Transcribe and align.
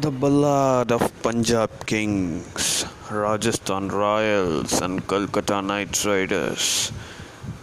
The 0.00 0.12
Ballad 0.12 0.92
of 0.92 1.10
Punjab 1.24 1.84
Kings, 1.84 2.86
Rajasthan 3.10 3.88
Royals, 3.88 4.80
and 4.80 5.04
Kolkata 5.04 5.60
Knight 5.60 6.04
Riders. 6.04 6.92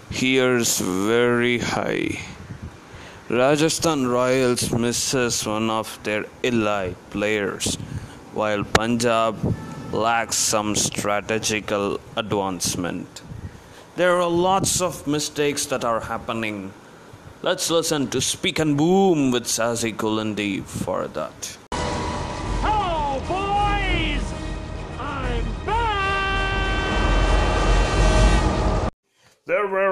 Here's 0.10 0.80
very 0.80 1.60
high. 1.60 2.20
Rajasthan 3.30 4.08
Royals 4.08 4.70
misses 4.74 5.48
one 5.48 5.70
of 5.70 5.98
their 6.04 6.26
elite 6.44 6.98
players, 7.10 7.78
while 8.34 8.66
Punjab 8.66 9.38
lacks 9.94 10.36
some 10.36 10.76
strategical 10.76 12.02
advancement. 12.18 13.22
There 13.96 14.20
are 14.20 14.30
lots 14.30 14.82
of 14.82 15.08
mistakes 15.08 15.68
that 15.68 15.86
are 15.86 16.02
happening. 16.02 16.74
Let's 17.42 17.72
listen 17.72 18.10
to 18.10 18.20
Speak 18.20 18.60
and 18.60 18.76
Boom 18.76 19.32
with 19.32 19.46
Sazi 19.46 19.96
Kulandi 19.96 20.66
for 20.66 21.08
that. 21.08 21.58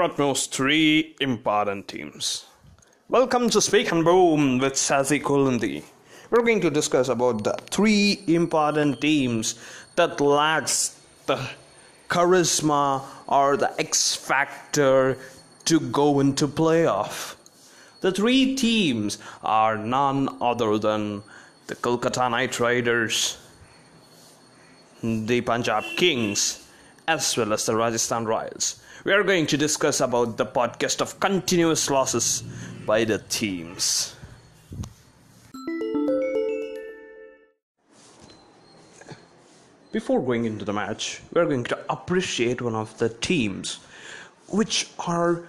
At 0.04 0.20
most 0.20 0.54
three 0.54 1.16
important 1.22 1.88
teams. 1.88 2.44
Welcome 3.08 3.50
to 3.52 3.62
Speak 3.62 3.90
and 3.94 4.04
Boom 4.04 4.58
with 4.58 4.74
Sazi 4.74 5.22
Kulandi. 5.22 5.82
We're 6.30 6.42
going 6.42 6.60
to 6.60 6.70
discuss 6.70 7.08
about 7.08 7.46
the 7.46 7.54
three 7.72 8.22
important 8.28 9.00
teams 9.00 9.56
that 9.96 10.20
lacks 10.20 11.00
the 11.26 11.40
charisma 12.10 13.02
or 13.28 13.56
the 13.56 13.74
X 13.80 14.14
factor 14.14 15.18
to 15.64 15.80
go 15.80 16.20
into 16.20 16.50
playoff. 16.50 17.36
The 18.02 18.12
three 18.12 18.56
teams 18.56 19.20
are 19.42 19.78
none 19.78 20.28
other 20.42 20.78
than 20.78 21.24
the 21.68 21.76
Kolkata 21.76 22.30
Knight 22.30 22.60
Riders, 22.60 23.38
the 25.02 25.40
Punjab 25.40 25.86
Kings, 25.96 26.68
as 27.08 27.38
well 27.38 27.54
as 27.54 27.66
the 27.66 27.74
Rajasthan 27.74 28.26
Royals. 28.26 28.83
We 29.06 29.12
are 29.12 29.24
going 29.24 29.48
to 29.48 29.58
discuss 29.58 30.00
about 30.00 30.38
the 30.38 30.46
podcast 30.46 31.02
of 31.02 31.20
continuous 31.20 31.90
losses 31.90 32.42
by 32.86 33.04
the 33.04 33.18
teams. 33.18 34.16
Before 39.92 40.22
going 40.22 40.46
into 40.46 40.64
the 40.64 40.72
match, 40.72 41.20
we 41.34 41.42
are 41.42 41.46
going 41.46 41.66
to 41.66 41.80
appreciate 41.90 42.62
one 42.62 42.76
of 42.76 42.98
the 42.98 43.10
teams 43.10 43.82
which 44.48 44.90
are 45.06 45.44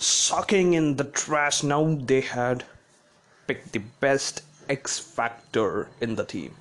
sucking 0.00 0.74
in 0.74 0.96
the 0.96 1.04
trash. 1.04 1.62
Now 1.62 1.94
they 1.94 2.22
had 2.22 2.64
picked 3.46 3.70
the 3.70 3.82
best 4.00 4.42
X 4.68 4.98
factor 4.98 5.86
in 6.00 6.16
the 6.16 6.24
team. 6.24 6.56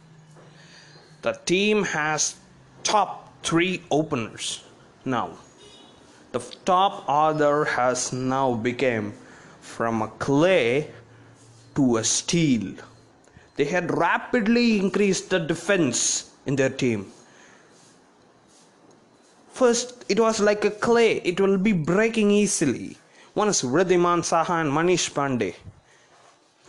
The 1.24 1.40
team 1.46 1.86
has 1.86 2.36
top 2.84 3.34
three 3.42 3.82
openers 3.90 4.64
now. 5.04 5.32
The 6.32 6.40
top 6.64 7.10
order 7.10 7.66
has 7.66 8.14
now 8.14 8.54
become 8.54 9.14
from 9.62 10.04
a 10.04 10.08
clay 10.08 10.92
to 11.76 11.98
a 11.98 12.04
steel. 12.04 12.76
They 13.56 13.66
had 13.66 13.90
rapidly 13.98 14.80
increased 14.80 15.32
the 15.32 15.40
defense 15.40 16.32
in 16.46 16.56
their 16.56 16.70
team. 16.70 17.12
First, 19.52 20.06
it 20.08 20.20
was 20.20 20.40
like 20.40 20.64
a 20.66 20.72
clay, 20.72 21.18
it 21.26 21.42
will 21.42 21.58
be 21.58 21.74
breaking 21.74 22.32
easily. 22.32 22.96
One 23.34 23.50
is 23.50 23.62
Wriddhiman 23.62 24.22
Saha 24.22 24.62
and 24.62 24.72
Manish 24.72 25.12
Pandey. 25.12 25.56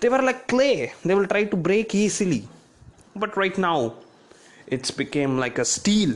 They 0.00 0.08
were 0.08 0.22
like 0.22 0.48
clay, 0.48 0.92
they 1.04 1.14
will 1.14 1.26
try 1.26 1.44
to 1.44 1.56
break 1.56 1.94
easily. 1.94 2.48
But 3.14 3.36
right 3.36 3.56
now, 3.58 3.94
it's 4.66 4.90
became 4.90 5.38
like 5.38 5.58
a 5.58 5.64
steel. 5.64 6.14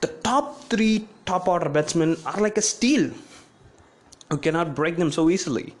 The 0.00 0.08
top 0.24 0.64
three 0.70 1.08
top 1.30 1.46
order 1.46 1.68
batsmen 1.68 2.16
are 2.26 2.40
like 2.40 2.58
a 2.58 2.62
steel. 2.74 3.08
You 4.32 4.38
cannot 4.38 4.74
break 4.74 4.96
them 4.96 5.12
so 5.12 5.30
easily. 5.30 5.74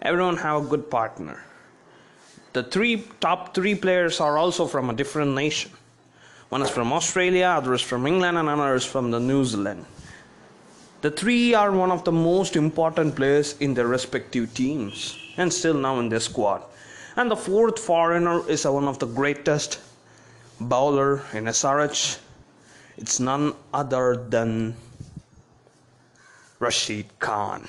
Everyone 0.00 0.38
have 0.38 0.56
a 0.62 0.66
good 0.66 0.90
partner. 0.90 1.44
The 2.54 2.62
three 2.62 3.04
top 3.20 3.54
three 3.54 3.74
players 3.74 4.20
are 4.20 4.38
also 4.38 4.64
from 4.66 4.88
a 4.88 4.94
different 4.94 5.34
nation. 5.34 5.70
One 6.48 6.62
is 6.62 6.70
from 6.70 6.94
Australia, 6.94 7.48
other 7.58 7.74
is 7.74 7.82
from 7.82 8.06
England, 8.06 8.38
and 8.38 8.48
another 8.48 8.74
is 8.74 8.86
from 8.86 9.10
the 9.10 9.20
New 9.20 9.44
Zealand. 9.44 9.84
The 11.02 11.10
three 11.10 11.52
are 11.52 11.72
one 11.72 11.90
of 11.90 12.04
the 12.04 12.12
most 12.12 12.56
important 12.56 13.16
players 13.16 13.54
in 13.60 13.74
their 13.74 13.88
respective 13.88 14.54
teams 14.54 15.18
and 15.36 15.52
still 15.52 15.74
now 15.74 16.00
in 16.00 16.08
their 16.08 16.24
squad. 16.30 16.62
And 17.16 17.30
the 17.30 17.36
fourth 17.36 17.78
foreigner 17.78 18.48
is 18.48 18.64
one 18.64 18.88
of 18.88 18.98
the 18.98 19.12
greatest 19.20 19.78
bowler 20.58 21.20
in 21.34 21.44
SRH. 21.44 22.18
It's 22.96 23.20
none 23.20 23.52
other 23.74 24.24
than 24.30 24.74
Rashid 26.58 27.18
Khan. 27.18 27.68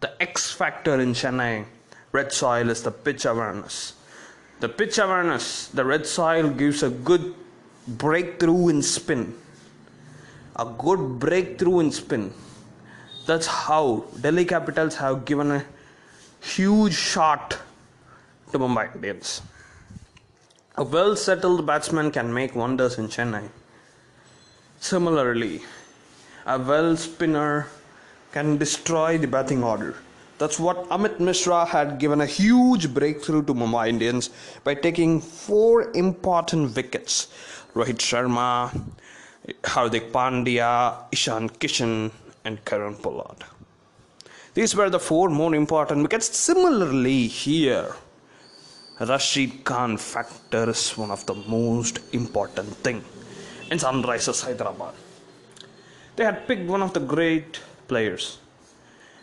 The 0.00 0.10
X 0.22 0.52
factor 0.52 1.00
in 1.00 1.14
Chennai 1.14 1.64
red 2.12 2.32
soil 2.32 2.70
is 2.70 2.82
the 2.82 2.90
pitch 2.90 3.24
awareness. 3.24 3.94
The 4.60 4.68
pitch 4.68 4.98
awareness, 4.98 5.68
the 5.68 5.84
red 5.84 6.06
soil 6.06 6.48
gives 6.50 6.82
a 6.82 6.90
good 6.90 7.34
breakthrough 7.86 8.68
in 8.68 8.82
spin. 8.82 9.34
A 10.56 10.64
good 10.64 11.18
breakthrough 11.18 11.80
in 11.80 11.92
spin. 11.92 12.32
That's 13.26 13.46
how 13.46 14.04
Delhi 14.20 14.44
Capitals 14.44 14.96
have 14.96 15.24
given 15.24 15.50
a 15.50 15.64
huge 16.40 16.94
shot 16.94 17.58
to 18.52 18.58
Mumbai 18.58 18.94
Indians. 18.94 19.42
A 20.76 20.84
well 20.84 21.16
settled 21.16 21.66
batsman 21.66 22.10
can 22.12 22.32
make 22.32 22.54
wonders 22.54 22.98
in 22.98 23.08
Chennai. 23.08 23.48
Similarly, 24.78 25.62
a 26.46 26.58
well 26.58 26.96
spinner 26.96 27.66
can 28.32 28.58
destroy 28.58 29.18
the 29.18 29.26
batting 29.26 29.64
order. 29.64 29.94
That's 30.38 30.60
what 30.60 30.88
Amit 30.88 31.18
Mishra 31.18 31.64
had 31.64 31.98
given 31.98 32.20
a 32.20 32.26
huge 32.26 32.94
breakthrough 32.94 33.42
to 33.44 33.54
Mumbai 33.54 33.88
Indians 33.88 34.30
by 34.62 34.74
taking 34.74 35.20
four 35.20 35.90
important 35.96 36.76
wickets. 36.76 37.28
Rohit 37.74 37.98
Sharma, 37.98 38.70
Hardik 39.62 40.12
Pandya, 40.12 41.04
Ishan 41.12 41.48
Kishan, 41.50 42.12
and 42.44 42.64
Kieron 42.64 43.02
Pollard. 43.02 43.44
These 44.54 44.76
were 44.76 44.90
the 44.90 45.00
four 45.00 45.28
more 45.28 45.54
important 45.54 46.02
wickets. 46.02 46.36
Similarly, 46.36 47.26
here, 47.26 47.94
Rashid 49.00 49.64
Khan 49.64 49.96
factor 49.96 50.70
is 50.70 50.96
one 50.96 51.10
of 51.10 51.24
the 51.26 51.34
most 51.34 52.00
important 52.12 52.74
thing 52.76 53.04
in 53.70 53.78
Sunrisers 53.78 54.44
Hyderabad. 54.44 54.94
They 56.16 56.24
had 56.24 56.46
picked 56.48 56.68
one 56.68 56.82
of 56.82 56.92
the 56.94 57.00
great 57.00 57.60
players. 57.88 58.38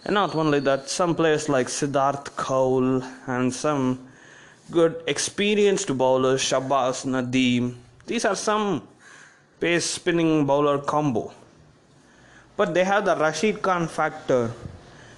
And 0.04 0.16
not 0.16 0.36
only 0.36 0.60
that, 0.62 0.90
some 0.90 1.16
players 1.16 1.48
like 1.50 1.68
Siddharth 1.68 2.36
Kaul 2.36 3.02
and 3.28 3.54
some 3.54 4.08
good 4.72 5.02
experienced 5.08 5.96
bowlers, 5.98 6.42
Shahbaz 6.42 7.06
Nadeem. 7.06 7.76
These 8.06 8.26
are 8.26 8.36
some 8.36 8.88
pace 9.60 9.86
spinning 9.86 10.46
bowler 10.46 10.80
combo. 10.80 11.34
But 12.58 12.74
they 12.74 12.84
have 12.84 13.06
the 13.06 13.16
Rashid 13.16 13.62
Khan 13.62 13.88
factor 13.88 14.52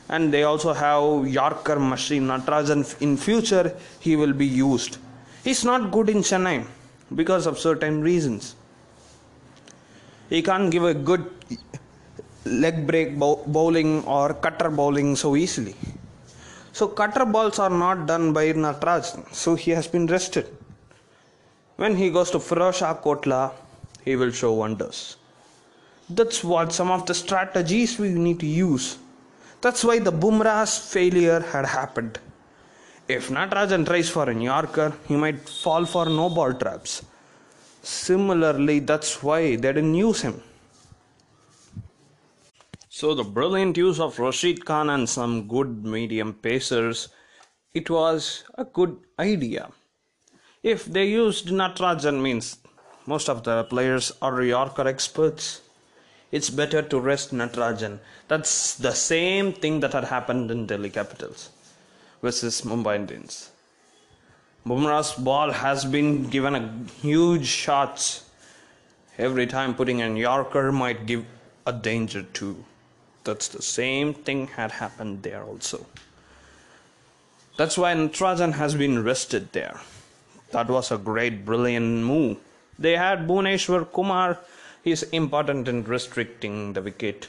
and 0.10 0.34
they 0.34 0.44
also 0.44 0.74
have 0.74 1.28
Yorker 1.28 1.80
machine. 1.80 2.28
Natarajan 2.28 3.02
in 3.02 3.18
future 3.18 3.76
he 4.00 4.16
will 4.16 4.34
be 4.34 4.46
used. 4.46 4.98
He's 5.44 5.64
not 5.66 5.92
good 5.92 6.10
in 6.10 6.18
Chennai 6.18 6.66
because 7.14 7.46
of 7.46 7.60
certain 7.60 8.02
reasons. 8.02 8.56
He 10.30 10.42
can't 10.42 10.72
give 10.72 10.84
a 10.84 10.94
good 10.94 11.30
leg 12.48 12.88
break 12.88 13.18
bowling 13.18 14.04
or 14.06 14.34
cutter 14.34 14.70
bowling 14.70 15.16
so 15.16 15.36
easily. 15.36 15.76
So 16.74 16.88
cutter 16.88 17.26
balls 17.26 17.60
are 17.60 17.70
not 17.70 18.06
done 18.06 18.34
by 18.34 18.54
Natarajan, 18.54 19.34
so 19.34 19.56
he 19.56 19.72
has 19.72 19.88
been 19.88 20.08
rested. 20.08 20.48
When 21.76 21.96
he 21.96 22.10
goes 22.10 22.32
to 22.32 22.40
Firozshah 22.40 23.02
Kotla, 23.04 23.52
he 24.04 24.16
will 24.16 24.32
show 24.32 24.54
wonders. 24.54 25.18
That's 26.10 26.44
what 26.44 26.72
some 26.72 26.90
of 26.90 27.06
the 27.06 27.14
strategies 27.14 28.00
we 28.00 28.10
need 28.10 28.40
to 28.40 28.46
use. 28.46 28.98
That's 29.62 29.84
why 29.84 30.00
the 30.00 30.12
Bumrah's 30.12 30.78
failure 30.78 31.40
had 31.40 31.66
happened. 31.66 32.20
If 33.08 33.30
Natarajan 33.30 33.86
tries 33.86 34.10
for 34.10 34.30
a 34.30 34.34
New 34.34 34.46
Yorker, 34.46 34.94
he 35.08 35.16
might 35.16 35.48
fall 35.50 35.86
for 35.86 36.06
no 36.06 36.30
ball 36.30 36.54
traps. 36.54 37.04
Similarly, 37.82 38.80
that's 38.80 39.24
why 39.24 39.56
they 39.56 39.74
didn't 39.74 39.96
use 39.96 40.22
him. 40.22 40.44
So 42.98 43.14
the 43.14 43.24
brilliant 43.24 43.78
use 43.78 44.00
of 44.00 44.18
Rashid 44.18 44.66
Khan 44.66 44.90
and 44.90 45.08
some 45.08 45.48
good 45.48 45.86
medium 45.86 46.34
pacers, 46.34 47.10
it 47.72 47.92
was 47.92 48.44
a 48.56 48.66
good 48.66 48.98
idea. 49.20 49.70
If 50.64 50.86
they 50.86 51.06
used 51.06 51.50
Natarajan 51.50 52.20
means 52.20 52.58
most 53.06 53.30
of 53.30 53.44
the 53.44 53.66
players 53.66 54.12
are 54.20 54.42
Yorker 54.42 54.88
experts. 54.88 55.62
It's 56.32 56.50
better 56.50 56.82
to 56.82 57.00
rest 57.00 57.36
Natarajan. 57.36 58.00
That's 58.30 58.74
the 58.74 58.94
same 58.94 59.54
thing 59.54 59.82
that 59.82 59.94
had 59.94 60.06
happened 60.06 60.50
in 60.50 60.66
Delhi 60.66 60.90
Capitals 60.90 61.52
versus 62.24 62.62
Mumbai 62.64 62.96
Indians. 62.96 63.52
Bumrah's 64.66 65.14
ball 65.14 65.52
has 65.52 65.86
been 65.86 66.32
given 66.32 66.56
a 66.56 66.64
huge 67.04 67.46
shots. 67.46 68.24
Every 69.20 69.46
time 69.46 69.76
putting 69.76 70.02
an 70.02 70.18
Yorker 70.18 70.72
might 70.72 71.06
give 71.06 71.28
a 71.68 71.74
danger 71.74 72.24
too. 72.24 72.66
That's 73.28 73.50
the 73.50 73.62
same 73.62 74.14
thing 74.14 74.48
had 74.48 74.72
happened 74.72 75.24
there 75.24 75.44
also. 75.44 75.86
That's 77.58 77.78
why 77.78 77.94
Natarajan 77.94 78.54
has 78.54 78.74
been 78.74 79.04
rested 79.04 79.52
there. 79.52 79.82
That 80.52 80.70
was 80.70 80.92
a 80.92 80.98
great, 80.98 81.44
brilliant 81.44 82.06
move. 82.06 82.38
They 82.80 82.96
had 82.96 83.28
Bhuvneshwar 83.28 83.92
Kumar. 83.92 84.40
He's 84.82 85.04
important 85.04 85.68
in 85.68 85.84
restricting 85.84 86.72
the 86.72 86.82
wicket 86.82 87.28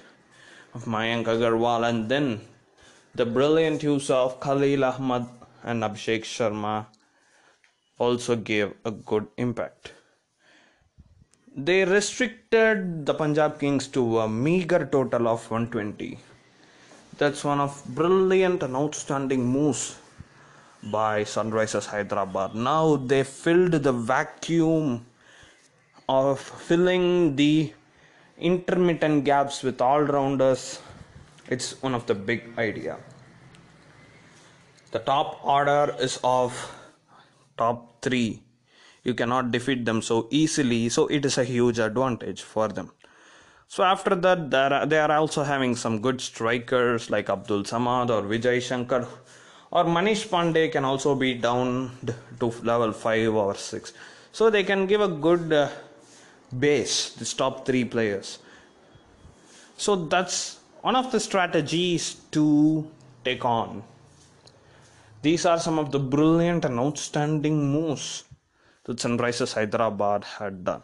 of 0.72 0.84
Mayank 0.84 1.26
Agarwal, 1.26 1.88
and 1.88 2.08
then 2.08 2.42
the 3.16 3.26
brilliant 3.26 3.82
use 3.82 4.08
of 4.08 4.38
Khalil 4.38 4.84
Ahmad 4.84 5.26
and 5.64 5.82
Abhishek 5.82 6.22
Sharma 6.22 6.86
also 7.98 8.36
gave 8.36 8.72
a 8.84 8.92
good 8.92 9.26
impact. 9.36 9.97
They 11.56 11.84
restricted 11.84 13.06
the 13.06 13.14
Punjab 13.14 13.58
Kings 13.58 13.88
to 13.88 14.20
a 14.20 14.28
meager 14.28 14.84
total 14.84 15.26
of 15.28 15.50
120. 15.50 16.18
That's 17.16 17.42
one 17.42 17.58
of 17.58 17.82
brilliant 17.86 18.62
and 18.62 18.76
outstanding 18.76 19.44
moves 19.44 19.96
by 20.82 21.24
Sunrisers 21.24 21.86
Hyderabad. 21.86 22.54
Now 22.54 22.96
they 22.96 23.24
filled 23.24 23.72
the 23.72 23.92
vacuum 23.92 25.06
of 26.08 26.38
filling 26.40 27.34
the 27.36 27.72
intermittent 28.38 29.24
gaps 29.24 29.62
with 29.62 29.80
all 29.80 30.02
rounders. 30.02 30.80
It's 31.48 31.82
one 31.82 31.94
of 31.94 32.06
the 32.06 32.14
big 32.14 32.56
idea. 32.58 32.98
The 34.92 35.00
top 35.00 35.44
order 35.44 35.96
is 35.98 36.20
of 36.22 36.54
top 37.56 38.00
3. 38.02 38.42
You 39.08 39.14
cannot 39.14 39.50
defeat 39.50 39.86
them 39.86 40.02
so 40.02 40.28
easily, 40.30 40.90
so 40.90 41.06
it 41.06 41.24
is 41.24 41.38
a 41.38 41.44
huge 41.44 41.78
advantage 41.78 42.42
for 42.42 42.68
them. 42.68 42.90
So 43.66 43.82
after 43.82 44.14
that, 44.14 44.90
they 44.90 44.98
are 44.98 45.12
also 45.12 45.44
having 45.44 45.76
some 45.76 46.02
good 46.02 46.20
strikers 46.20 47.08
like 47.08 47.30
Abdul 47.30 47.62
Samad 47.62 48.10
or 48.10 48.20
Vijay 48.32 48.60
Shankar 48.60 49.06
or 49.70 49.84
Manish 49.84 50.26
Pandey 50.28 50.70
can 50.70 50.84
also 50.84 51.14
be 51.14 51.32
down 51.32 51.90
to 52.40 52.46
level 52.62 52.92
5 52.92 53.34
or 53.34 53.54
6 53.54 53.92
so 54.32 54.50
they 54.50 54.64
can 54.64 54.86
give 54.86 55.00
a 55.00 55.08
good 55.08 55.52
uh, 55.52 55.68
base 56.58 57.14
these 57.14 57.32
top 57.32 57.64
3 57.64 57.84
players. 57.84 58.38
So 59.78 59.96
that's 59.96 60.58
one 60.82 60.96
of 60.96 61.12
the 61.12 61.20
strategies 61.20 62.14
to 62.32 62.90
take 63.24 63.44
on. 63.44 63.82
These 65.22 65.46
are 65.46 65.58
some 65.58 65.78
of 65.78 65.92
the 65.92 65.98
brilliant 65.98 66.66
and 66.66 66.78
outstanding 66.78 67.72
moves 67.72 68.24
that 68.88 69.04
Sunrisers 69.06 69.54
Hyderabad 69.60 70.28
had 70.34 70.60
done 70.68 70.82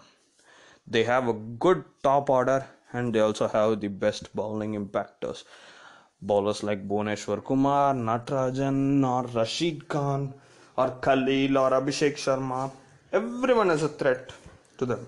they 0.86 1.04
have 1.12 1.28
a 1.34 1.38
good 1.66 1.84
top 2.08 2.34
order 2.38 2.60
and 2.92 3.14
they 3.14 3.20
also 3.28 3.48
have 3.58 3.80
the 3.84 3.92
best 4.06 4.34
bowling 4.40 4.74
impactors 4.80 5.44
bowlers 6.30 6.62
like 6.62 6.86
Bhuvneshwar 6.88 7.44
Kumar, 7.44 7.94
Natarajan, 7.94 9.06
or 9.06 9.26
Rashid 9.28 9.88
Khan, 9.88 10.32
or 10.76 10.90
Khalil, 11.02 11.58
or 11.58 11.70
Abhishek 11.70 12.16
Sharma. 12.16 12.70
Everyone 13.12 13.70
is 13.70 13.82
a 13.82 13.88
threat 13.88 14.32
to 14.78 14.86
them. 14.86 15.06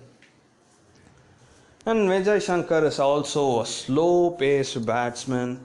And 1.85 2.09
Vijay 2.09 2.41
Shankar 2.41 2.85
is 2.85 2.99
also 2.99 3.61
a 3.61 3.65
slow 3.65 4.31
paced 4.31 4.85
batsman 4.85 5.59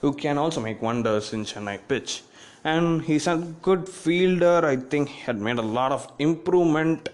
who 0.00 0.12
can 0.12 0.36
also 0.36 0.60
make 0.60 0.82
wonders 0.82 1.32
in 1.32 1.44
Chennai 1.44 1.78
pitch. 1.88 2.22
And 2.64 3.02
he's 3.02 3.26
a 3.26 3.36
good 3.62 3.88
fielder. 3.88 4.64
I 4.64 4.76
think 4.76 5.08
he 5.08 5.20
had 5.22 5.40
made 5.40 5.58
a 5.58 5.62
lot 5.62 5.92
of 5.92 6.10
improvement 6.18 7.08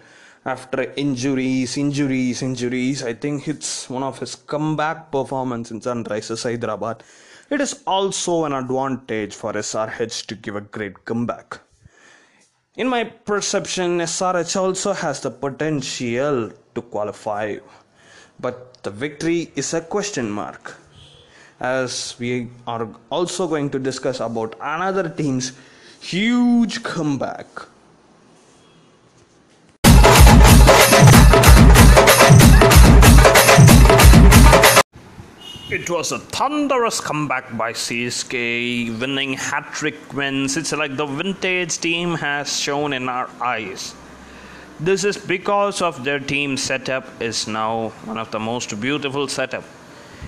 after 0.44 0.92
injuries, 0.96 1.76
injuries, 1.76 2.42
injuries. 2.42 3.02
I 3.02 3.14
think 3.14 3.48
it's 3.48 3.88
one 3.88 4.02
of 4.02 4.18
his 4.18 4.34
comeback 4.34 5.10
performance 5.10 5.70
in 5.70 5.80
Sunrisers 5.80 6.42
Hyderabad 6.42 7.02
it 7.50 7.60
is 7.60 7.82
also 7.86 8.44
an 8.46 8.54
advantage 8.54 9.34
for 9.34 9.52
SRH 9.52 10.26
to 10.26 10.34
give 10.34 10.56
a 10.56 10.62
great 10.62 11.04
comeback. 11.04 11.60
In 12.76 12.88
my 12.88 13.04
perception, 13.04 13.98
SRH 13.98 14.56
also 14.56 14.92
has 14.94 15.20
the 15.20 15.30
potential 15.30 16.50
to 16.74 16.82
qualify, 16.82 17.58
but 18.40 18.82
the 18.82 18.90
victory 18.90 19.52
is 19.54 19.74
a 19.74 19.82
question 19.82 20.30
mark. 20.30 20.76
As 21.64 22.14
we 22.18 22.48
are 22.66 22.86
also 23.08 23.48
going 23.48 23.70
to 23.70 23.78
discuss 23.78 24.20
about 24.20 24.54
another 24.60 25.08
team's 25.08 25.52
huge 25.98 26.82
comeback. 26.82 27.46
It 35.70 35.88
was 35.88 36.12
a 36.12 36.18
thunderous 36.18 37.00
comeback 37.00 37.56
by 37.56 37.72
CSK, 37.72 39.00
winning 39.00 39.32
hat 39.32 39.72
trick 39.72 40.12
wins. 40.12 40.58
It's 40.58 40.72
like 40.72 40.98
the 40.98 41.06
vintage 41.06 41.78
team 41.78 42.14
has 42.16 42.60
shown 42.60 42.92
in 42.92 43.08
our 43.08 43.30
eyes. 43.40 43.94
This 44.80 45.02
is 45.04 45.16
because 45.16 45.80
of 45.80 46.04
their 46.04 46.20
team 46.20 46.58
setup 46.58 47.08
is 47.22 47.48
now 47.48 47.88
one 48.04 48.18
of 48.18 48.30
the 48.32 48.38
most 48.38 48.78
beautiful 48.78 49.28
setup. 49.28 49.64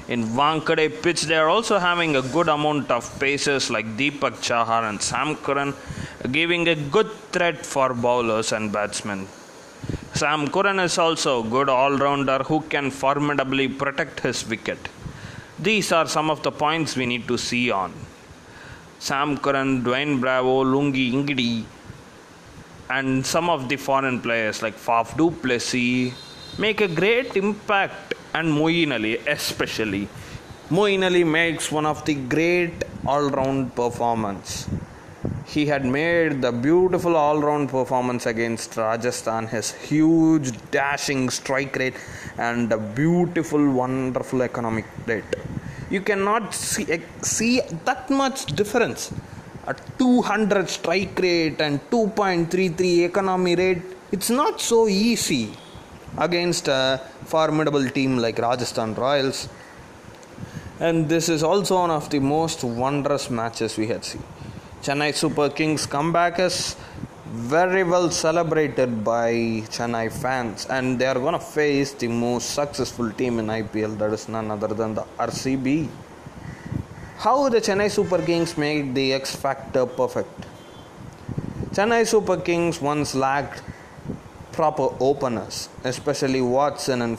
In 0.08 0.24
Wankhede 0.38 1.02
pitch, 1.02 1.22
they 1.22 1.36
are 1.36 1.48
also 1.48 1.78
having 1.78 2.14
a 2.16 2.22
good 2.22 2.48
amount 2.48 2.90
of 2.90 3.18
pacers 3.18 3.70
like 3.70 3.96
Deepak 3.96 4.34
Chahar 4.40 4.88
and 4.88 5.02
Sam 5.02 5.36
Curran, 5.36 5.74
giving 6.30 6.68
a 6.68 6.74
good 6.74 7.10
threat 7.32 7.66
for 7.66 7.92
bowlers 7.92 8.52
and 8.52 8.72
batsmen. 8.72 9.26
Sam 10.14 10.48
Curran 10.48 10.78
is 10.78 10.96
also 10.98 11.42
a 11.42 11.48
good 11.48 11.68
all-rounder 11.68 12.38
who 12.44 12.60
can 12.62 12.90
formidably 12.90 13.68
protect 13.68 14.20
his 14.20 14.46
wicket. 14.48 14.78
These 15.58 15.92
are 15.92 16.06
some 16.06 16.30
of 16.30 16.42
the 16.42 16.52
points 16.52 16.96
we 16.96 17.06
need 17.06 17.26
to 17.28 17.36
see 17.36 17.70
on. 17.70 17.92
Sam 18.98 19.36
Curran, 19.38 19.82
Dwayne 19.82 20.20
Bravo, 20.20 20.64
Lungi 20.64 21.12
Ngidi, 21.12 21.64
and 22.88 23.26
some 23.26 23.50
of 23.50 23.68
the 23.68 23.76
foreign 23.76 24.20
players 24.20 24.62
like 24.62 24.76
Faf 24.76 25.16
du 25.16 25.30
Plessis 25.30 26.14
make 26.58 26.80
a 26.80 26.88
great 26.88 27.36
impact, 27.36 28.05
and 28.36 28.48
Moeen 28.58 28.92
Ali 28.98 29.14
especially. 29.36 30.04
Moeen 30.70 31.04
Ali 31.08 31.24
makes 31.24 31.70
one 31.78 31.86
of 31.86 32.04
the 32.08 32.16
great 32.34 32.84
all-round 33.06 33.74
performance 33.82 34.66
he 35.46 35.66
had 35.66 35.84
made 35.84 36.42
the 36.42 36.50
beautiful 36.50 37.14
all 37.16 37.40
round 37.40 37.68
performance 37.68 38.26
against 38.26 38.76
Rajasthan, 38.76 39.46
his 39.46 39.72
huge 39.72 40.48
dashing 40.70 41.30
strike 41.30 41.76
rate, 41.76 41.94
and 42.36 42.68
the 42.68 42.78
beautiful, 42.78 43.62
wonderful 43.70 44.42
economic 44.42 44.86
rate. 45.06 45.24
You 45.88 46.00
cannot 46.00 46.52
see, 46.52 46.86
eh, 46.90 47.00
see 47.22 47.60
that 47.84 48.10
much 48.10 48.46
difference. 48.60 49.12
A 49.68 49.74
200 49.98 50.68
strike 50.68 51.18
rate 51.20 51.60
and 51.60 51.80
2.33 51.90 53.04
economy 53.04 53.54
rate, 53.54 53.82
it's 54.10 54.30
not 54.30 54.60
so 54.60 54.88
easy 54.88 55.52
against 56.18 56.66
a 56.68 57.00
formidable 57.26 57.88
team 57.88 58.18
like 58.18 58.38
Rajasthan 58.38 58.94
Royals. 58.94 59.48
And 60.78 61.08
this 61.08 61.28
is 61.28 61.42
also 61.42 61.76
one 61.76 61.90
of 61.90 62.10
the 62.10 62.18
most 62.18 62.62
wondrous 62.62 63.30
matches 63.30 63.76
we 63.76 63.86
had 63.86 64.04
seen. 64.04 64.22
Chennai 64.82 65.14
Super 65.14 65.48
Kings 65.48 65.86
comeback 65.86 66.38
is 66.38 66.76
very 67.26 67.82
well 67.82 68.10
celebrated 68.10 69.02
by 69.04 69.32
Chennai 69.74 70.10
fans, 70.12 70.66
and 70.66 70.98
they 70.98 71.06
are 71.06 71.14
to 71.14 71.38
face 71.38 71.92
the 71.92 72.08
most 72.08 72.50
successful 72.50 73.10
team 73.10 73.38
in 73.38 73.46
IPL, 73.46 73.98
that 73.98 74.12
is 74.12 74.28
none 74.28 74.50
other 74.50 74.68
than 74.68 74.94
the 74.94 75.04
RCB. 75.18 75.88
How 77.18 77.48
the 77.48 77.60
Chennai 77.60 77.90
Super 77.90 78.22
Kings 78.22 78.56
made 78.56 78.94
the 78.94 79.14
X 79.14 79.34
Factor 79.34 79.86
perfect? 79.86 80.46
Chennai 81.72 82.06
Super 82.06 82.36
Kings 82.36 82.80
once 82.80 83.14
lacked 83.14 83.62
proper 84.56 84.88
openers, 85.00 85.68
especially 85.84 86.40
Watson 86.40 87.02
and 87.02 87.18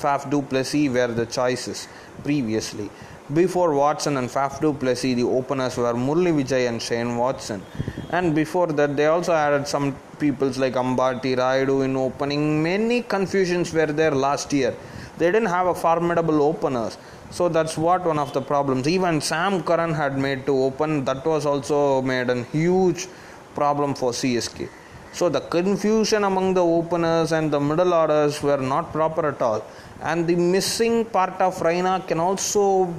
Faf 0.00 0.28
du 0.28 0.42
Plessis 0.42 0.88
were 0.90 1.12
the 1.20 1.26
choices 1.26 1.86
previously. 2.24 2.90
Before 3.32 3.72
Watson 3.72 4.16
and 4.16 4.28
Faf 4.28 4.60
du 4.60 4.72
Plessis, 4.74 5.14
the 5.14 5.22
openers 5.22 5.76
were 5.76 5.94
Murli 5.94 6.32
Vijay 6.38 6.68
and 6.68 6.82
Shane 6.82 7.16
Watson. 7.16 7.62
And 8.10 8.34
before 8.34 8.66
that, 8.78 8.96
they 8.96 9.06
also 9.06 9.32
added 9.32 9.68
some 9.68 9.96
peoples 10.18 10.58
like 10.58 10.74
Ambati 10.74 11.36
Rayudu 11.36 11.84
in 11.84 11.96
opening. 11.96 12.62
Many 12.62 13.02
confusions 13.02 13.72
were 13.72 13.86
there 13.86 14.10
last 14.10 14.52
year. 14.52 14.74
They 15.18 15.30
didn't 15.30 15.52
have 15.56 15.68
a 15.68 15.74
formidable 15.74 16.42
openers. 16.42 16.98
So 17.30 17.48
that's 17.48 17.78
what 17.78 18.04
one 18.04 18.18
of 18.18 18.32
the 18.34 18.42
problems. 18.42 18.88
Even 18.88 19.20
Sam 19.20 19.62
Curran 19.62 19.94
had 19.94 20.18
made 20.18 20.44
to 20.46 20.62
open. 20.64 21.04
That 21.04 21.24
was 21.24 21.46
also 21.46 22.02
made 22.02 22.28
a 22.28 22.42
huge 22.44 23.06
problem 23.54 23.94
for 23.94 24.10
CSK. 24.10 24.68
So 25.12 25.28
the 25.28 25.40
confusion 25.40 26.24
among 26.24 26.54
the 26.54 26.64
openers 26.64 27.32
and 27.32 27.52
the 27.52 27.60
middle 27.60 27.92
orders 27.92 28.42
were 28.42 28.56
not 28.56 28.92
proper 28.92 29.28
at 29.28 29.42
all. 29.42 29.64
And 30.00 30.26
the 30.26 30.36
missing 30.36 31.04
part 31.04 31.40
of 31.40 31.56
Raina 31.58 32.06
can 32.06 32.18
also 32.18 32.92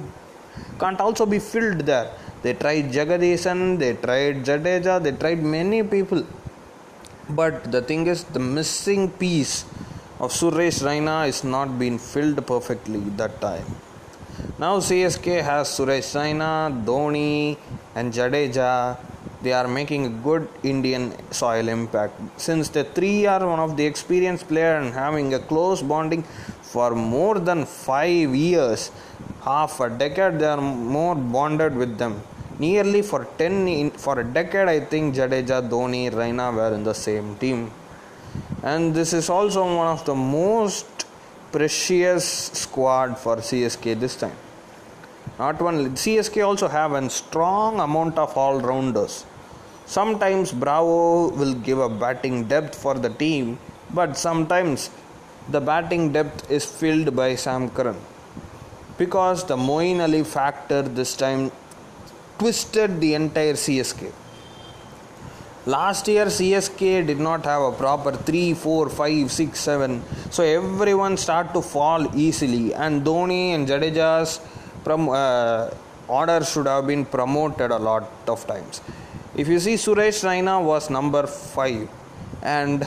can't 0.78 1.00
also 1.00 1.26
be 1.26 1.38
filled 1.38 1.80
there. 1.80 2.10
They 2.42 2.54
tried 2.54 2.92
Jagadeesan, 2.92 3.78
they 3.78 3.94
tried 3.94 4.44
Jadeja, 4.44 5.02
they 5.02 5.12
tried 5.12 5.42
many 5.42 5.82
people. 5.82 6.24
But 7.28 7.72
the 7.72 7.82
thing 7.82 8.06
is, 8.06 8.24
the 8.24 8.38
missing 8.38 9.10
piece 9.10 9.64
of 10.20 10.30
Suresh 10.30 10.82
Raina 10.82 11.26
is 11.26 11.42
not 11.42 11.78
being 11.78 11.98
filled 11.98 12.46
perfectly 12.46 13.00
that 13.20 13.40
time. 13.40 13.64
Now 14.58 14.78
CSK 14.78 15.42
has 15.42 15.68
Suresh 15.68 16.14
Raina, 16.14 16.84
Dhoni, 16.84 17.56
and 17.94 18.12
Jadeja. 18.12 18.98
They 19.44 19.52
are 19.52 19.68
making 19.68 20.06
a 20.06 20.12
good 20.26 20.48
Indian 20.62 21.12
soil 21.30 21.68
impact. 21.68 22.14
Since 22.40 22.70
the 22.70 22.84
three 22.96 23.26
are 23.26 23.46
one 23.46 23.60
of 23.60 23.76
the 23.76 23.84
experienced 23.92 24.48
player 24.48 24.76
and 24.80 24.92
having 24.94 25.34
a 25.34 25.38
close 25.38 25.82
bonding 25.82 26.22
for 26.74 26.94
more 26.94 27.38
than 27.38 27.66
five 27.66 28.34
years, 28.34 28.90
half 29.42 29.80
a 29.80 29.90
decade, 29.90 30.38
they 30.38 30.46
are 30.46 30.60
more 30.60 31.14
bonded 31.14 31.76
with 31.76 31.98
them. 31.98 32.22
Nearly 32.58 33.02
for 33.02 33.26
ten 33.36 33.68
in, 33.68 33.90
for 33.90 34.18
a 34.20 34.24
decade, 34.24 34.68
I 34.68 34.80
think 34.80 35.14
Jadeja, 35.14 35.68
Dhoni, 35.68 36.10
Raina 36.10 36.54
were 36.54 36.72
in 36.74 36.84
the 36.84 36.94
same 36.94 37.36
team, 37.36 37.70
and 38.62 38.94
this 38.94 39.12
is 39.12 39.28
also 39.28 39.62
one 39.76 39.88
of 39.88 40.04
the 40.04 40.14
most 40.14 41.06
precious 41.52 42.24
squad 42.62 43.18
for 43.18 43.36
CSK 43.36 43.98
this 43.98 44.16
time. 44.16 44.36
Not 45.38 45.60
only 45.60 45.90
CSK 45.90 46.46
also 46.46 46.68
have 46.68 46.92
a 46.92 47.10
strong 47.10 47.80
amount 47.80 48.18
of 48.18 48.36
all 48.36 48.60
rounders. 48.60 49.26
Sometimes 49.86 50.50
Bravo 50.52 51.28
will 51.30 51.54
give 51.54 51.78
a 51.78 51.88
batting 51.88 52.44
depth 52.44 52.74
for 52.74 52.94
the 52.94 53.10
team, 53.10 53.58
but 53.92 54.16
sometimes 54.16 54.90
the 55.50 55.60
batting 55.60 56.12
depth 56.12 56.50
is 56.50 56.64
filled 56.64 57.14
by 57.14 57.34
Sam 57.34 57.68
Curran. 57.70 57.96
Because 58.96 59.44
the 59.44 59.56
Moeen 59.56 60.00
Ali 60.00 60.24
factor 60.24 60.82
this 60.82 61.14
time 61.14 61.52
twisted 62.38 63.00
the 63.00 63.14
entire 63.14 63.54
CSK. 63.54 64.12
Last 65.66 66.08
year 66.08 66.26
CSK 66.26 67.06
did 67.06 67.18
not 67.18 67.44
have 67.44 67.62
a 67.62 67.72
proper 67.72 68.12
3, 68.12 68.54
4, 68.54 68.90
5, 68.90 69.32
6, 69.32 69.58
7. 69.58 70.02
So 70.30 70.42
everyone 70.42 71.16
start 71.16 71.54
to 71.54 71.62
fall 71.62 72.14
easily 72.14 72.74
and 72.74 73.02
Dhoni 73.02 73.54
and 73.54 73.66
Jadeja's 73.66 74.40
prom- 74.82 75.08
uh, 75.08 75.70
order 76.06 76.44
should 76.44 76.66
have 76.66 76.86
been 76.86 77.06
promoted 77.06 77.70
a 77.70 77.78
lot 77.78 78.10
of 78.28 78.46
times. 78.46 78.82
If 79.36 79.48
you 79.48 79.58
see 79.58 79.74
Suresh 79.74 80.22
Raina 80.28 80.62
was 80.62 80.90
number 80.90 81.26
5 81.26 81.88
and 82.42 82.86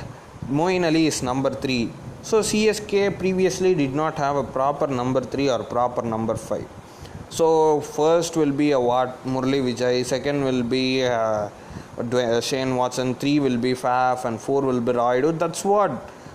Moeen 0.50 0.86
Ali 0.86 1.08
is 1.08 1.22
number 1.22 1.50
3. 1.50 1.90
So 2.22 2.40
CSK 2.40 3.20
previously 3.20 3.76
did 3.76 3.94
not 3.94 4.18
have 4.18 4.38
a 4.38 4.44
proper 4.44 4.88
number 4.88 5.22
3 5.22 5.50
or 5.50 5.64
proper 5.64 6.02
number 6.02 6.36
5. 6.36 6.66
So 7.30 7.82
first 7.82 8.38
will 8.38 8.54
be 8.54 8.72
a 8.72 8.80
what 8.80 9.24
Murli 9.26 9.60
Vijay, 9.62 10.06
second 10.06 10.46
will 10.46 10.64
be 10.64 11.04
uh, 11.04 11.50
Shane 12.42 12.76
Watson, 12.78 13.16
three 13.16 13.40
will 13.40 13.58
be 13.58 13.74
Faf, 13.74 14.24
and 14.24 14.40
four 14.40 14.62
will 14.62 14.80
be 14.80 14.94
Rayudu. 14.94 15.38
That's 15.38 15.66
what 15.66 15.92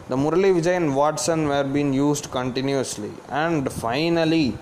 the 0.09 0.16
Murli 0.16 0.61
Vijay 0.61 0.76
and 0.76 0.95
Watson 0.95 1.49
were 1.49 1.64
being 1.64 1.92
used 1.95 2.31
continuously, 2.31 3.12
and 3.31 3.73
finally, 3.73 4.59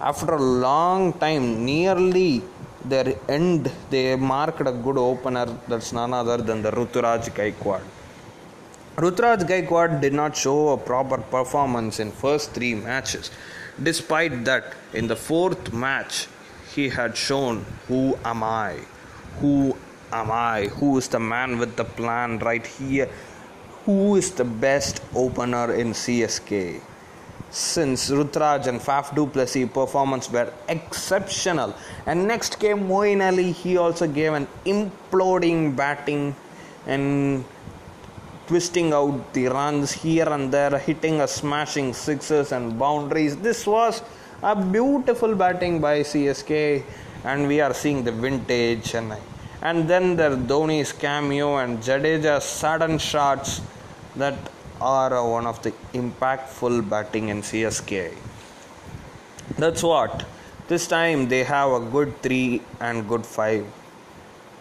after 0.00 0.32
a 0.34 0.40
long 0.40 1.12
time, 1.12 1.64
nearly 1.66 2.42
their 2.88 3.14
end, 3.28 3.70
they 3.90 4.16
marked 4.16 4.60
a 4.60 4.72
good 4.72 4.98
opener. 4.98 5.46
That's 5.68 5.92
none 5.92 6.12
other 6.14 6.38
than 6.38 6.62
the 6.62 6.70
Ruturaj 6.70 7.30
Gaikwad. 7.30 7.82
Ruturaj 8.96 9.46
Gaikwad 9.48 10.00
did 10.00 10.12
not 10.12 10.36
show 10.36 10.70
a 10.70 10.76
proper 10.76 11.18
performance 11.18 12.00
in 12.00 12.10
first 12.10 12.50
three 12.52 12.74
matches. 12.74 13.30
Despite 13.80 14.44
that, 14.44 14.74
in 14.92 15.06
the 15.06 15.14
fourth 15.14 15.72
match, 15.72 16.26
he 16.74 16.88
had 16.88 17.16
shown 17.16 17.64
who 17.86 18.18
am 18.24 18.42
I? 18.42 18.78
Who 19.40 19.76
am 20.12 20.30
I? 20.30 20.66
Who 20.78 20.98
is 20.98 21.08
the 21.08 21.20
man 21.20 21.58
with 21.58 21.76
the 21.76 21.84
plan 21.84 22.38
right 22.40 22.66
here? 22.66 23.08
Who 23.84 24.16
is 24.16 24.32
the 24.32 24.44
best 24.44 25.00
opener 25.14 25.72
in 25.72 25.92
CSK? 25.92 26.80
Since 27.50 28.10
Rutraj 28.10 28.66
and 28.66 28.78
Faf 28.78 29.14
du 29.14 29.26
performance 29.66 30.30
were 30.30 30.52
exceptional, 30.68 31.74
and 32.06 32.28
next 32.28 32.58
came 32.58 32.88
Moeen 32.88 33.26
Ali, 33.26 33.52
he 33.52 33.78
also 33.78 34.06
gave 34.06 34.34
an 34.34 34.46
imploding 34.66 35.74
batting 35.74 36.36
and 36.86 37.44
twisting 38.46 38.92
out 38.92 39.32
the 39.32 39.46
runs 39.46 39.92
here 39.92 40.28
and 40.28 40.52
there, 40.52 40.78
hitting 40.78 41.22
a 41.22 41.28
smashing 41.28 41.94
sixes 41.94 42.52
and 42.52 42.78
boundaries. 42.78 43.36
This 43.36 43.66
was 43.66 44.02
a 44.42 44.54
beautiful 44.54 45.34
batting 45.34 45.80
by 45.80 46.00
CSK, 46.00 46.82
and 47.24 47.48
we 47.48 47.60
are 47.60 47.72
seeing 47.72 48.04
the 48.04 48.12
vintage 48.12 48.92
Chennai. 48.92 49.20
And 49.62 49.88
then 49.88 50.16
there 50.16 50.36
Dhoni's 50.36 50.92
cameo 50.92 51.56
and 51.56 51.78
Jadeja's 51.78 52.44
sudden 52.44 52.98
shots 52.98 53.60
that 54.16 54.36
are 54.80 55.14
uh, 55.16 55.24
one 55.24 55.46
of 55.46 55.62
the 55.62 55.72
impactful 55.92 56.88
batting 56.88 57.28
in 57.28 57.42
CSK. 57.42 58.14
That's 59.56 59.82
what. 59.82 60.24
This 60.68 60.86
time 60.86 61.28
they 61.28 61.44
have 61.44 61.70
a 61.72 61.80
good 61.80 62.20
three 62.22 62.62
and 62.80 63.08
good 63.08 63.24
five. 63.24 63.66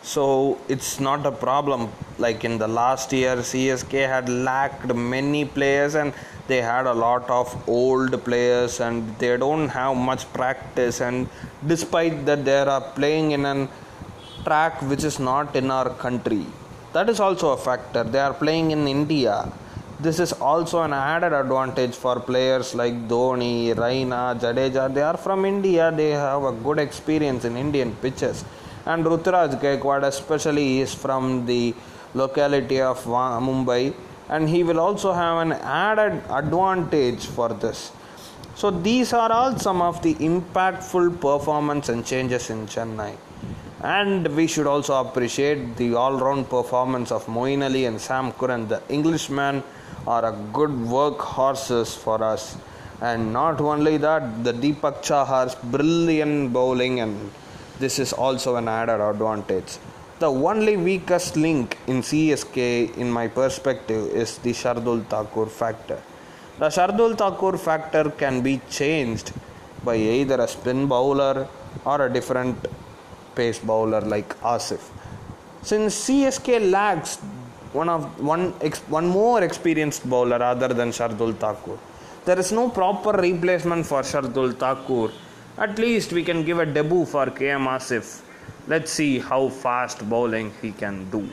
So 0.01 0.57
it's 0.69 0.99
not 0.99 1.25
a 1.25 1.31
problem. 1.31 1.89
Like 2.17 2.45
in 2.45 2.57
the 2.57 2.67
last 2.67 3.11
year 3.11 3.35
csk 3.37 3.91
had 3.91 4.29
lacked 4.29 4.93
many 4.95 5.43
players 5.45 5.95
and 5.95 6.13
they 6.47 6.61
had 6.61 6.85
a 6.87 6.93
lot 6.93 7.29
of 7.29 7.47
old 7.67 8.23
players 8.23 8.79
and 8.79 9.17
they 9.19 9.35
don't 9.35 9.67
have 9.67 9.97
much 9.97 10.31
practice. 10.31 11.01
And 11.01 11.27
despite 11.65 12.25
that 12.25 12.45
they 12.45 12.59
are 12.59 12.81
playing 12.81 13.31
in 13.31 13.45
a 13.45 13.67
track 14.45 14.81
which 14.83 15.03
is 15.03 15.19
not 15.19 15.55
in 15.55 15.69
our 15.69 15.89
country. 15.89 16.45
That 16.93 17.09
is 17.09 17.19
also 17.19 17.51
a 17.51 17.57
factor. 17.57 18.03
They 18.03 18.19
are 18.19 18.33
playing 18.33 18.71
in 18.71 18.87
india 18.87 19.51
this 19.99 20.19
is 20.19 20.31
also 20.33 20.83
an 20.83 20.93
added 20.93 21.33
advantage 21.33 21.95
for 21.95 22.19
players 22.19 22.75
like 22.75 23.07
Dhoni, 23.07 23.73
Raina, 23.73 24.39
Jadeja. 24.39 24.93
They 24.93 25.01
are 25.01 25.17
from 25.17 25.43
India. 25.45 25.91
They 25.91 26.11
have 26.11 26.43
a 26.43 26.51
good 26.51 26.77
experience 26.77 27.45
in 27.45 27.57
Indian 27.57 27.95
pitches 27.95 28.45
and 28.85 29.03
Ruturaj 29.05 29.59
Gaikwad 29.61 30.03
especially 30.03 30.79
is 30.79 30.93
from 30.93 31.45
the 31.45 31.73
locality 32.13 32.79
of 32.79 33.03
Mumbai 33.03 33.93
and 34.29 34.47
he 34.47 34.63
will 34.63 34.79
also 34.79 35.13
have 35.13 35.37
an 35.45 35.53
added 35.53 36.21
advantage 36.29 37.25
for 37.25 37.49
this. 37.49 37.91
So 38.55 38.71
these 38.71 39.13
are 39.13 39.31
all 39.31 39.57
some 39.57 39.81
of 39.81 40.01
the 40.01 40.15
impactful 40.15 41.19
performance 41.21 41.89
and 41.89 42.05
changes 42.05 42.49
in 42.49 42.65
Chennai. 42.67 43.15
And 43.81 44.27
we 44.35 44.47
should 44.47 44.67
also 44.67 44.95
appreciate 44.99 45.75
the 45.77 45.93
all-round 45.93 46.49
performance 46.49 47.11
of 47.11 47.25
Moeen 47.27 47.63
Ali 47.63 47.85
and 47.85 48.01
Sam 48.01 48.31
Curran. 48.31 48.67
The 48.67 48.81
Englishmen 48.89 49.63
are 50.05 50.25
a 50.25 50.31
good 50.53 50.69
workhorses 50.69 51.95
for 51.97 52.23
us. 52.23 52.57
And 53.01 53.33
not 53.33 53.61
only 53.61 53.97
that, 53.97 54.43
the 54.43 54.53
Deepak 54.53 55.03
Chahar's 55.03 55.55
brilliant 55.55 56.53
bowling 56.53 56.99
and 56.99 57.31
this 57.79 57.99
is 57.99 58.13
also 58.13 58.55
an 58.55 58.67
added 58.67 59.01
advantage. 59.01 59.77
The 60.19 60.31
only 60.31 60.77
weakest 60.77 61.37
link 61.37 61.77
in 61.85 62.01
CSK, 62.01 62.97
in 62.97 63.11
my 63.11 63.27
perspective, 63.27 64.07
is 64.07 64.39
the 64.39 64.51
Shardul 64.51 65.05
Thakur 65.05 65.45
factor. 65.45 66.01
The 66.57 66.69
Shardul 66.69 67.15
Thakur 67.15 67.55
factor 67.57 68.09
can 68.09 68.41
be 68.41 68.59
changed 68.67 69.31
by 69.83 69.95
either 69.95 70.41
a 70.41 70.47
spin 70.47 70.87
bowler 70.87 71.47
or 71.85 72.07
a 72.07 72.11
different 72.11 72.65
pace 73.35 73.59
bowler 73.59 74.01
like 74.01 74.29
Asif. 74.41 74.89
Since 75.61 76.09
CSK 76.09 76.71
lacks 76.71 77.19
one 77.81 77.89
of 77.95 78.03
one 78.33 78.43
one 78.97 79.07
more 79.19 79.39
experienced 79.49 80.03
bowler 80.13 80.41
other 80.51 80.69
than 80.79 80.89
Shardul 80.99 81.33
Thakur, 81.45 81.77
there 82.25 82.39
is 82.43 82.51
no 82.51 82.69
proper 82.81 83.13
replacement 83.29 83.85
for 83.85 84.01
Shardul 84.13 84.51
Thakur 84.65 85.07
at 85.57 85.79
least 85.79 86.13
we 86.13 86.23
can 86.23 86.43
give 86.45 86.59
a 86.59 86.65
debut 86.67 87.03
for 87.03 87.25
KM 87.25 87.65
Asif. 87.75 88.21
Let's 88.67 88.91
see 88.91 89.17
how 89.17 89.49
fast 89.49 90.07
bowling 90.07 90.53
he 90.61 90.71
can 90.71 91.09
do. 91.09 91.27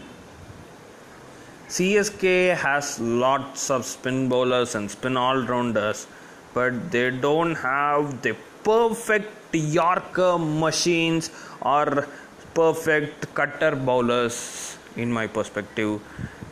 CSK 1.68 2.56
has 2.56 2.98
lots 3.00 3.70
of 3.70 3.84
spin 3.84 4.28
bowlers 4.30 4.74
and 4.76 4.90
spin 4.90 5.18
all 5.18 5.42
rounders, 5.42 6.06
but 6.54 6.90
they 6.90 7.10
don't 7.10 7.54
have 7.56 8.22
the 8.22 8.34
perfect 8.62 9.54
Yorker 9.54 10.38
machines 10.38 11.30
or 11.60 12.08
perfect 12.54 13.34
cutter 13.34 13.76
bowlers, 13.76 14.73
in 14.96 15.12
my 15.12 15.26
perspective. 15.26 16.00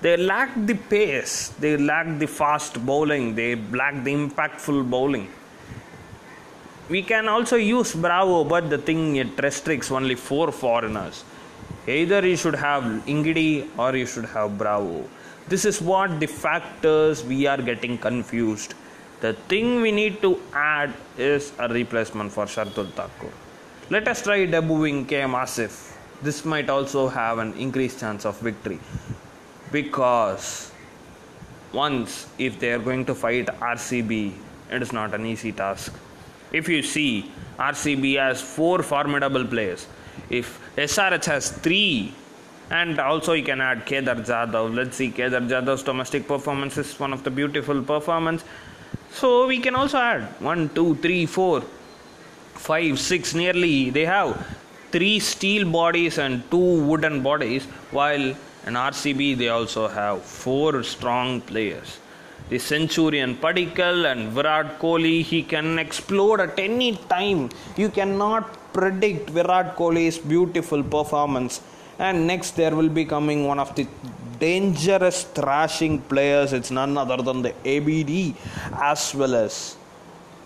They 0.01 0.17
lack 0.17 0.51
the 0.57 0.75
pace, 0.75 1.49
they 1.61 1.77
lack 1.77 2.19
the 2.19 2.27
fast 2.27 2.85
bowling, 2.85 3.35
they 3.35 3.57
lack 3.57 4.03
the 4.03 4.13
impactful 4.13 4.91
bowling 4.91 5.29
we 6.89 7.03
can 7.03 7.29
also 7.29 7.57
use 7.57 7.95
Bravo, 7.95 8.45
but 8.45 8.69
the 8.69 8.79
thing 8.79 9.17
it 9.17 9.43
restricts 9.43 9.91
only 9.91 10.15
four 10.15 10.51
foreigners. 10.53 11.25
Either 11.87 12.27
you 12.27 12.37
should 12.37 12.55
have 12.55 12.83
Ngidi 13.07 13.69
or 13.79 13.97
you 13.97 14.07
should 14.07 14.27
have 14.27 14.59
Bravo. 14.59 15.09
This 15.49 15.65
is 15.65 15.81
what 15.81 16.21
the 16.21 16.27
factors 16.27 17.25
we 17.25 17.47
are 17.47 17.61
getting 17.71 17.97
confused. 17.99 18.75
The 19.21 19.33
thing 19.49 19.81
we 19.81 19.93
need 19.93 20.21
to 20.23 20.41
add 20.53 20.93
is 21.17 21.53
a 21.59 21.69
replacement 21.69 22.33
for 22.33 22.47
Shardul 22.47 22.93
Thakur. 22.93 23.33
Let 23.91 24.09
us 24.09 24.23
try 24.23 24.47
debuting 24.47 25.07
Asif. 25.07 25.92
This 26.23 26.45
might 26.45 26.71
also 26.71 27.09
have 27.09 27.38
an 27.38 27.55
increased 27.55 28.00
chance 28.00 28.25
of 28.25 28.38
victory. 28.41 28.79
because 29.73 30.71
once 31.73 32.26
if 32.38 32.61
they 32.61 32.71
are 32.73 32.79
going 32.79 33.05
to 33.07 33.14
fight 33.14 33.47
RCB, 33.47 34.35
it 34.71 34.83
is 34.83 34.93
not 34.93 35.14
an 35.14 35.26
easy 35.26 35.52
task. 35.52 35.95
If 36.52 36.69
you 36.69 36.83
see, 36.83 37.33
RCB 37.59 38.19
has 38.19 38.43
four 38.43 38.83
formidable 38.83 39.47
players. 39.47 39.87
If 40.29 40.61
SRH 40.76 41.25
has 41.25 41.50
three, 41.50 42.14
and 42.71 43.00
also 43.00 43.33
you 43.33 43.43
can 43.43 43.61
add 43.61 43.85
Kedar 43.87 44.17
Jadhav. 44.17 44.75
Let's 44.75 44.97
see, 44.97 45.11
Kedar 45.11 45.41
Jadhav's 45.41 45.83
domestic 45.83 46.29
performance 46.29 46.76
is 46.79 46.99
one 47.00 47.12
of 47.12 47.25
the 47.25 47.31
beautiful 47.31 47.83
performance. 47.83 48.45
So 49.12 49.47
we 49.47 49.59
can 49.59 49.75
also 49.75 49.99
add 49.99 50.23
one, 50.41 50.69
two, 50.71 50.95
three, 50.97 51.26
four, 51.26 51.62
five, 52.55 52.99
six. 52.99 53.35
Nearly 53.35 53.91
they 53.91 54.05
have 54.05 54.37
three 54.93 55.19
steel 55.19 55.65
bodies 55.71 56.19
and 56.19 56.49
two 56.51 56.71
wooden 56.89 57.23
bodies, 57.23 57.65
while 57.91 58.27
in 58.67 58.75
RCB 58.75 59.39
they 59.39 59.49
also 59.49 59.89
have 59.89 60.23
four 60.23 60.83
strong 60.83 61.41
players. 61.41 61.99
The 62.51 62.59
Centurion 62.59 63.37
Padikkal 63.37 64.11
and 64.13 64.31
Virat 64.31 64.79
Kohli, 64.79 65.23
he 65.23 65.43
can 65.43 65.79
explode 65.79 66.41
at 66.41 66.59
any 66.59 66.97
time. 67.09 67.51
You 67.77 67.89
cannot 67.89 68.73
predict 68.75 69.31
Virat 69.31 69.77
Kohli's 69.77 70.19
beautiful 70.19 70.83
performance. 70.83 71.63
And 71.99 72.27
next, 72.27 72.53
there 72.53 72.75
will 72.75 72.89
be 72.89 73.05
coming 73.05 73.47
one 73.47 73.59
of 73.59 73.75
the 73.75 73.87
dangerous 74.39 75.25
thrashing 75.25 76.01
players. 76.03 76.53
It's 76.53 76.71
none 76.71 76.99
other 76.99 77.19
than 77.23 77.43
the 77.43 77.55
ABD 77.65 78.37
as 78.75 79.15
well 79.15 79.35
as 79.35 79.77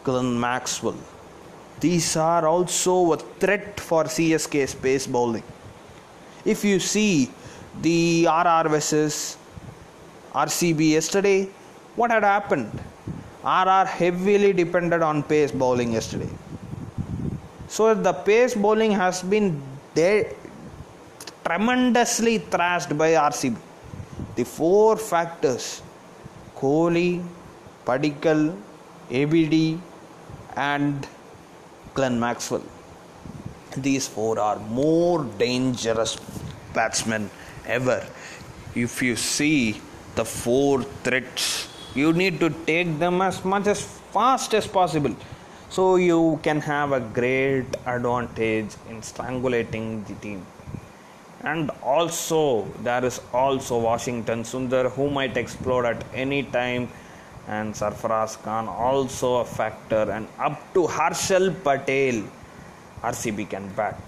Glenn 0.05 0.38
Maxwell. 0.38 0.99
These 1.80 2.16
are 2.16 2.47
also 2.47 3.12
a 3.12 3.16
threat 3.16 3.78
for 3.78 4.04
CSK 4.04 4.68
space 4.68 5.06
bowling. 5.06 5.42
If 6.45 6.64
you 6.64 6.80
see 6.80 7.30
the 7.83 8.26
RR 8.26 8.68
versus 8.71 9.37
RCB 10.33 10.90
yesterday, 10.90 11.49
what 11.97 12.11
had 12.11 12.23
happened? 12.23 12.71
RR 13.45 13.85
heavily 13.87 14.52
depended 14.52 15.02
on 15.02 15.23
pace 15.23 15.52
bowling 15.52 15.92
yesterday. 15.92 16.30
So 17.68 17.95
the 17.95 18.12
pace 18.12 18.54
bowling 18.54 18.92
has 18.92 19.23
been 19.23 19.62
de- 19.95 20.35
tremendously 21.45 22.38
thrashed 22.38 22.97
by 22.97 23.11
RCB. 23.12 23.56
The 24.37 24.45
four 24.45 24.97
factors 24.97 25.83
Kohli, 26.56 27.23
Padikkal, 27.85 28.56
ABD, 29.11 29.78
and 30.56 31.06
Glenn 31.97 32.21
Maxwell. 32.21 32.62
These 33.76 34.07
four 34.07 34.38
are 34.38 34.59
more 34.59 35.25
dangerous 35.25 36.17
batsmen 36.75 37.31
ever. 37.67 38.07
If 38.75 39.03
you 39.03 39.17
see 39.17 39.81
the 40.15 40.25
four 40.25 40.83
threats, 41.05 41.69
you 41.95 42.12
need 42.12 42.38
to 42.41 42.50
take 42.67 42.99
them 42.99 43.23
as 43.23 43.45
much 43.45 43.67
as 43.67 43.81
fast 44.12 44.55
as 44.55 44.67
possible 44.67 45.17
so 45.69 45.97
you 45.97 46.38
can 46.43 46.61
have 46.61 46.93
a 46.93 47.00
great 47.00 47.67
advantage 47.87 48.76
in 48.91 49.00
strangulating 49.00 50.07
the 50.07 50.15
team 50.26 50.47
and 51.43 51.71
also 51.83 52.65
there 52.83 53.05
is 53.05 53.21
also 53.33 53.79
Washington 53.79 54.43
Sundar 54.43 54.91
who 54.93 55.11
might 55.11 55.37
explode 55.37 55.85
at 55.85 56.05
any 56.15 56.43
time 56.43 56.88
and 57.49 57.75
Sarfaraz 57.75 58.43
Khan 58.43 58.69
also 58.69 59.37
a 59.37 59.45
factor 59.45 60.11
and 60.11 60.26
up 60.38 60.61
to 60.75 60.87
Harshal 60.87 61.55
Patel 61.62 62.25
RCB 63.03 63.50
can 63.50 63.69
bat. 63.75 63.99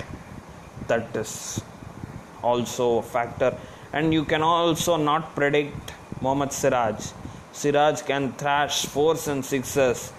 That 0.88 1.14
is 1.14 1.60
also 2.42 2.98
a 2.98 3.02
factor. 3.02 3.56
And 3.92 4.12
you 4.12 4.24
can 4.24 4.42
also 4.42 4.96
not 4.96 5.34
predict 5.34 5.92
Mohammad 6.20 6.52
Siraj. 6.52 7.12
Siraj 7.52 8.02
can 8.02 8.32
thrash 8.32 8.86
fours 8.86 9.28
and 9.28 9.44
sixes 9.44 10.12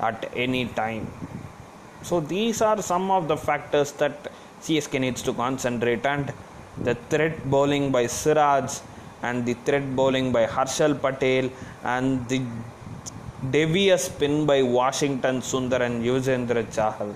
at 0.00 0.30
any 0.34 0.66
time. 0.66 1.10
So 2.02 2.20
these 2.20 2.60
are 2.62 2.80
some 2.82 3.10
of 3.10 3.28
the 3.28 3.36
factors 3.36 3.92
that 3.92 4.30
CSK 4.60 5.00
needs 5.00 5.22
to 5.22 5.32
concentrate 5.32 6.04
and 6.04 6.32
the 6.78 6.94
threat 7.10 7.48
bowling 7.48 7.90
by 7.90 8.06
Siraj 8.06 8.80
and 9.22 9.46
the 9.46 9.54
threat 9.66 9.96
bowling 9.96 10.30
by 10.30 10.46
Harshal 10.46 11.00
Patel 11.00 11.50
and 11.84 12.28
the 12.28 12.42
devious 13.50 14.04
spin 14.06 14.46
by 14.46 14.62
Washington 14.62 15.40
Sundar 15.40 15.80
and 15.82 16.02
Yuzvendra 16.02 16.64
Chahal. 16.76 17.14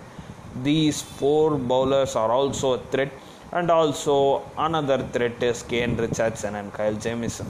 These 0.62 1.00
four 1.02 1.56
bowlers 1.56 2.16
are 2.16 2.30
also 2.30 2.74
a 2.74 2.78
threat 2.78 3.12
and 3.52 3.70
also 3.70 4.42
another 4.58 4.98
threat 4.98 5.42
is 5.42 5.62
Kane 5.62 5.96
Richardson 5.96 6.54
and 6.54 6.72
Kyle 6.72 6.94
Jamieson. 6.94 7.46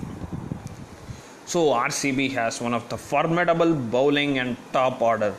So 1.47 1.71
RCB 1.71 2.31
has 2.33 2.61
one 2.61 2.75
of 2.75 2.89
the 2.89 2.97
formidable 2.97 3.75
bowling 3.75 4.39
and 4.39 4.57
top 4.73 5.03
order. 5.03 5.35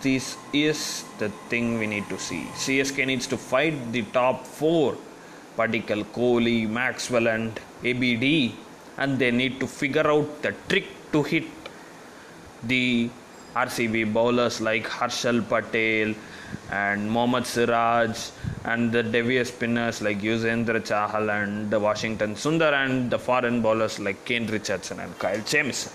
This 0.00 0.36
is 0.52 1.04
the 1.18 1.30
thing 1.48 1.78
we 1.78 1.86
need 1.86 2.08
to 2.08 2.18
see. 2.18 2.42
CSK 2.54 3.06
needs 3.06 3.26
to 3.28 3.36
fight 3.36 3.92
the 3.92 4.02
top 4.02 4.46
four 4.46 4.96
Padikkal, 5.56 6.04
Kohli, 6.14 6.68
Maxwell, 6.68 7.28
and 7.28 7.58
ABD, 7.84 8.52
and 8.96 9.18
they 9.18 9.30
need 9.30 9.60
to 9.60 9.66
figure 9.66 10.06
out 10.06 10.42
the 10.42 10.54
trick 10.68 10.86
to 11.12 11.22
hit 11.22 11.44
the 12.66 13.10
RCB 13.54 14.12
bowlers 14.12 14.60
like 14.60 14.86
Harshal 14.88 15.46
Patel 15.46 16.14
and 16.70 17.10
Mohammad 17.10 17.46
Siraj 17.46 18.30
and 18.64 18.90
the 18.90 19.02
devious 19.02 19.48
spinners 19.48 20.00
like 20.00 20.20
Yuzvendra 20.22 20.80
Chahal 20.80 21.28
and 21.42 21.70
the 21.70 21.78
Washington 21.78 22.34
Sundar 22.34 22.72
and 22.72 23.10
the 23.10 23.18
foreign 23.18 23.60
bowlers 23.60 23.98
like 23.98 24.24
Kane 24.24 24.46
Richardson 24.46 25.00
and 25.00 25.18
Kyle 25.18 25.40
Jamieson. 25.40 25.92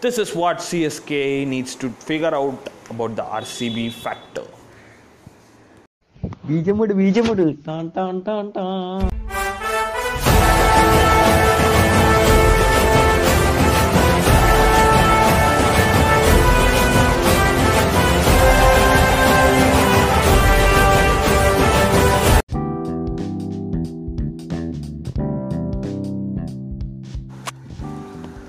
This 0.00 0.18
is 0.18 0.34
what 0.34 0.58
CSK 0.58 1.46
needs 1.46 1.74
to 1.76 1.90
figure 1.90 2.34
out 2.34 2.68
about 2.90 3.16
the 3.16 3.22
RCB 3.22 3.92
factor. 3.92 4.46
ബീജം 6.48 6.76
വിട് 6.80 7.42
ടാൻ 7.66 7.84
ടാൻ 7.96 8.14
ടാൻ 8.26 8.46
tan 8.56 9.21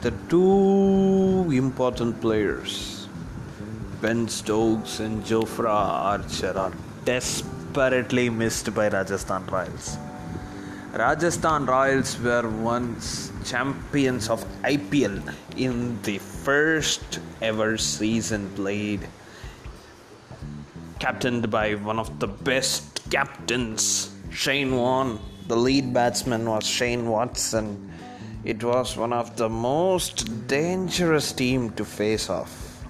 The 0.03 0.11
two 0.27 1.49
important 1.49 2.19
players, 2.19 3.07
Ben 4.01 4.27
Stokes 4.27 4.99
and 4.99 5.23
Jofra 5.23 5.69
Archer, 5.69 6.51
are 6.57 6.73
desperately 7.05 8.29
missed 8.29 8.75
by 8.75 8.89
Rajasthan 8.89 9.45
Royals. 9.47 9.97
Rajasthan 10.91 11.65
Royals 11.65 12.19
were 12.19 12.49
once 12.49 13.31
champions 13.45 14.29
of 14.29 14.43
IPL 14.63 15.33
in 15.55 16.01
the 16.01 16.17
first 16.17 17.21
ever 17.41 17.77
season 17.77 18.49
played, 18.55 19.07
captained 20.99 21.49
by 21.49 21.75
one 21.75 21.97
of 21.97 22.19
the 22.19 22.27
best 22.27 23.09
captains, 23.09 24.13
Shane 24.31 24.75
Warne. 24.75 25.17
The 25.47 25.55
lead 25.55 25.93
batsman 25.93 26.43
was 26.49 26.67
Shane 26.67 27.07
Watson. 27.07 27.92
It 28.45 28.62
was 28.62 28.97
one 28.97 29.13
of 29.13 29.38
the 29.38 29.47
most 29.47 30.47
dangerous 30.47 31.32
team 31.32 31.69
to 31.71 31.86
face 31.86 32.29
off. 32.29 32.84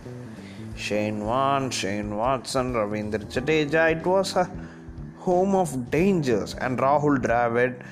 Shane 0.76 1.26
Warne, 1.26 1.70
Shane 1.70 2.16
Watson, 2.16 2.74
Ravindra 2.74 3.24
Jadeja. 3.32 3.92
It 3.96 4.06
was 4.06 4.36
a 4.36 4.50
home 5.20 5.54
of 5.54 5.92
dangers. 5.92 6.56
And 6.56 6.80
Rahul 6.80 7.20
Dravid, 7.20 7.84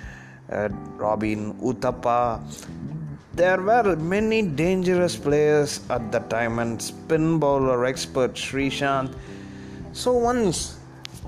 uh, 0.52 0.70
Robin 0.98 1.54
Uthappa. 1.62 2.42
There 3.34 3.62
were 3.62 3.96
many 3.96 4.42
dangerous 4.42 5.16
players 5.16 5.82
at 5.90 6.12
the 6.12 6.20
time, 6.20 6.58
and 6.58 6.82
spin 6.82 7.38
bowler 7.38 7.86
expert 7.86 8.34
Sreesanth. 8.34 9.16
So 9.94 10.14
once 10.14 10.80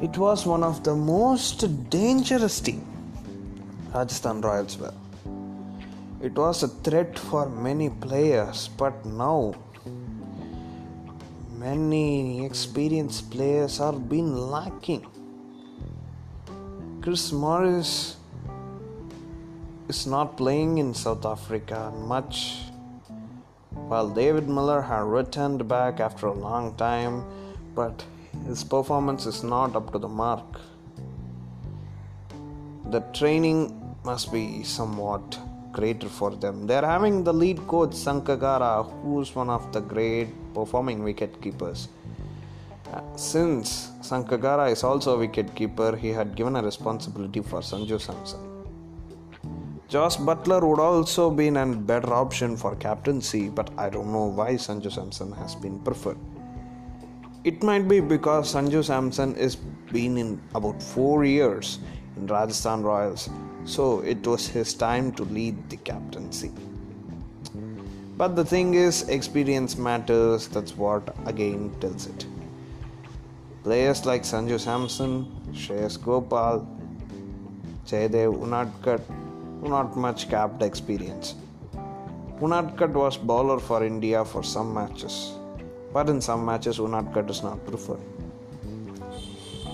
it 0.02 0.18
was 0.18 0.48
one 0.48 0.64
of 0.64 0.84
the 0.84 0.96
most 0.96 1.90
dangerous 1.92 2.60
team. 2.60 2.84
Rajasthan 3.94 4.42
Royals 4.42 4.78
were. 4.80 4.94
It 6.28 6.38
was 6.38 6.64
a 6.64 6.70
threat 6.70 7.20
for 7.20 7.50
many 7.50 7.90
players, 7.90 8.70
but 8.78 9.06
now 9.06 9.56
many 11.58 12.46
experienced 12.46 13.30
players 13.30 13.82
are 13.82 13.92
been 13.92 14.50
lacking. 14.50 15.06
Chris 17.02 17.34
Morris 17.34 18.16
is 19.90 20.08
not 20.08 20.38
playing 20.38 20.78
in 20.78 20.94
South 20.94 21.26
Africa 21.26 21.92
much, 22.08 22.70
while 23.90 24.08
David 24.08 24.48
Miller 24.48 24.80
had 24.80 25.04
returned 25.04 25.68
back 25.68 26.00
after 26.00 26.28
a 26.28 26.40
long 26.48 26.74
time, 26.76 27.26
but 27.76 28.06
his 28.48 28.64
performance 28.64 29.26
is 29.26 29.44
not 29.44 29.76
up 29.76 29.92
to 29.92 30.00
the 30.00 30.08
mark. 30.08 30.62
The 32.92 33.02
training 33.12 33.98
must 34.06 34.32
be 34.32 34.64
somewhat 34.64 35.38
greater 35.74 36.08
for 36.08 36.32
them. 36.32 36.68
They're 36.68 36.86
having 36.86 37.24
the 37.24 37.34
lead 37.34 37.60
coach 37.68 37.92
Sangakkara, 37.92 38.74
who's 39.02 39.36
one 39.36 39.50
of 39.50 39.74
the 39.74 39.82
great 39.82 40.30
performing 40.54 41.04
wicket 41.04 41.42
keepers. 41.42 41.90
Uh, 42.94 43.02
since 43.16 43.90
Sangakkara 44.02 44.72
is 44.72 44.84
also 44.84 45.16
a 45.16 45.18
wicket 45.18 45.54
keeper, 45.56 45.96
he 45.96 46.10
had 46.10 46.36
given 46.36 46.56
a 46.56 46.64
responsibility 46.64 47.42
for 47.42 47.60
Sanju 47.60 48.00
Samson. 48.00 48.40
Josh 49.90 50.18
Buttler 50.18 50.62
would 50.68 50.80
also 50.80 51.30
been 51.30 51.58
a 51.58 51.66
better 51.66 52.14
option 52.14 52.56
for 52.56 52.76
captaincy, 52.76 53.50
but 53.50 53.70
I 53.78 53.90
don't 53.90 54.12
know 54.12 54.26
why 54.26 54.54
Sanju 54.54 54.92
Samson 54.92 55.32
has 55.34 55.56
been 55.56 55.80
preferred. 55.80 56.18
It 57.44 57.62
might 57.62 57.88
be 57.88 58.00
because 58.00 58.54
Sanju 58.54 58.86
Samson 58.86 59.36
is 59.36 59.58
been 59.92 60.18
in 60.18 60.42
about 60.56 60.82
four 60.82 61.26
years 61.26 61.80
in 62.18 62.28
Rajasthan 62.28 62.84
Royals, 62.84 63.30
so 63.66 64.02
it 64.02 64.26
was 64.26 64.48
his 64.48 64.74
time 64.74 65.12
to 65.14 65.24
lead 65.24 65.70
the 65.70 65.78
captaincy. 65.78 66.52
But 68.18 68.36
the 68.36 68.46
thing 68.46 68.76
is, 68.76 69.10
experience 69.10 69.78
matters, 69.78 70.48
that's 70.48 70.78
what 70.78 71.16
again 71.26 71.76
tells 71.82 72.08
it. 72.08 72.26
Players 73.64 74.06
like 74.06 74.24
Sanju 74.24 74.60
Samson, 74.60 75.26
Shreyas 75.54 76.02
Gopal, 76.02 76.68
Jaydev 77.86 78.38
Unadkat 78.38 79.02
not 79.68 79.96
much 79.96 80.30
capped 80.30 80.62
experience. 80.62 81.36
Unadkat 82.42 82.92
was 82.92 83.18
bowler 83.18 83.60
for 83.60 83.84
India 83.84 84.26
for 84.26 84.44
some 84.44 84.74
matches, 84.74 85.34
but 85.94 86.10
in 86.10 86.20
some 86.20 86.46
matches 86.46 86.80
Unadkat 86.80 87.30
is 87.30 87.44
not 87.44 87.66
preferred. 87.66 88.13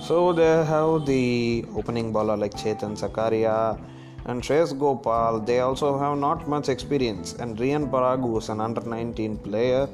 So 0.10 0.34
they 0.34 0.66
have 0.66 1.06
the 1.06 1.66
opening 1.76 2.12
bowler 2.12 2.36
like 2.36 2.54
Chetan 2.54 2.94
Sakaria 3.02 3.80
and 4.26 4.42
Shreyas 4.42 4.72
Gopal. 4.84 5.40
They 5.40 5.60
also 5.60 6.00
have 6.00 6.18
not 6.18 6.48
much 6.48 6.68
experience, 6.68 7.34
and 7.34 7.58
Riyan 7.58 7.92
Parag 7.92 8.22
was 8.22 8.50
an 8.50 8.60
under 8.60 8.82
19 8.82 9.38
player. 9.38 9.88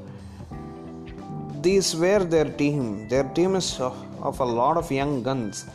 These 1.62 1.98
were 1.98 2.24
their 2.24 2.46
team. 2.46 3.10
Their 3.10 3.26
team 3.40 3.56
is 3.56 3.78
of 3.82 4.40
a 4.40 4.46
lot 4.46 4.78
of 4.78 4.90
young 4.90 5.22
guns 5.22 5.66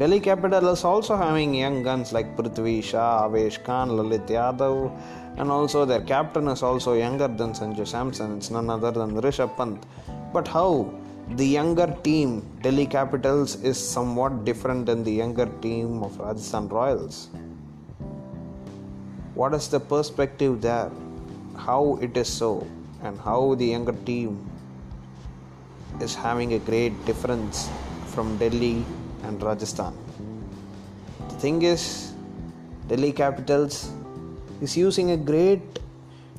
Delhi 0.00 0.18
Capital 0.18 0.68
is 0.68 0.82
also 0.82 1.14
having 1.14 1.52
young 1.52 1.82
guns 1.82 2.10
like 2.10 2.34
Prithvi 2.34 2.82
Shaw, 2.82 3.28
Avesh 3.28 3.62
Khan, 3.64 3.90
Lalit 3.90 4.26
Yadav, 4.28 4.90
and 5.36 5.50
also 5.50 5.84
their 5.84 6.00
captain 6.00 6.48
is 6.48 6.62
also 6.62 6.94
younger 6.94 7.28
than 7.28 7.52
Sanju 7.52 7.86
Samson. 7.86 8.38
It's 8.38 8.50
none 8.50 8.70
other 8.70 8.92
than 8.92 9.20
Rishabh 9.20 9.54
Pant. 9.58 9.84
But 10.32 10.48
how? 10.48 10.90
The 11.36 11.46
younger 11.46 11.86
team, 12.02 12.42
Delhi 12.60 12.86
Capitals, 12.86 13.54
is 13.62 13.78
somewhat 13.78 14.44
different 14.44 14.86
than 14.86 15.04
the 15.04 15.12
younger 15.12 15.46
team 15.62 16.02
of 16.02 16.18
Rajasthan 16.18 16.68
Royals. 16.68 17.28
What 19.34 19.54
is 19.54 19.68
the 19.68 19.78
perspective 19.78 20.60
there? 20.60 20.90
How 21.56 22.00
it 22.02 22.16
is 22.16 22.28
so, 22.28 22.66
and 23.04 23.16
how 23.20 23.54
the 23.54 23.64
younger 23.64 23.92
team 24.04 24.44
is 26.00 26.16
having 26.16 26.54
a 26.54 26.58
great 26.58 27.04
difference 27.06 27.70
from 28.06 28.36
Delhi 28.38 28.84
and 29.22 29.40
Rajasthan. 29.40 29.94
The 31.28 31.34
thing 31.36 31.62
is, 31.62 32.12
Delhi 32.88 33.12
Capitals 33.12 33.92
is 34.60 34.76
using 34.76 35.12
a 35.12 35.16
great 35.16 35.78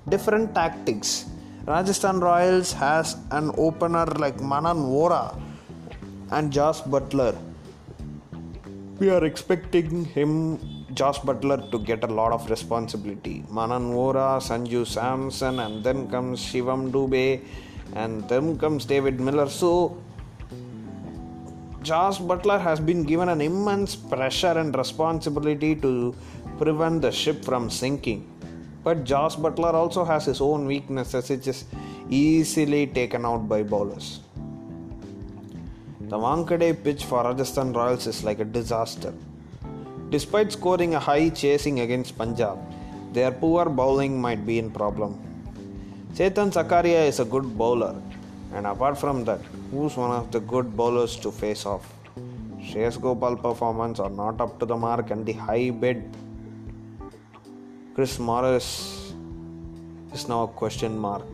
different 0.09 0.53
tactics. 0.53 1.30
Rajasthan 1.65 2.19
Royals 2.19 2.73
has 2.73 3.17
an 3.29 3.51
opener 3.55 4.05
like 4.17 4.41
Manan 4.41 4.77
Vora 4.77 5.39
and 6.31 6.51
Josh 6.51 6.81
Buttler. 6.81 7.37
We 8.97 9.11
are 9.11 9.23
expecting 9.23 10.05
him, 10.05 10.57
Josh 10.95 11.19
Buttler, 11.19 11.69
to 11.69 11.77
get 11.77 12.03
a 12.03 12.07
lot 12.07 12.31
of 12.31 12.49
responsibility. 12.49 13.43
Manan 13.47 13.91
Vora, 13.91 14.41
Sanju 14.41 14.87
Samson, 14.87 15.59
and 15.59 15.83
then 15.83 16.09
comes 16.09 16.39
Shivam 16.39 16.91
Dube, 16.91 17.43
and 17.93 18.27
then 18.27 18.57
comes 18.57 18.85
David 18.85 19.19
Miller. 19.19 19.47
So 19.47 20.01
Josh 21.83 22.17
Buttler 22.17 22.59
has 22.59 22.79
been 22.79 23.03
given 23.03 23.29
an 23.29 23.39
immense 23.39 23.95
pressure 23.95 24.57
and 24.57 24.75
responsibility 24.75 25.75
to 25.75 26.15
prevent 26.57 27.03
the 27.03 27.11
ship 27.11 27.45
from 27.45 27.69
sinking. 27.69 28.30
But 28.83 29.03
Josh 29.03 29.35
Buttler 29.35 29.73
also 29.73 30.03
has 30.03 30.25
his 30.25 30.41
own 30.41 30.65
weaknesses, 30.65 31.29
which 31.29 31.47
is 31.47 31.65
easily 32.09 32.87
taken 32.87 33.25
out 33.25 33.47
by 33.47 33.63
bowlers. 33.63 34.21
The 36.01 36.17
Wankhede 36.17 36.83
pitch 36.83 37.05
for 37.05 37.23
Rajasthan 37.23 37.73
Royals 37.73 38.07
is 38.07 38.23
like 38.23 38.39
a 38.39 38.45
disaster. 38.45 39.13
Despite 40.09 40.51
scoring 40.51 40.95
a 40.95 40.99
high 40.99 41.29
chasing 41.29 41.79
against 41.79 42.17
Punjab, 42.17 42.59
their 43.13 43.31
poor 43.31 43.65
bowling 43.65 44.19
might 44.19 44.45
be 44.45 44.57
in 44.59 44.71
problem. 44.71 45.19
Chetan 46.15 46.51
Sakaria 46.51 47.07
is 47.07 47.19
a 47.21 47.25
good 47.25 47.57
bowler, 47.57 47.95
and 48.53 48.67
apart 48.67 48.97
from 48.97 49.23
that, 49.25 49.39
who's 49.71 49.95
one 49.95 50.11
of 50.11 50.31
the 50.31 50.41
good 50.41 50.75
bowlers 50.75 51.15
to 51.17 51.31
face 51.31 51.65
off? 51.65 51.93
Shreyas 52.59 52.99
Gopal 52.99 53.37
performance 53.37 53.99
are 53.99 54.09
not 54.09 54.41
up 54.41 54.59
to 54.59 54.65
the 54.65 54.75
mark 54.75 55.11
and 55.11 55.25
the 55.25 55.33
high 55.33 55.69
bid 55.69 56.03
Chris 57.93 58.19
Morris 58.19 59.13
is 60.13 60.29
now 60.29 60.43
a 60.43 60.47
question 60.47 60.97
mark. 60.97 61.27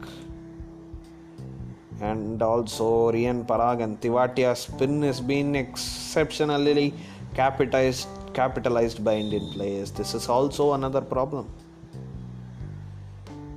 And 2.02 2.42
also 2.42 3.12
Riyan 3.12 3.46
Parag 3.46 3.84
and 3.84 4.02
Tewatia 4.02 4.58
spin 4.58 5.04
has 5.04 5.22
been 5.22 5.56
exceptionally 5.56 6.96
capitalized 7.36 8.08
capitalized 8.34 9.04
by 9.04 9.16
Indian 9.18 9.48
players. 9.54 9.92
This 9.92 10.16
is 10.16 10.30
also 10.30 10.74
another 10.74 11.02
problem. 11.02 11.48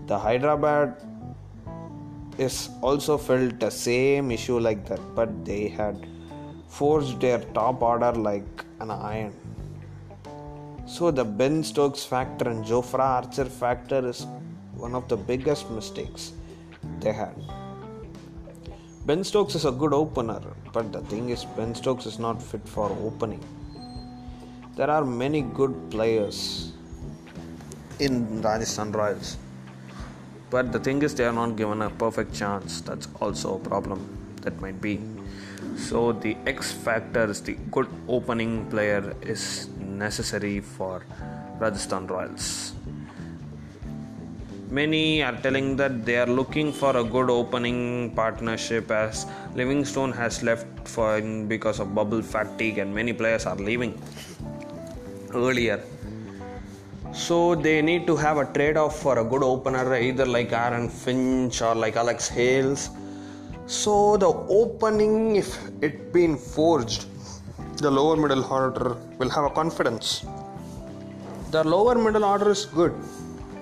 The 0.06 0.18
Hyderabad 0.18 0.94
is 2.36 2.68
also 2.82 3.16
felt 3.16 3.58
the 3.60 3.70
same 3.70 4.30
issue 4.30 4.58
like 4.58 4.86
that, 4.88 5.00
but 5.14 5.44
they 5.46 5.68
had 5.68 6.06
forged 6.68 7.20
their 7.20 7.38
top 7.60 7.80
order 7.80 8.12
like 8.12 8.64
an 8.80 8.90
iron. 8.90 9.39
So 10.90 11.12
the 11.12 11.24
Ben 11.24 11.62
Stokes 11.62 12.04
factor 12.04 12.48
and 12.48 12.64
Jofra 12.64 12.98
Archer 12.98 13.44
factor 13.44 14.08
is 14.08 14.26
one 14.74 14.96
of 14.96 15.08
the 15.08 15.16
biggest 15.16 15.70
mistakes 15.70 16.32
they 16.98 17.12
had. 17.12 17.32
Ben 19.06 19.22
Stokes 19.22 19.54
is 19.54 19.64
a 19.66 19.70
good 19.70 19.94
opener, 19.94 20.40
but 20.72 20.92
the 20.92 21.00
thing 21.02 21.30
is, 21.30 21.44
Ben 21.56 21.76
Stokes 21.76 22.06
is 22.06 22.18
not 22.18 22.42
fit 22.42 22.68
for 22.68 22.90
opening. 23.06 23.38
There 24.74 24.90
are 24.90 25.04
many 25.04 25.42
good 25.42 25.92
players 25.92 26.72
in 28.00 28.42
Rajasthan 28.42 28.90
Royals. 28.90 29.36
But 30.50 30.72
the 30.72 30.80
thing 30.80 31.02
is, 31.02 31.14
they 31.14 31.24
are 31.24 31.32
not 31.32 31.54
given 31.54 31.82
a 31.82 31.90
perfect 31.90 32.34
chance. 32.34 32.80
That's 32.80 33.06
also 33.20 33.54
a 33.54 33.60
problem 33.60 34.34
that 34.42 34.60
might 34.60 34.80
be. 34.80 35.00
So 35.76 36.12
the 36.12 36.36
X 36.46 36.72
factor 36.72 37.30
is 37.30 37.40
the 37.42 37.54
good 37.70 37.88
opening 38.08 38.68
player 38.70 39.14
is 39.22 39.68
necessary 40.00 40.58
for 40.60 41.04
Rajasthan 41.60 42.08
Royals. 42.08 42.72
Many 44.70 45.22
are 45.22 45.36
telling 45.46 45.76
that 45.76 46.04
they 46.06 46.16
are 46.16 46.32
looking 46.40 46.72
for 46.72 46.96
a 46.96 47.04
good 47.04 47.30
opening 47.30 48.12
partnership 48.14 48.90
as 48.90 49.26
Livingstone 49.54 50.12
has 50.12 50.42
left 50.42 50.66
for 50.88 51.20
because 51.54 51.80
of 51.80 51.94
bubble 51.94 52.22
fatigue 52.22 52.78
and 52.78 52.94
many 52.94 53.12
players 53.12 53.46
are 53.46 53.56
leaving 53.70 53.94
earlier 55.34 55.80
so 57.12 57.56
they 57.56 57.82
need 57.82 58.06
to 58.06 58.14
have 58.16 58.36
a 58.36 58.44
trade 58.44 58.76
off 58.76 59.02
for 59.02 59.18
a 59.18 59.24
good 59.24 59.42
opener, 59.42 59.96
either 59.96 60.24
like 60.24 60.52
Aaron 60.52 60.88
Finch 60.88 61.60
or 61.60 61.74
like 61.74 61.96
Alex 61.96 62.28
Hales. 62.28 62.90
So 63.66 64.16
the 64.16 64.28
opening, 64.28 65.34
if 65.34 65.58
it 65.82 66.12
been 66.12 66.36
forged, 66.36 67.06
the 67.80 67.90
lower 67.90 68.16
middle 68.16 68.44
order 68.44 68.96
will 69.18 69.30
have 69.30 69.44
a 69.44 69.50
confidence. 69.50 70.24
The 71.50 71.62
lower 71.64 71.96
middle 72.06 72.24
order 72.24 72.50
is 72.50 72.64
good. 72.66 72.94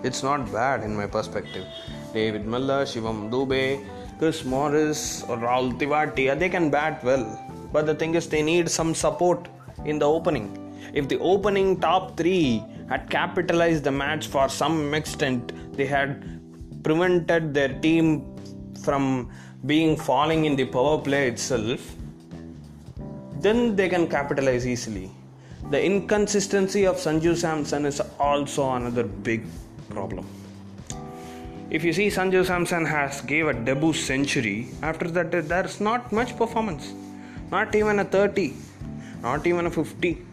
It's 0.03 0.23
not 0.23 0.53
bad 0.53 0.83
in 0.83 0.97
my 0.97 1.07
perspective. 1.07 1.67
David 2.13 2.47
Miller, 2.47 2.85
Shivam 2.85 3.31
Dube, 3.31 3.85
Chris 4.19 4.45
Morris, 4.45 5.23
or 5.29 5.37
Rahul 5.37 5.79
Tewatia, 5.79 6.39
they 6.39 6.49
can 6.49 6.71
bat 6.71 7.03
well. 7.03 7.27
But 7.73 7.87
the 7.87 7.95
thing 7.95 8.15
is, 8.15 8.29
they 8.29 8.43
need 8.43 8.69
some 8.71 8.95
support 8.95 9.49
in 9.85 9.99
the 9.99 10.07
opening. 10.07 10.47
If 10.95 11.09
the 11.09 11.19
opening 11.19 11.81
top 11.81 12.17
three 12.17 12.65
had 12.89 13.11
capitalized 13.11 13.85
the 13.85 13.91
match 13.91 14.27
for 14.27 14.49
some 14.49 14.95
extent. 14.95 15.53
They 15.77 15.87
had 15.87 16.41
prevented 16.83 17.55
their 17.55 17.73
team 17.81 18.07
from 18.83 19.31
being 19.67 19.97
falling 19.97 20.45
in 20.47 20.57
the 20.57 20.65
power 20.65 20.99
play 20.99 21.29
itself. 21.29 21.81
Then 23.41 23.77
they 23.77 23.89
can 23.89 24.09
capitalize 24.09 24.67
easily. 24.67 25.11
The 25.71 25.85
inconsistency 25.85 26.87
of 26.87 26.97
Sanju 26.97 27.37
Samson 27.37 27.87
is 27.87 28.01
also 28.19 28.71
another 28.73 29.05
big 29.05 29.45
problem. 29.91 30.27
If 31.71 31.85
you 31.85 31.93
see 31.93 32.09
Sanju 32.09 32.47
Samson 32.47 32.87
has 32.87 33.21
gave 33.21 33.47
a 33.47 33.53
debut 33.53 33.93
century, 33.93 34.69
after 34.83 35.09
that 35.11 35.31
there's 35.49 35.81
not 35.81 36.11
much 36.13 36.37
performance. 36.37 36.95
Not 37.51 37.75
even 37.75 37.99
a 37.99 38.05
30, 38.05 38.55
not 39.23 39.47
even 39.47 39.67
a 39.67 39.71
50 39.71 40.25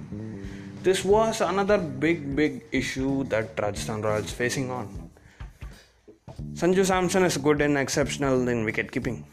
This 0.83 1.03
was 1.03 1.41
another 1.41 1.77
big, 1.77 2.35
big 2.35 2.63
issue 2.71 3.23
that 3.25 3.59
Rajasthan 3.59 4.03
Royals 4.03 4.31
facing 4.31 4.69
on. 4.69 5.09
Sanju 6.53 6.85
Samson 6.85 7.23
is 7.23 7.37
good 7.37 7.59
and 7.59 7.75
exceptional 7.75 8.47
in 8.47 8.63
wicket 8.65 8.91
keeping. 8.91 9.25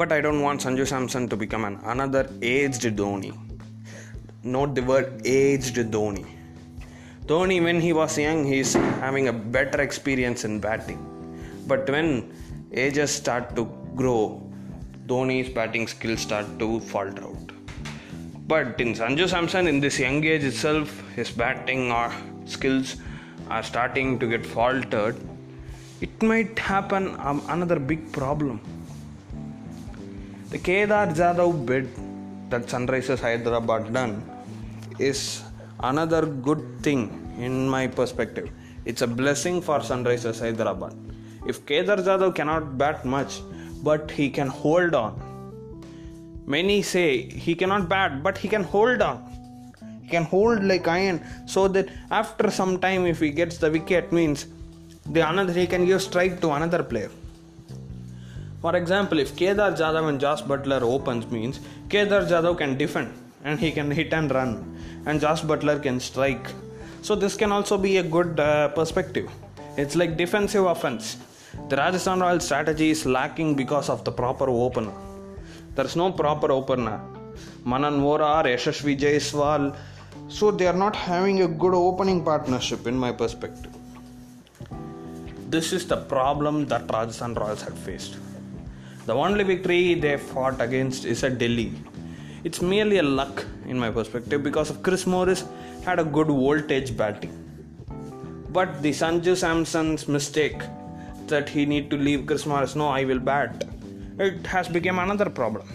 But 0.00 0.12
I 0.12 0.22
don't 0.22 0.40
want 0.40 0.62
Sanju 0.62 0.86
Samson 0.86 1.28
to 1.28 1.36
become 1.36 1.64
an 1.68 1.74
another 1.92 2.22
aged 2.40 2.84
Dhoni. 3.00 3.32
Note 4.42 4.74
the 4.74 4.82
word 4.90 5.08
aged 5.26 5.76
Dhoni. 5.94 6.24
Dhoni, 7.26 7.58
when 7.62 7.82
he 7.82 7.92
was 7.92 8.16
young, 8.16 8.40
he's 8.52 8.72
having 9.04 9.28
a 9.28 9.34
better 9.56 9.82
experience 9.82 10.46
in 10.46 10.58
batting. 10.58 11.02
But 11.66 11.90
when 11.94 12.32
ages 12.72 13.10
start 13.10 13.54
to 13.56 13.66
grow, 13.94 14.22
Dhoni's 15.06 15.52
batting 15.58 15.86
skills 15.86 16.22
start 16.22 16.48
to 16.60 16.80
falter 16.80 17.22
out. 17.22 17.52
But 18.54 18.80
in 18.80 18.94
Sanju 18.94 19.28
Samson, 19.28 19.66
in 19.66 19.80
this 19.80 19.98
young 19.98 20.24
age 20.24 20.44
itself, 20.44 20.98
his 21.14 21.30
batting 21.30 21.92
or 21.92 22.10
skills 22.46 22.96
are 23.50 23.62
starting 23.62 24.18
to 24.20 24.26
get 24.34 24.46
faltered. 24.46 25.16
It 26.00 26.22
might 26.22 26.58
happen 26.58 27.16
um, 27.20 27.42
another 27.50 27.78
big 27.78 28.10
problem. 28.12 28.62
The 30.50 30.58
Kedar 30.58 31.06
Jadhav 31.14 31.64
bid 31.64 31.88
that 32.50 32.62
Sunrisers 32.66 33.20
Hyderabad 33.20 33.92
done 33.92 34.20
is 34.98 35.44
another 35.78 36.26
good 36.26 36.82
thing 36.82 37.02
in 37.38 37.68
my 37.68 37.86
perspective. 37.86 38.50
It's 38.84 39.02
a 39.02 39.06
blessing 39.06 39.62
for 39.62 39.78
Sunrisers 39.78 40.40
Hyderabad. 40.40 40.92
If 41.46 41.64
Kedar 41.66 41.98
Jadhav 41.98 42.34
cannot 42.34 42.76
bat 42.76 43.04
much, 43.04 43.42
but 43.84 44.10
he 44.10 44.28
can 44.28 44.48
hold 44.48 44.92
on. 44.92 45.14
Many 46.46 46.82
say 46.82 47.30
he 47.30 47.54
cannot 47.54 47.88
bat, 47.88 48.24
but 48.24 48.36
he 48.36 48.48
can 48.48 48.64
hold 48.64 49.02
on. 49.02 49.22
He 50.02 50.08
can 50.08 50.24
hold 50.24 50.64
like 50.64 50.88
iron, 50.88 51.24
so 51.46 51.68
that 51.68 51.90
after 52.10 52.50
some 52.50 52.80
time, 52.80 53.06
if 53.06 53.20
he 53.20 53.30
gets 53.30 53.58
the 53.58 53.70
wicket, 53.70 54.10
means 54.10 54.46
the 55.06 55.28
another 55.28 55.52
he 55.52 55.68
can 55.68 55.86
give 55.86 56.02
strike 56.02 56.40
to 56.40 56.50
another 56.50 56.82
player. 56.82 57.10
For 58.60 58.76
example, 58.76 59.18
if 59.18 59.36
Kedar 59.36 59.72
Jadhav 59.72 60.08
and 60.08 60.20
Josh 60.20 60.42
Buttler 60.42 60.82
opens, 60.82 61.26
means 61.30 61.60
Kedar 61.88 62.22
Jadhav 62.22 62.58
can 62.58 62.76
defend 62.76 63.12
and 63.42 63.58
he 63.58 63.72
can 63.72 63.90
hit 63.90 64.12
and 64.12 64.30
run, 64.30 64.76
and 65.06 65.18
Josh 65.18 65.40
Buttler 65.40 65.82
can 65.82 65.98
strike. 65.98 66.46
So 67.00 67.14
this 67.14 67.36
can 67.36 67.52
also 67.52 67.78
be 67.78 67.96
a 67.96 68.02
good 68.02 68.38
uh, 68.38 68.68
perspective. 68.68 69.30
It's 69.78 69.96
like 69.96 70.18
defensive 70.18 70.66
offense. 70.66 71.16
The 71.70 71.76
Rajasthan 71.76 72.20
Royals 72.20 72.44
strategy 72.44 72.90
is 72.90 73.06
lacking 73.06 73.54
because 73.54 73.88
of 73.88 74.04
the 74.04 74.12
proper 74.12 74.50
opener. 74.50 74.92
There's 75.74 75.96
no 75.96 76.12
proper 76.12 76.52
opener. 76.52 77.00
Manan 77.64 78.00
Vora 78.00 78.40
or 78.40 78.48
Yashasvi 78.48 78.98
Jaiswal. 78.98 79.74
So 80.28 80.50
they 80.50 80.66
are 80.66 80.76
not 80.76 80.94
having 80.94 81.42
a 81.42 81.48
good 81.48 81.74
opening 81.74 82.22
partnership 82.22 82.86
in 82.86 82.98
my 82.98 83.10
perspective. 83.10 83.72
This 85.48 85.72
is 85.72 85.86
the 85.86 85.96
problem 85.96 86.66
that 86.66 86.82
Rajasthan 86.92 87.34
Royals 87.34 87.62
had 87.62 87.76
faced. 87.78 88.16
The 89.06 89.14
only 89.14 89.44
victory 89.44 89.94
they 89.94 90.16
fought 90.16 90.60
against 90.60 91.04
is 91.04 91.24
at 91.24 91.38
Delhi. 91.38 91.72
It's 92.44 92.60
merely 92.62 92.98
a 92.98 93.02
luck 93.02 93.44
in 93.66 93.78
my 93.78 93.90
perspective 93.90 94.42
because 94.42 94.70
of 94.70 94.82
Chris 94.82 95.06
Morris 95.06 95.44
had 95.84 95.98
a 95.98 96.04
good 96.04 96.28
voltage 96.28 96.96
batting. 96.96 97.36
But 98.50 98.82
the 98.82 98.90
Sanju 98.90 99.36
Samson's 99.36 100.08
mistake 100.08 100.62
that 101.26 101.48
he 101.48 101.64
need 101.64 101.90
to 101.90 101.96
leave 101.96 102.26
Chris 102.26 102.46
Morris, 102.46 102.74
no, 102.74 102.88
I 102.88 103.04
will 103.04 103.18
bat. 103.18 103.64
It 104.18 104.46
has 104.46 104.68
become 104.68 104.98
another 104.98 105.30
problem. 105.30 105.66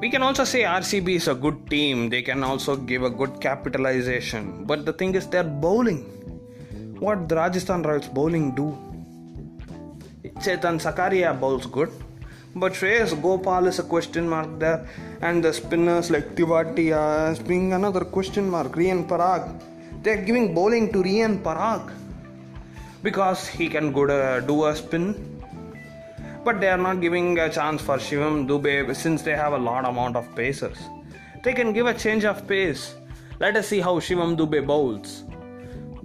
We 0.00 0.10
can 0.10 0.22
also 0.22 0.44
say 0.44 0.62
RCB 0.62 1.08
is 1.16 1.28
a 1.28 1.34
good 1.34 1.70
team. 1.70 2.10
They 2.10 2.20
can 2.20 2.44
also 2.44 2.76
give 2.76 3.02
a 3.02 3.08
good 3.08 3.40
capitalization. 3.40 4.64
But 4.64 4.84
the 4.84 4.92
thing 4.92 5.14
is, 5.14 5.26
they're 5.26 5.44
bowling. 5.44 6.00
What 6.98 7.28
the 7.28 7.36
Rajasthan 7.36 7.82
Royals 7.82 8.08
bowling 8.08 8.54
do? 8.54 8.76
Chetan 10.34 10.80
Sakaria 10.80 11.38
bowls 11.38 11.66
good, 11.66 11.90
but 12.54 12.72
Shreyas 12.72 13.20
Gopal 13.20 13.66
is 13.66 13.78
a 13.78 13.82
question 13.82 14.28
mark 14.28 14.58
there, 14.58 14.88
and 15.20 15.44
the 15.44 15.52
spinners 15.52 16.10
like 16.10 16.34
Tewatia 16.34 17.32
is 17.32 17.38
being 17.38 17.72
another 17.72 18.04
question 18.04 18.48
mark. 18.48 18.72
Riyan 18.72 19.06
Parag, 19.08 19.60
they're 20.02 20.22
giving 20.22 20.54
bowling 20.54 20.92
to 20.92 21.02
Riyan 21.02 21.42
Parag 21.42 21.92
because 23.02 23.46
he 23.46 23.68
can 23.68 23.92
go 23.92 24.06
to 24.06 24.14
uh, 24.14 24.40
do 24.40 24.66
a 24.66 24.74
spin, 24.74 25.42
but 26.44 26.60
they 26.60 26.68
are 26.68 26.78
not 26.78 27.00
giving 27.00 27.38
a 27.38 27.48
chance 27.50 27.82
for 27.82 27.98
Shivam 27.98 28.46
Dube 28.48 28.94
since 28.94 29.22
they 29.22 29.36
have 29.36 29.52
a 29.52 29.58
lot 29.58 29.84
amount 29.84 30.16
of 30.16 30.34
pacers. 30.34 30.78
They 31.44 31.52
can 31.52 31.72
give 31.72 31.86
a 31.86 31.94
change 31.94 32.24
of 32.24 32.46
pace. 32.48 32.94
Let 33.38 33.56
us 33.56 33.68
see 33.68 33.80
how 33.80 34.00
Shivam 34.00 34.36
Dube 34.36 34.66
bowls. 34.66 35.24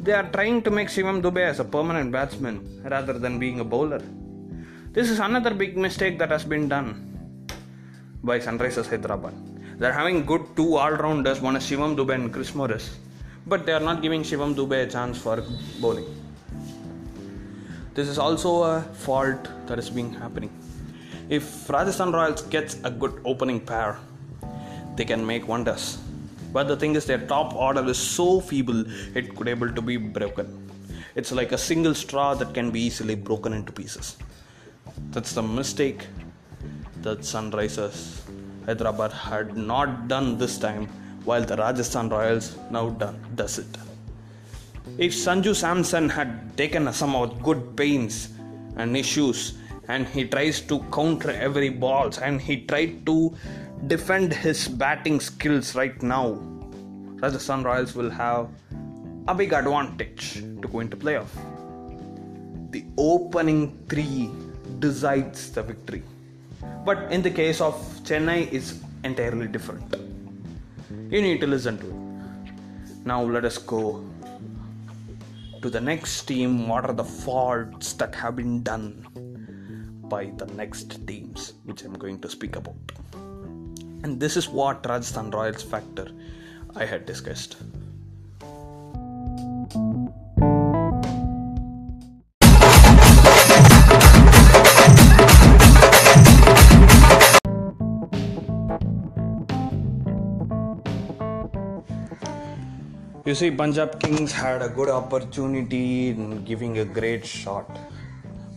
They 0.03 0.13
are 0.13 0.27
trying 0.31 0.63
to 0.63 0.71
make 0.71 0.87
Shivam 0.87 1.21
Dube 1.21 1.43
as 1.47 1.59
a 1.59 1.63
permanent 1.63 2.11
batsman 2.11 2.81
rather 2.83 3.19
than 3.19 3.37
being 3.37 3.59
a 3.59 3.63
bowler. 3.63 4.01
This 4.93 5.11
is 5.11 5.19
another 5.19 5.53
big 5.53 5.77
mistake 5.77 6.17
that 6.17 6.31
has 6.31 6.43
been 6.43 6.67
done 6.67 6.87
by 8.23 8.39
Sunrisers 8.39 8.89
Hyderabad. 8.89 9.35
They're 9.77 9.93
having 9.93 10.25
good 10.25 10.41
two 10.55 10.77
all-rounders, 10.77 11.39
one 11.39 11.55
is 11.55 11.63
Shivam 11.63 11.95
Dube 11.95 12.15
and 12.15 12.33
Chris 12.33 12.55
Morris, 12.55 12.97
but 13.45 13.67
they 13.67 13.73
are 13.73 13.79
not 13.79 14.01
giving 14.01 14.23
Shivam 14.23 14.55
Dube 14.55 14.87
a 14.87 14.89
chance 14.89 15.19
for 15.19 15.43
bowling. 15.79 16.07
This 17.93 18.07
is 18.07 18.17
also 18.17 18.63
a 18.63 18.81
fault 18.81 19.49
that 19.67 19.77
is 19.77 19.91
being 19.91 20.11
happening. 20.15 20.49
If 21.29 21.69
Rajasthan 21.69 22.11
Royals 22.11 22.41
gets 22.41 22.77
a 22.83 22.89
good 22.89 23.21
opening 23.23 23.59
pair, 23.59 23.99
they 24.95 25.05
can 25.05 25.23
make 25.23 25.47
wonders. 25.47 25.99
But 26.51 26.67
the 26.67 26.75
thing 26.75 26.95
is, 26.95 27.05
their 27.05 27.25
top 27.27 27.53
order 27.53 27.83
is 27.89 27.97
so 27.97 28.41
feeble 28.41 28.83
it 29.15 29.35
could 29.35 29.47
able 29.47 29.71
to 29.71 29.81
be 29.81 29.97
broken. 29.97 30.69
It's 31.15 31.31
like 31.31 31.51
a 31.51 31.57
single 31.57 31.93
straw 31.93 32.33
that 32.35 32.53
can 32.53 32.71
be 32.71 32.81
easily 32.81 33.15
broken 33.15 33.53
into 33.53 33.71
pieces. 33.71 34.17
That's 35.11 35.33
the 35.33 35.41
mistake 35.41 36.07
that 37.01 37.19
Sunrisers 37.19 38.21
Hyderabad 38.65 39.11
had 39.11 39.57
not 39.57 40.07
done 40.07 40.37
this 40.37 40.57
time, 40.57 40.87
while 41.25 41.43
the 41.43 41.57
Rajasthan 41.57 42.09
Royals 42.09 42.57
now 42.69 42.89
done 42.89 43.19
does 43.35 43.57
it. 43.59 43.77
If 44.97 45.13
Sanju 45.13 45.55
Samson 45.55 46.09
had 46.09 46.57
taken 46.57 46.91
some 46.93 47.15
of 47.15 47.41
good 47.41 47.75
pains 47.75 48.29
and 48.75 48.95
issues 48.95 49.53
and 49.87 50.07
he 50.07 50.25
tries 50.25 50.61
to 50.61 50.79
counter 50.91 51.31
every 51.31 51.69
balls 51.69 52.17
and 52.17 52.39
he 52.39 52.65
tried 52.65 53.05
to 53.05 53.35
defend 53.87 54.33
his 54.33 54.67
batting 54.67 55.19
skills 55.19 55.75
right 55.75 56.01
now, 56.01 56.39
Rajasthan 57.21 57.63
Royals 57.63 57.95
will 57.95 58.09
have 58.09 58.49
a 59.27 59.35
big 59.35 59.53
advantage 59.53 60.35
to 60.35 60.67
go 60.67 60.79
into 60.79 60.97
playoff. 60.97 61.29
The 62.71 62.85
opening 62.97 63.77
three 63.89 64.29
decides 64.79 65.51
the 65.51 65.63
victory. 65.63 66.03
But 66.85 67.11
in 67.11 67.21
the 67.21 67.31
case 67.31 67.61
of 67.61 67.75
Chennai 68.03 68.51
is 68.51 68.81
entirely 69.03 69.47
different. 69.47 69.95
You 71.09 71.21
need 71.21 71.41
to 71.41 71.47
listen 71.47 71.77
to 71.79 71.87
it. 71.87 73.05
Now 73.05 73.21
let 73.23 73.45
us 73.45 73.57
go 73.57 74.03
to 75.61 75.69
the 75.69 75.81
next 75.81 76.23
team. 76.23 76.67
What 76.67 76.85
are 76.85 76.93
the 76.93 77.03
faults 77.03 77.93
that 77.93 78.15
have 78.15 78.35
been 78.35 78.63
done 78.63 79.05
by 80.11 80.25
the 80.37 80.45
next 80.47 81.05
teams, 81.07 81.53
which 81.63 81.83
I'm 81.83 81.93
going 81.93 82.19
to 82.19 82.29
speak 82.29 82.55
about. 82.57 82.75
And 84.03 84.19
this 84.19 84.35
is 84.35 84.49
what 84.49 84.85
Rajasthan 84.87 85.29
Royals 85.29 85.61
factor 85.61 86.07
I 86.75 86.85
had 86.85 87.05
discussed. 87.05 87.57
You 103.23 103.35
see, 103.35 103.51
Punjab 103.51 103.99
Kings 103.99 104.31
had 104.31 104.63
a 104.63 104.67
good 104.67 104.89
opportunity 104.89 106.09
in 106.09 106.43
giving 106.43 106.79
a 106.79 106.85
great 106.85 107.23
shot. 107.23 107.79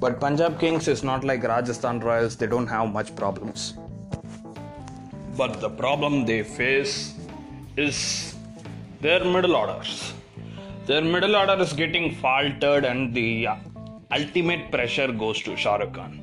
But 0.01 0.19
Punjab 0.21 0.59
Kings 0.59 0.89
is 0.89 1.05
not 1.05 1.23
like 1.23 1.45
Rajasthan 1.45 2.01
Royals, 2.01 2.35
they 2.35 2.47
don't 2.47 2.67
have 2.67 2.91
much 2.91 3.15
problems. 3.15 3.75
But 5.37 5.61
the 5.61 5.71
problem 5.71 6.25
they 6.25 6.43
face 6.45 7.15
is 7.77 8.35
their 9.01 9.25
middle 9.25 9.57
orders. 9.57 10.13
Their 10.87 11.03
middle 11.03 11.35
order 11.35 11.61
is 11.61 11.73
getting 11.73 12.15
faltered, 12.15 12.85
and 12.85 13.13
the 13.13 13.49
uh, 13.49 13.57
ultimate 14.13 14.71
pressure 14.71 15.11
goes 15.11 15.43
to 15.43 15.57
Shah 15.57 15.77
Rukh 15.77 15.95
Khan. 15.95 16.21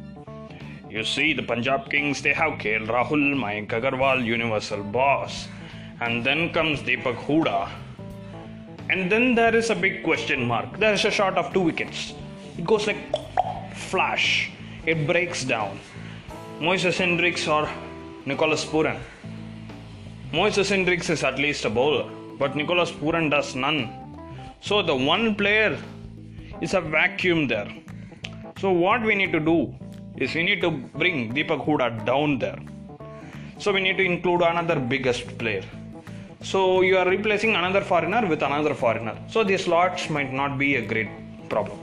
You 0.89 1.03
see, 1.03 1.33
the 1.33 1.43
Punjab 1.43 1.89
Kings, 1.89 2.21
they 2.21 2.33
have 2.33 2.53
KL 2.53 2.87
Rahul, 2.87 3.35
Mayank 3.35 3.69
Agarwal, 3.69 4.23
Universal 4.23 4.83
Boss, 4.83 5.47
and 5.99 6.23
then 6.23 6.53
comes 6.53 6.81
Deepak 6.81 7.17
Huda. 7.25 7.69
And 8.89 9.11
then 9.11 9.35
there 9.35 9.55
is 9.55 9.69
a 9.69 9.75
big 9.75 10.03
question 10.03 10.45
mark. 10.45 10.79
There's 10.79 11.05
a 11.05 11.11
shot 11.11 11.37
of 11.37 11.53
two 11.53 11.61
wickets. 11.61 12.13
It 12.57 12.65
goes 12.65 12.87
like 12.87 12.97
flash. 13.75 14.51
It 14.85 15.05
breaks 15.05 15.43
down. 15.43 15.79
Moises 16.59 16.97
Henriques 16.97 17.47
or 17.47 17.69
Nicholas 18.23 18.63
Pooran. 18.63 18.99
Moises 20.31 20.69
Henriques 20.69 21.09
is 21.09 21.23
at 21.23 21.39
least 21.39 21.65
a 21.65 21.69
bowler, 21.71 22.07
but 22.37 22.55
Nicholas 22.55 22.91
Pooran 22.91 23.31
does 23.31 23.55
none. 23.55 23.89
So 24.61 24.83
the 24.83 24.95
one 24.95 25.33
player 25.33 25.75
is 26.61 26.75
a 26.75 26.81
vacuum 26.81 27.47
there. 27.47 27.67
So 28.59 28.71
what 28.71 29.01
we 29.01 29.15
need 29.15 29.31
to 29.31 29.39
do 29.39 29.73
is 30.17 30.35
we 30.35 30.43
need 30.43 30.61
to 30.61 30.69
bring 30.69 31.33
Deepak 31.33 31.65
Huda 31.65 32.05
down 32.05 32.37
there. 32.37 32.59
So 33.57 33.73
we 33.73 33.81
need 33.81 33.97
to 33.97 34.03
include 34.03 34.41
another 34.41 34.79
biggest 34.79 35.39
player. 35.39 35.63
So 36.43 36.81
you 36.81 36.97
are 36.97 37.09
replacing 37.09 37.55
another 37.55 37.81
foreigner 37.81 38.27
with 38.27 38.43
another 38.43 38.75
foreigner. 38.75 39.17
So 39.29 39.43
the 39.43 39.57
slots 39.57 40.11
might 40.11 40.31
not 40.31 40.59
be 40.59 40.75
a 40.75 40.85
great 40.85 41.09
problem. 41.49 41.79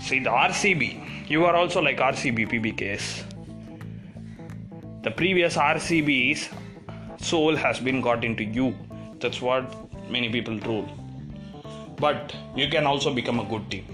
See 0.00 0.20
the 0.20 0.30
RCB, 0.30 1.28
you 1.28 1.44
are 1.44 1.56
also 1.56 1.82
like 1.82 1.98
RCB 1.98 2.48
PBKs. 2.50 3.33
The 5.04 5.10
previous 5.10 5.58
RCB's 5.58 6.48
soul 7.18 7.56
has 7.56 7.78
been 7.78 8.00
got 8.00 8.24
into 8.24 8.42
you. 8.42 8.74
That's 9.20 9.42
what 9.42 9.66
many 10.10 10.30
people 10.30 10.58
rule. 10.60 10.88
But 11.98 12.34
you 12.56 12.68
can 12.68 12.86
also 12.86 13.12
become 13.12 13.38
a 13.38 13.44
good 13.44 13.70
team. 13.70 13.84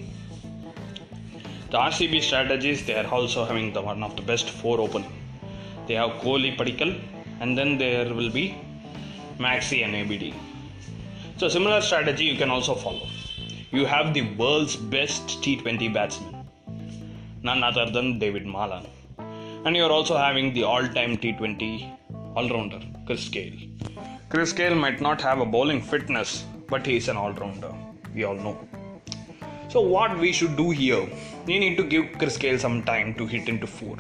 The 1.72 1.78
RCB 1.78 2.22
strategies, 2.22 2.86
they 2.86 2.94
are 2.94 3.08
also 3.08 3.44
having 3.44 3.72
the 3.72 3.82
one 3.82 4.04
of 4.04 4.14
the 4.14 4.22
best 4.22 4.50
four 4.50 4.78
opening. 4.80 5.12
They 5.88 5.94
have 5.94 6.10
Kohli 6.22 6.56
Padikkal, 6.56 7.00
and 7.40 7.58
then 7.58 7.76
there 7.76 8.14
will 8.14 8.30
be 8.30 8.56
Maxi 9.40 9.84
and 9.84 9.96
ABD. 9.96 10.32
So 11.38 11.48
similar 11.48 11.80
strategy 11.80 12.24
you 12.24 12.38
can 12.38 12.50
also 12.50 12.76
follow. 12.76 13.08
You 13.72 13.84
have 13.84 14.14
the 14.14 14.22
world's 14.36 14.76
best 14.76 15.42
T20 15.42 15.92
batsman, 15.92 16.46
none 17.42 17.64
other 17.64 17.90
than 17.90 18.20
David 18.20 18.46
Malan, 18.46 18.86
and 19.64 19.76
you 19.76 19.84
are 19.84 19.92
also 19.92 20.16
having 20.16 20.54
the 20.54 20.62
all-time 20.62 21.16
T20 21.18 21.96
all-rounder 22.34 22.80
Chris 23.06 23.28
Gayle. 23.28 23.58
Chris 24.30 24.52
Gayle 24.52 24.74
might 24.74 25.00
not 25.00 25.20
have 25.20 25.40
a 25.40 25.44
bowling 25.44 25.82
fitness, 25.82 26.44
but 26.68 26.86
he 26.86 26.96
is 26.96 27.08
an 27.08 27.16
all-rounder. 27.16 27.72
We 28.14 28.24
all 28.24 28.34
know. 28.34 28.56
So 29.68 29.80
what 29.80 30.18
we 30.18 30.32
should 30.32 30.56
do 30.56 30.70
here? 30.70 31.06
We 31.46 31.58
need 31.58 31.76
to 31.76 31.84
give 31.84 32.06
Chris 32.18 32.38
Gayle 32.38 32.58
some 32.58 32.82
time 32.84 33.14
to 33.14 33.26
hit 33.26 33.48
into 33.48 33.66
four. 33.66 33.96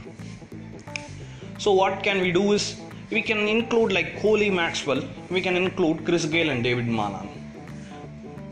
So 1.58 1.72
what 1.72 2.02
can 2.02 2.20
we 2.20 2.32
do 2.32 2.52
is 2.52 2.80
we 3.10 3.20
can 3.20 3.40
include 3.48 3.92
like 3.92 4.18
Kohli 4.20 4.52
Maxwell, 4.52 5.02
we 5.30 5.42
can 5.42 5.56
include 5.56 6.06
Chris 6.06 6.24
Gayle 6.24 6.50
and 6.50 6.64
David 6.64 6.86
Malan. 6.86 7.28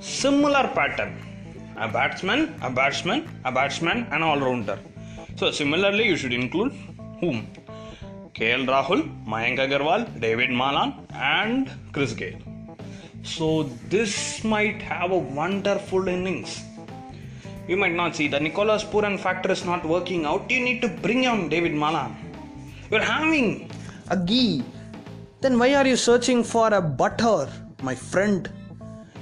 Similar 0.01 0.71
pattern. 0.75 1.16
A 1.77 1.88
batsman, 1.88 2.55
a 2.61 2.68
batsman, 2.68 3.29
a 3.44 3.53
batsman, 3.53 4.07
and 4.11 4.23
all 4.23 4.38
rounder. 4.38 4.79
So 5.37 5.53
similarly, 5.53 6.07
you 6.07 6.16
should 6.16 6.33
include 6.33 6.73
whom? 7.20 7.46
KL 8.35 8.66
Rahul, 8.66 9.00
Mayank 9.26 9.59
Agarwal, 9.59 10.20
David 10.20 10.50
Malan, 10.50 10.94
and 11.12 11.70
Chris 11.92 12.12
Gayle. 12.12 12.38
So 13.22 13.64
this 13.88 14.44
might 14.44 14.81
have 14.81 15.11
a 15.11 15.18
wonderful 15.18 16.07
innings. 16.07 16.62
You 17.66 17.76
might 17.76 17.94
not 17.94 18.16
see 18.16 18.28
the 18.28 18.40
Nicholas 18.40 18.85
Pooran 18.85 19.18
factor 19.18 19.50
is 19.50 19.64
not 19.64 19.85
working 19.85 20.24
out. 20.24 20.50
You 20.50 20.61
need 20.61 20.81
to 20.83 20.88
bring 20.88 21.26
on 21.26 21.48
David 21.48 21.74
Malan. 21.74 22.16
You're 22.90 23.02
having 23.02 23.70
a 24.09 24.16
ghee. 24.16 24.62
Then 25.40 25.59
why 25.59 25.74
are 25.74 25.87
you 25.87 25.96
searching 25.96 26.42
for 26.42 26.72
a 26.72 26.81
butter, 26.81 27.48
my 27.83 27.94
friend? 27.94 28.50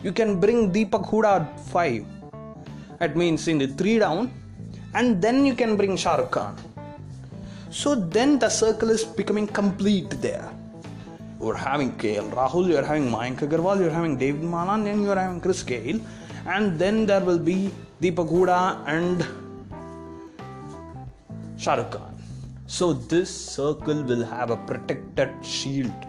You 0.04 0.12
can 0.12 0.38
bring 0.38 0.72
Deepak 0.72 1.10
Hooda 1.10 1.40
at 1.40 1.60
5. 1.70 2.06
That 3.00 3.16
means 3.16 3.48
in 3.48 3.58
the 3.58 3.66
3 3.66 3.98
down. 3.98 4.30
And 4.94 5.20
then 5.20 5.44
you 5.44 5.54
can 5.54 5.76
bring 5.76 5.96
Shah 5.96 6.16
Rukh 6.16 6.30
Khan. 6.30 6.56
So 7.80 7.94
then 7.94 8.38
the 8.38 8.48
circle 8.48 8.88
is 8.88 9.04
becoming 9.04 9.46
complete 9.46 10.08
there. 10.22 10.50
You're 11.38 11.54
having 11.54 11.90
KL 11.98 12.30
Rahul, 12.32 12.68
you're 12.70 12.82
having 12.82 13.10
Mayank 13.10 13.40
Agarwal, 13.46 13.78
you're 13.78 13.90
having 13.90 14.16
David 14.16 14.44
Malan, 14.44 14.86
and 14.86 15.02
you're 15.04 15.18
having 15.22 15.42
Chris 15.42 15.62
Gayle. 15.62 16.00
And 16.46 16.78
then 16.78 17.04
there 17.04 17.20
will 17.20 17.38
be 17.38 17.70
Deepak 18.00 18.30
Hooda 18.30 18.60
and 18.86 19.26
Shah 21.58 21.74
Rukh 21.74 21.90
Khan. 21.90 22.14
So 22.66 22.94
this 22.94 23.28
circle 23.28 24.02
will 24.02 24.24
have 24.24 24.48
a 24.48 24.56
protected 24.56 25.34
shield. 25.44 26.08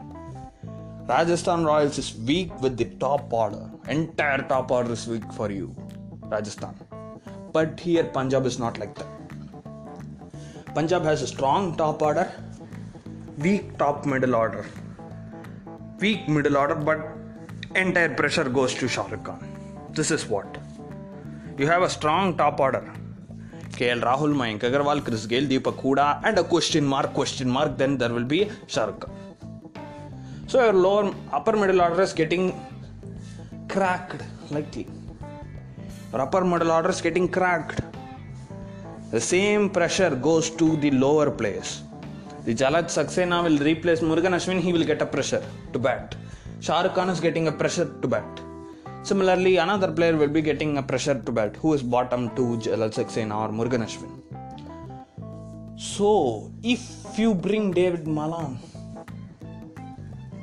Rajasthan 1.09 1.65
Royals 1.65 1.97
is 1.97 2.15
weak 2.15 2.57
with 2.61 2.77
the 2.77 2.85
top 3.05 3.33
order. 3.33 3.69
Entire 3.89 4.47
top 4.53 4.71
order 4.71 4.93
is 4.93 5.05
weak 5.05 5.29
for 5.33 5.51
you, 5.51 5.75
Rajasthan. 6.21 6.75
But 7.51 7.77
here 7.77 8.05
Punjab 8.05 8.45
is 8.45 8.57
not 8.57 8.79
like 8.79 8.95
that. 8.95 9.16
Punjab 10.77 11.05
has 11.05 11.23
a 11.23 11.27
strong 11.27 11.75
top 11.75 12.03
order, 12.03 12.31
weak 13.39 13.63
top 13.79 14.05
middle 14.05 14.35
order. 14.35 14.63
Weak 15.99 16.29
middle 16.29 16.55
order, 16.55 16.75
but 16.75 16.99
entire 17.73 18.13
pressure 18.19 18.43
goes 18.57 18.75
to 18.75 18.87
Shah 18.87 19.07
Khan. 19.27 19.39
This 19.89 20.11
is 20.11 20.27
what. 20.27 20.59
You 21.57 21.65
have 21.65 21.81
a 21.81 21.89
strong 21.89 22.37
top 22.37 22.59
order. 22.59 22.83
KL 23.71 24.03
Rahul, 24.03 24.35
Mayank 24.41 24.59
Agarwal, 24.69 25.03
Chris 25.03 25.25
Gayle, 25.25 25.47
Deepak 25.47 25.81
Hooda, 25.81 26.21
and 26.23 26.37
a 26.37 26.43
question 26.43 26.85
mark, 26.85 27.11
question 27.15 27.49
mark, 27.49 27.75
then 27.75 27.97
there 27.97 28.13
will 28.13 28.29
be 28.35 28.51
Shah 28.67 28.85
Rukh 28.85 28.99
Khan. 28.99 29.15
So 30.45 30.63
your 30.63 30.73
lower, 30.73 31.11
upper 31.33 31.57
middle 31.57 31.81
order 31.81 32.03
is 32.03 32.13
getting 32.13 32.53
cracked 33.67 34.21
likely. 34.51 34.87
Your 36.11 36.21
upper 36.21 36.45
middle 36.45 36.69
order 36.69 36.89
is 36.89 37.01
getting 37.01 37.27
cracked. 37.27 37.81
The 39.09 39.21
same 39.21 39.69
pressure 39.69 40.13
goes 40.15 40.49
to 40.49 40.75
the 40.75 40.91
lower 40.91 41.31
players. 41.31 41.81
The 42.43 42.53
Jalaj 42.53 42.87
Saxena 42.95 43.41
will 43.41 43.57
replace 43.57 44.01
Murugan 44.01 44.33
Ashwin, 44.37 44.59
he 44.59 44.73
will 44.73 44.83
get 44.83 45.01
a 45.01 45.05
pressure 45.05 45.41
to 45.71 45.79
bat. 45.79 46.15
Shah 46.59 46.89
Khan 46.89 47.09
is 47.09 47.21
getting 47.21 47.47
a 47.47 47.51
pressure 47.51 47.85
to 48.01 48.07
bat. 48.07 48.41
Similarly, 49.03 49.55
another 49.57 49.93
player 49.93 50.17
will 50.17 50.27
be 50.27 50.41
getting 50.41 50.77
a 50.77 50.83
pressure 50.83 51.21
to 51.25 51.31
bat. 51.31 51.55
Who 51.55 51.73
is 51.73 51.81
bottom 51.81 52.35
to 52.35 52.57
Jalaj 52.57 52.95
Saxena 52.99 53.35
or 53.43 53.49
Murugan 53.49 53.85
Ashwin? 53.87 54.11
So, 55.77 56.51
if 56.61 57.17
you 57.17 57.33
bring 57.33 57.71
David 57.71 58.07
Malan, 58.07 58.59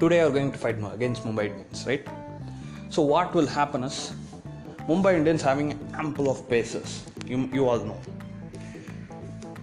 today 0.01 0.21
you 0.21 0.27
are 0.27 0.31
going 0.31 0.53
to 0.53 0.59
fight 0.59 0.79
against 0.95 1.25
Mumbai 1.25 1.51
Indians, 1.51 1.85
right? 1.87 2.09
So, 2.89 3.03
what 3.03 3.35
will 3.35 3.47
happen 3.47 3.85
is 3.85 4.13
Mumbai 4.89 5.17
Indians 5.17 5.43
having 5.43 5.79
ample 5.93 6.31
of 6.31 6.49
paces. 6.49 7.05
You, 7.27 7.51
you 7.53 7.69
all 7.69 7.81
know. 7.81 8.01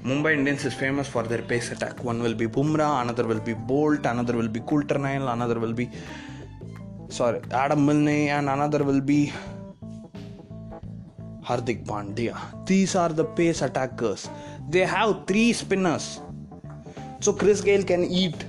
Mumbai 0.04 0.34
Indians 0.34 0.66
is 0.66 0.74
famous 0.74 1.08
for 1.08 1.22
their 1.22 1.44
pace 1.44 1.72
attack. 1.72 2.04
One 2.04 2.24
will 2.24 2.34
be 2.34 2.48
Bumrah, 2.48 3.02
another 3.04 3.26
will 3.28 3.40
be 3.40 3.54
Boult, 3.54 4.04
another 4.06 4.36
will 4.36 4.48
be 4.48 4.60
Coulter-Nile, 4.60 5.28
another 5.28 5.60
will 5.60 5.74
be 5.74 5.90
sorry 7.10 7.40
Adam 7.52 7.86
Milne, 7.86 8.30
and 8.36 8.50
another 8.50 8.84
will 8.84 9.00
be 9.00 9.32
Hardik 11.44 11.86
Pandya. 11.86 12.36
These 12.66 12.96
are 12.96 13.10
the 13.10 13.26
pace 13.26 13.62
attackers. 13.62 14.28
They 14.70 14.86
have 14.86 15.28
three 15.28 15.54
spinners, 15.54 16.20
so 17.20 17.32
Chris 17.32 17.62
Gayle 17.62 17.84
can 17.84 18.04
eat 18.04 18.44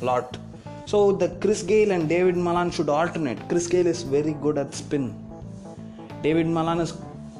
lot. 0.00 0.38
So 0.86 1.12
the 1.12 1.28
Chris 1.42 1.62
Gayle 1.62 1.90
and 1.90 2.08
David 2.08 2.36
Malan 2.36 2.70
should 2.70 2.88
alternate. 2.88 3.38
Chris 3.50 3.66
Gayle 3.66 3.86
is 3.86 4.02
very 4.02 4.32
good 4.32 4.56
at 4.56 4.72
spin. 4.72 5.14
David 6.22 6.46
Malan 6.46 6.80
is 6.80 6.94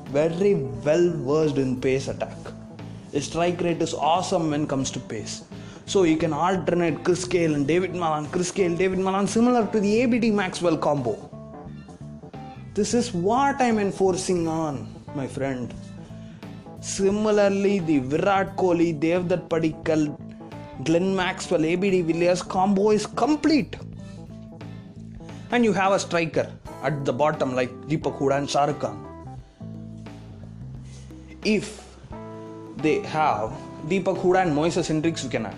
very 0.09 0.55
well 0.85 1.11
versed 1.11 1.57
in 1.57 1.81
pace 1.81 2.09
attack. 2.09 2.37
His 3.12 3.27
strike 3.27 3.61
rate 3.61 3.81
is 3.83 3.95
awesome 3.95 4.51
when 4.51 4.64
it 4.64 4.69
comes 4.69 4.90
to 4.92 5.01
pace. 5.01 5.45
So 5.87 6.03
you 6.03 6.16
can 6.16 6.33
alternate 6.33 7.05
Chris 7.05 7.25
Gayle 7.25 7.55
and 7.55 7.66
David 7.66 7.95
Malan, 7.95 8.27
Chris 8.27 8.51
Gayle, 8.51 8.77
David 8.77 8.99
Malan, 8.99 9.27
similar 9.27 9.66
to 9.69 9.79
the 9.79 10.03
ABD 10.03 10.35
Maxwell 10.35 10.77
combo. 10.77 11.14
This 12.75 12.92
is 12.92 13.14
what 13.14 13.61
I'm 13.61 13.79
enforcing 13.79 14.49
on, 14.49 14.92
my 15.14 15.27
friend. 15.27 15.73
Similarly, 16.81 17.79
the 17.79 17.99
Virat 18.01 18.57
Kohli, 18.57 18.99
Devdutt 18.99 19.49
Padikkal, 19.49 20.19
Glenn 20.85 21.16
Maxwell, 21.16 21.64
AB 21.64 21.91
de 21.91 22.03
Villiers 22.03 22.43
combo 22.43 22.91
is 22.91 23.07
complete. 23.07 23.76
And 25.53 25.64
you 25.64 25.72
have 25.72 25.93
a 25.93 25.99
striker 25.99 26.53
at 26.83 27.05
the 27.05 27.12
bottom 27.12 27.55
like 27.55 27.70
Deepak 27.83 28.18
Hooda 28.18 28.39
and 28.39 28.51
Shah 28.51 28.64
Rukh 28.64 28.80
Khan. 28.80 29.39
If 31.45 31.86
they 32.77 33.01
have 33.01 33.53
Deepak 33.89 34.18
Hooda 34.22 34.43
and 34.43 34.57
Moises 34.57 34.89
Henriques, 34.91 35.24
you 35.24 35.31
can 35.31 35.47
add, 35.47 35.57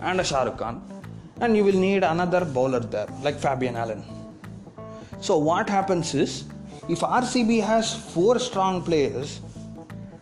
and 0.00 0.20
a 0.20 0.24
Shah 0.24 0.44
Rukh 0.44 0.58
Khan, 0.58 0.82
and 1.40 1.56
you 1.56 1.64
will 1.64 1.78
need 1.88 2.04
another 2.04 2.44
bowler 2.44 2.80
there 2.80 3.08
like 3.22 3.38
Fabian 3.38 3.76
Allen. 3.76 4.04
So, 5.20 5.38
what 5.38 5.68
happens 5.68 6.14
is 6.14 6.44
if 6.88 7.00
RCB 7.00 7.62
has 7.62 7.94
four 7.94 8.38
strong 8.38 8.82
players 8.82 9.40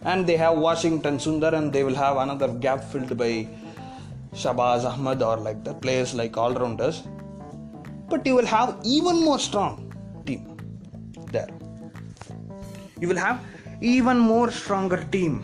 and 0.02 0.26
they 0.26 0.36
have 0.36 0.58
Washington 0.58 1.18
Sundar 1.18 1.54
and 1.54 1.72
they 1.72 1.84
will 1.84 1.94
have 1.94 2.16
another 2.16 2.48
gap 2.48 2.84
filled 2.84 3.16
by 3.16 3.46
Shahbaz 4.34 4.84
Ahmed 4.84 5.22
or 5.22 5.36
like 5.36 5.64
the 5.64 5.74
players 5.74 6.14
like 6.14 6.36
all 6.36 6.54
rounders, 6.54 7.02
but 8.08 8.26
you 8.26 8.34
will 8.34 8.46
have 8.46 8.76
even 8.84 9.22
more 9.24 9.38
strong 9.38 9.92
team 10.26 10.56
there. 11.32 11.48
You 13.00 13.08
will 13.08 13.16
have 13.16 13.44
even 13.80 14.18
more 14.18 14.50
stronger 14.50 15.02
team. 15.10 15.42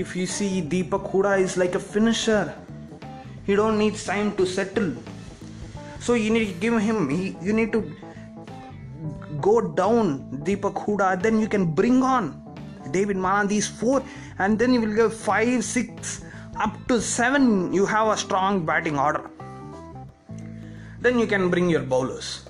If 0.00 0.16
you 0.16 0.26
see 0.26 0.62
Deepak 0.62 1.10
Hooda 1.12 1.38
is 1.38 1.56
like 1.56 1.74
a 1.74 1.78
finisher, 1.78 2.54
He 3.46 3.56
don't 3.56 3.78
need 3.78 3.96
time 3.96 4.36
to 4.36 4.46
settle. 4.46 4.92
So 5.98 6.14
you 6.14 6.30
need 6.30 6.46
to 6.46 6.52
give 6.60 6.80
him. 6.80 7.08
He, 7.08 7.36
you 7.42 7.52
need 7.52 7.72
to 7.72 7.80
go 9.40 9.60
down 9.60 10.42
Deepak 10.44 10.74
Hooda. 10.84 11.20
Then 11.20 11.40
you 11.40 11.48
can 11.48 11.66
bring 11.66 12.02
on 12.02 12.30
David 12.92 13.16
Malan. 13.16 13.48
These 13.48 13.68
four, 13.68 14.02
and 14.38 14.58
then 14.58 14.72
you 14.72 14.80
will 14.80 14.94
go 14.94 15.10
five, 15.10 15.64
six, 15.64 16.22
up 16.58 16.76
to 16.88 17.00
seven. 17.00 17.72
You 17.72 17.86
have 17.86 18.08
a 18.08 18.16
strong 18.16 18.64
batting 18.64 18.98
order. 18.98 19.28
Then 21.00 21.18
you 21.18 21.26
can 21.26 21.50
bring 21.50 21.68
your 21.68 21.82
bowlers. 21.82 22.44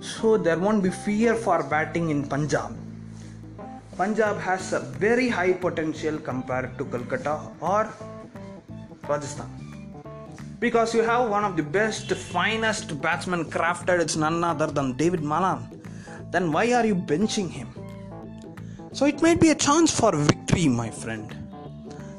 So 0.00 0.36
there 0.36 0.58
won't 0.58 0.82
be 0.82 0.90
fear 0.90 1.34
for 1.34 1.62
batting 1.62 2.10
in 2.10 2.26
Punjab. 2.26 2.76
Punjab 4.00 4.38
has 4.40 4.72
a 4.72 4.80
very 4.80 5.28
high 5.28 5.52
potential 5.52 6.16
compared 6.18 6.78
to 6.78 6.86
Kolkata 6.86 7.34
or 7.60 7.86
Rajasthan. 9.06 9.50
Because 10.58 10.94
you 10.94 11.02
have 11.02 11.28
one 11.28 11.44
of 11.44 11.54
the 11.54 11.62
best, 11.62 12.10
finest 12.10 12.98
batsmen 13.02 13.44
crafted, 13.44 14.00
it's 14.00 14.16
none 14.16 14.42
other 14.42 14.68
than 14.68 14.96
David 14.96 15.22
Malan. 15.22 15.82
Then 16.30 16.50
why 16.50 16.72
are 16.72 16.86
you 16.86 16.94
benching 16.94 17.50
him? 17.50 17.68
So 18.92 19.04
it 19.04 19.20
might 19.20 19.38
be 19.38 19.50
a 19.50 19.54
chance 19.54 19.92
for 19.92 20.16
victory, 20.16 20.66
my 20.66 20.88
friend. 20.88 21.36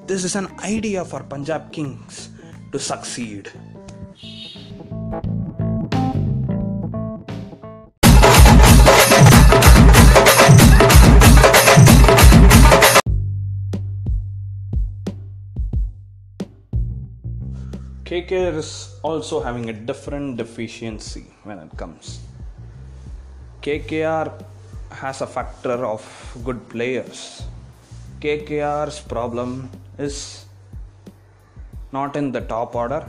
This 0.05 0.23
is 0.23 0.35
an 0.35 0.49
idea 0.59 1.03
for 1.03 1.23
Punjab 1.23 1.71
Kings 1.71 2.29
to 2.71 2.77
succeed. 2.77 3.49
KKR 18.11 18.55
is 18.61 18.99
also 19.03 19.41
having 19.41 19.69
a 19.69 19.73
different 19.89 20.35
deficiency 20.35 21.27
when 21.43 21.59
it 21.59 21.69
comes. 21.77 22.19
KKR 23.61 24.43
has 24.91 25.21
a 25.21 25.27
factor 25.35 25.85
of 25.91 26.01
good 26.43 26.59
players. 26.67 27.43
KKR's 28.19 28.99
problem 28.99 29.69
is 29.97 30.43
not 31.93 32.17
in 32.17 32.33
the 32.33 32.41
top 32.41 32.75
order, 32.75 33.01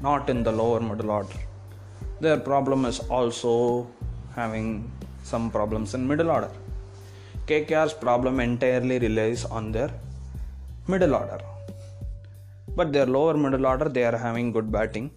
not 0.00 0.30
in 0.30 0.44
the 0.44 0.52
lower 0.52 0.78
middle 0.78 1.10
order. 1.10 1.40
Their 2.20 2.38
problem 2.38 2.84
is 2.84 3.00
also 3.00 3.90
having 4.36 4.88
some 5.24 5.50
problems 5.50 5.94
in 5.94 6.06
middle 6.06 6.30
order. 6.30 6.52
KKR's 7.48 7.92
problem 7.92 8.38
entirely 8.38 9.00
relies 9.00 9.44
on 9.44 9.72
their 9.72 9.90
middle 10.86 11.16
order 11.16 11.40
but 12.76 12.92
their 12.92 13.06
lower 13.06 13.34
middle 13.44 13.66
order 13.66 13.88
they 13.88 14.04
are 14.04 14.16
having 14.26 14.52
good 14.52 14.70
batting. 14.70 15.10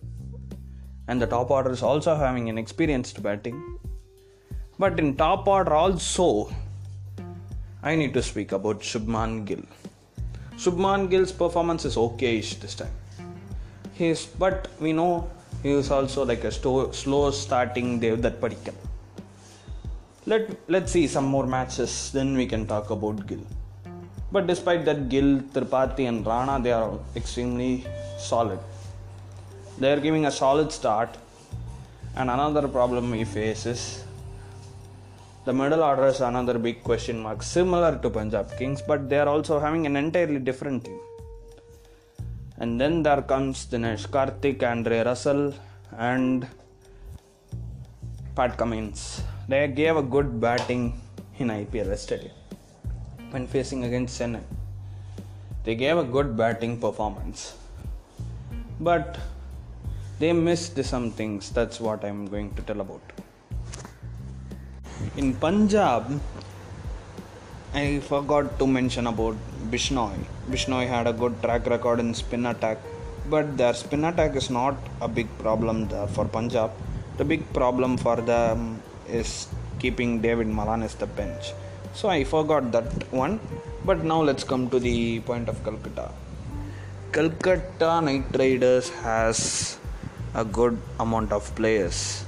And 1.07 1.21
the 1.21 1.27
top 1.27 1.49
order 1.49 1.71
is 1.71 1.83
also 1.83 2.15
having 2.15 2.49
an 2.49 2.57
experienced 2.57 3.21
batting. 3.21 3.57
But 4.77 4.99
in 4.99 5.15
top 5.15 5.47
order 5.47 5.73
also 5.73 6.27
i 7.81 7.95
need 7.95 8.13
to 8.13 8.21
speak 8.21 8.51
about 8.51 8.79
shubman 8.81 9.45
gill. 9.45 9.63
Shubman 10.63 11.09
gill's 11.09 11.31
performance 11.31 11.85
is 11.85 11.95
okayish 11.95 12.59
this 12.59 12.75
time. 12.75 12.95
He's 13.93 14.25
but 14.25 14.67
we 14.79 14.93
know 14.93 15.29
he 15.63 15.71
is 15.71 15.91
also 15.91 16.25
like 16.25 16.43
a 16.43 16.51
sto- 16.51 16.91
slow 16.91 17.23
starting 17.31 17.99
devdutt 18.03 18.37
padikkal 18.43 18.77
let 20.31 20.43
let's 20.73 20.91
see 20.95 21.05
some 21.15 21.27
more 21.35 21.45
matches 21.55 21.93
then 22.15 22.29
we 22.39 22.45
can 22.53 22.63
talk 22.71 22.89
about 22.95 23.25
gill 23.29 23.43
but 24.31 24.45
despite 24.45 24.85
that, 24.85 25.09
Gill, 25.09 25.39
Tripathi, 25.53 26.07
and 26.07 26.25
Rana 26.25 26.61
they 26.61 26.71
are 26.71 26.99
extremely 27.15 27.85
solid. 28.17 28.59
They 29.79 29.91
are 29.91 29.99
giving 29.99 30.25
a 30.25 30.31
solid 30.31 30.71
start. 30.71 31.09
And 32.15 32.29
another 32.29 32.67
problem 32.67 33.11
we 33.11 33.23
face 33.23 33.65
is 33.65 34.03
the 35.45 35.53
middle 35.53 35.81
order 35.81 36.07
is 36.07 36.21
another 36.21 36.59
big 36.59 36.83
question 36.83 37.19
mark, 37.19 37.41
similar 37.41 37.97
to 37.97 38.09
Punjab 38.09 38.55
Kings, 38.57 38.81
but 38.81 39.09
they 39.09 39.19
are 39.19 39.27
also 39.27 39.59
having 39.59 39.85
an 39.85 39.95
entirely 39.95 40.39
different 40.39 40.85
team. 40.85 40.99
And 42.57 42.79
then 42.79 43.03
there 43.03 43.21
comes 43.21 43.65
Dinesh 43.67 44.07
Karthik, 44.09 44.61
Andre 44.63 45.03
Russell, 45.03 45.53
and 45.97 46.45
Pat 48.35 48.57
Cummins. 48.57 49.21
They 49.47 49.67
gave 49.69 49.95
a 49.95 50.03
good 50.03 50.39
batting 50.41 50.99
in 51.39 51.47
IPL 51.47 51.87
yesterday 51.87 52.31
when 53.31 53.45
facing 53.47 53.83
against 53.83 54.19
Chennai. 54.19 54.41
They 55.63 55.75
gave 55.75 55.97
a 55.97 56.03
good 56.03 56.35
batting 56.37 56.79
performance, 56.79 57.55
but 58.79 59.17
they 60.19 60.31
missed 60.33 60.83
some 60.83 61.11
things. 61.11 61.49
That's 61.51 61.79
what 61.79 62.03
I'm 62.03 62.25
going 62.27 62.53
to 62.55 62.61
tell 62.61 62.81
about. 62.81 63.01
In 65.17 65.33
Punjab, 65.33 66.19
I 67.73 67.99
forgot 67.99 68.57
to 68.59 68.65
mention 68.65 69.07
about 69.07 69.35
Bishnoi. 69.69 70.15
Bishnoi 70.49 70.87
had 70.87 71.07
a 71.07 71.13
good 71.13 71.41
track 71.41 71.67
record 71.67 71.99
in 71.99 72.13
spin 72.13 72.45
attack, 72.47 72.79
but 73.29 73.57
their 73.57 73.73
spin 73.73 74.05
attack 74.05 74.35
is 74.35 74.49
not 74.49 74.75
a 75.01 75.07
big 75.07 75.27
problem 75.37 75.87
there 75.87 76.07
for 76.07 76.25
Punjab. 76.25 76.71
The 77.17 77.25
big 77.25 77.51
problem 77.53 77.97
for 77.97 78.15
them 78.15 78.81
is 79.07 79.47
keeping 79.77 80.21
David 80.21 80.47
Malan 80.47 80.83
as 80.83 80.95
the 80.95 81.05
bench 81.05 81.53
so 81.93 82.09
I 82.09 82.23
forgot 82.23 82.71
that 82.71 83.11
one. 83.11 83.39
But 83.85 84.03
now 84.03 84.21
let's 84.21 84.43
come 84.43 84.69
to 84.69 84.79
the 84.79 85.19
point 85.21 85.49
of 85.49 85.63
Calcutta. 85.63 86.11
Calcutta 87.11 88.01
Knight 88.01 88.25
Riders 88.37 88.89
has 88.89 89.79
a 90.33 90.45
good 90.45 90.77
amount 90.99 91.31
of 91.31 91.53
players. 91.55 92.25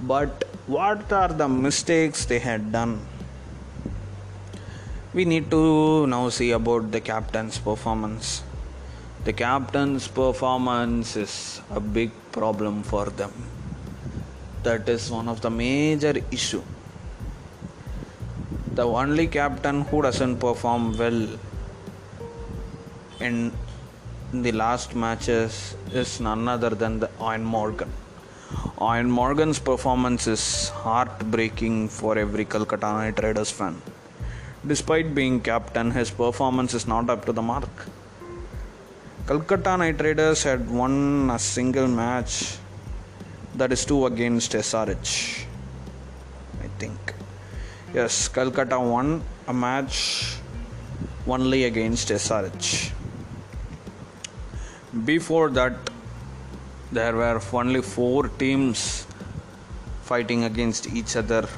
But 0.00 0.44
what 0.66 1.12
are 1.12 1.28
the 1.28 1.48
mistakes 1.48 2.24
they 2.24 2.38
had 2.38 2.72
done? 2.72 3.00
We 5.14 5.24
need 5.24 5.50
to 5.50 6.06
now 6.06 6.28
see 6.28 6.50
about 6.50 6.90
the 6.90 7.00
captain's 7.00 7.58
performance. 7.58 8.42
The 9.24 9.32
captain's 9.32 10.08
performance 10.08 11.16
is 11.16 11.60
a 11.70 11.80
big 11.80 12.10
problem 12.32 12.82
for 12.82 13.06
them. 13.06 13.32
That 14.62 14.88
is 14.88 15.10
one 15.10 15.28
of 15.28 15.40
the 15.40 15.50
major 15.50 16.14
issue 16.30 16.62
the 18.78 18.86
only 19.02 19.26
captain 19.26 19.78
who 19.88 19.98
doesn't 20.06 20.36
perform 20.44 20.82
well 20.98 21.20
in 23.26 23.50
the 24.44 24.52
last 24.60 24.94
matches 25.04 25.74
is 26.00 26.10
none 26.26 26.46
other 26.54 26.70
than 26.82 27.00
the 27.02 27.08
Eoin 27.18 27.42
Morgan. 27.54 27.90
Eoin 28.76 29.08
Morgan's 29.18 29.58
performance 29.70 30.28
is 30.34 30.44
heartbreaking 30.84 31.76
for 31.88 32.16
every 32.24 32.44
Calcutta 32.44 32.92
Knight 32.98 33.20
Riders 33.24 33.50
fan. 33.50 33.82
Despite 34.64 35.12
being 35.12 35.40
captain, 35.40 35.90
his 35.90 36.10
performance 36.22 36.72
is 36.72 36.86
not 36.86 37.10
up 37.10 37.24
to 37.26 37.32
the 37.32 37.42
mark. 37.42 37.74
Calcutta 39.26 39.76
Knight 39.76 40.00
Riders 40.00 40.44
had 40.44 40.70
won 40.70 41.30
a 41.34 41.38
single 41.40 41.88
match 41.88 42.58
that 43.56 43.72
is 43.72 43.84
two 43.84 44.06
against 44.06 44.52
SRH. 44.52 45.14
I 46.62 46.68
think. 46.78 47.17
Yes, 47.94 48.28
Calcutta 48.28 48.78
won 48.78 49.22
a 49.46 49.54
match 49.54 50.36
only 51.26 51.64
against 51.64 52.08
SRH. 52.10 52.92
Before 55.06 55.48
that, 55.48 55.72
there 56.92 57.16
were 57.16 57.40
only 57.54 57.80
four 57.80 58.28
teams 58.28 59.06
fighting 60.02 60.44
against 60.44 60.92
each 60.92 61.16
other 61.16 61.48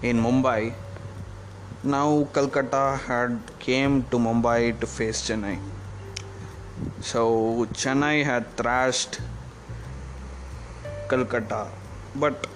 in 0.00 0.22
Mumbai. 0.22 0.72
Now 1.84 2.26
Calcutta 2.32 2.98
had 3.06 3.38
came 3.58 4.04
to 4.04 4.18
Mumbai 4.18 4.80
to 4.80 4.86
face 4.86 5.28
Chennai. 5.28 5.58
So 7.02 7.66
Chennai 7.74 8.24
had 8.24 8.56
thrashed 8.56 9.20
Calcutta, 11.10 11.68
but 12.14 12.46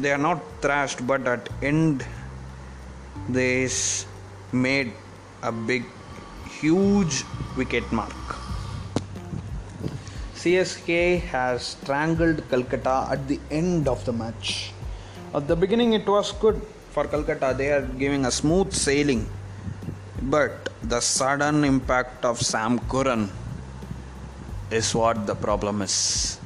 they 0.00 0.10
are 0.10 0.18
not 0.18 0.42
thrashed. 0.60 1.06
But 1.06 1.28
at 1.28 1.48
end 1.62 2.04
they 3.28 3.68
made 4.52 4.92
a 5.42 5.52
big, 5.52 5.84
huge 6.60 7.24
wicket 7.56 7.90
mark. 7.92 8.12
CSK 10.34 11.20
has 11.20 11.62
strangled 11.62 12.48
Calcutta 12.48 13.06
at 13.10 13.28
the 13.28 13.38
end 13.50 13.88
of 13.88 14.04
the 14.04 14.12
match. 14.12 14.72
At 15.34 15.46
the 15.46 15.56
beginning, 15.56 15.92
it 15.92 16.06
was 16.06 16.32
good 16.32 16.60
for 16.90 17.06
Calcutta, 17.06 17.54
they 17.56 17.70
are 17.72 17.82
giving 17.82 18.24
a 18.24 18.30
smooth 18.30 18.72
sailing. 18.72 19.28
But 20.22 20.70
the 20.82 21.00
sudden 21.00 21.64
impact 21.64 22.24
of 22.24 22.40
Sam 22.40 22.78
Curran 22.88 23.30
is 24.70 24.94
what 24.94 25.26
the 25.26 25.34
problem 25.34 25.82
is. 25.82 26.38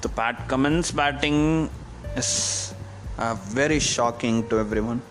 The 0.00 0.08
Pat 0.08 0.48
Cummins 0.48 0.90
batting 0.90 1.70
is 2.16 2.74
uh, 3.18 3.34
very 3.34 3.78
shocking 3.78 4.48
to 4.48 4.58
everyone. 4.58 5.02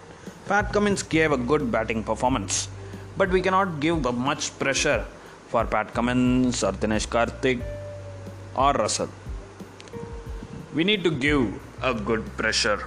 Pat 0.52 0.74
Cummins 0.74 1.02
gave 1.02 1.32
a 1.32 1.38
good 1.38 1.72
batting 1.72 2.04
performance, 2.04 2.68
but 3.16 3.30
we 3.30 3.42
cannot 3.42 3.80
give 3.80 4.04
much 4.14 4.60
pressure 4.60 5.06
for 5.48 5.64
Pat 5.64 5.94
Cummins 5.94 6.62
or 6.62 6.74
Dinesh 6.74 7.08
Karthik 7.14 7.62
or 8.54 8.74
Russell. 8.74 9.08
We 10.76 10.84
need 10.84 11.06
to 11.06 11.12
give 11.26 11.58
a 11.82 11.94
good 11.94 12.26
pressure 12.36 12.80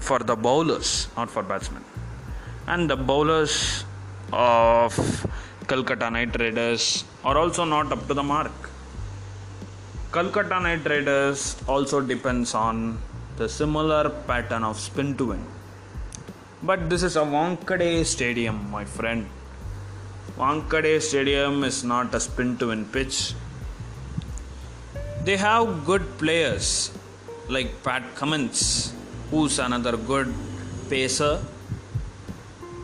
for 0.00 0.18
the 0.18 0.34
bowlers, 0.34 1.06
not 1.16 1.30
for 1.30 1.44
batsmen. 1.44 1.84
And 2.66 2.90
the 2.90 2.96
bowlers 2.96 3.84
of 4.32 4.92
Calcutta 5.68 6.10
Knight 6.10 6.36
Raiders 6.40 7.04
are 7.22 7.38
also 7.38 7.64
not 7.64 7.92
up 7.92 8.08
to 8.08 8.14
the 8.14 8.24
mark. 8.24 8.70
Calcutta 10.12 10.58
Knight 10.58 10.84
Raiders 10.84 11.54
also 11.68 12.00
depends 12.00 12.56
on 12.56 12.98
the 13.36 13.48
similar 13.48 14.10
pattern 14.10 14.64
of 14.64 14.80
spin 14.80 15.16
to 15.18 15.26
win. 15.26 15.44
But 16.62 16.88
this 16.88 17.02
is 17.02 17.16
a 17.16 17.20
Wankhede 17.20 18.06
Stadium, 18.06 18.70
my 18.70 18.86
friend. 18.86 19.28
Wankhede 20.38 21.02
Stadium 21.02 21.64
is 21.64 21.84
not 21.84 22.14
a 22.14 22.20
spin 22.20 22.56
to 22.58 22.68
win 22.68 22.86
pitch. 22.86 23.34
They 25.24 25.36
have 25.36 25.84
good 25.84 26.16
players 26.16 26.92
like 27.50 27.82
Pat 27.82 28.14
Cummins, 28.14 28.94
who's 29.30 29.58
another 29.58 29.98
good 29.98 30.32
pacer, 30.88 31.42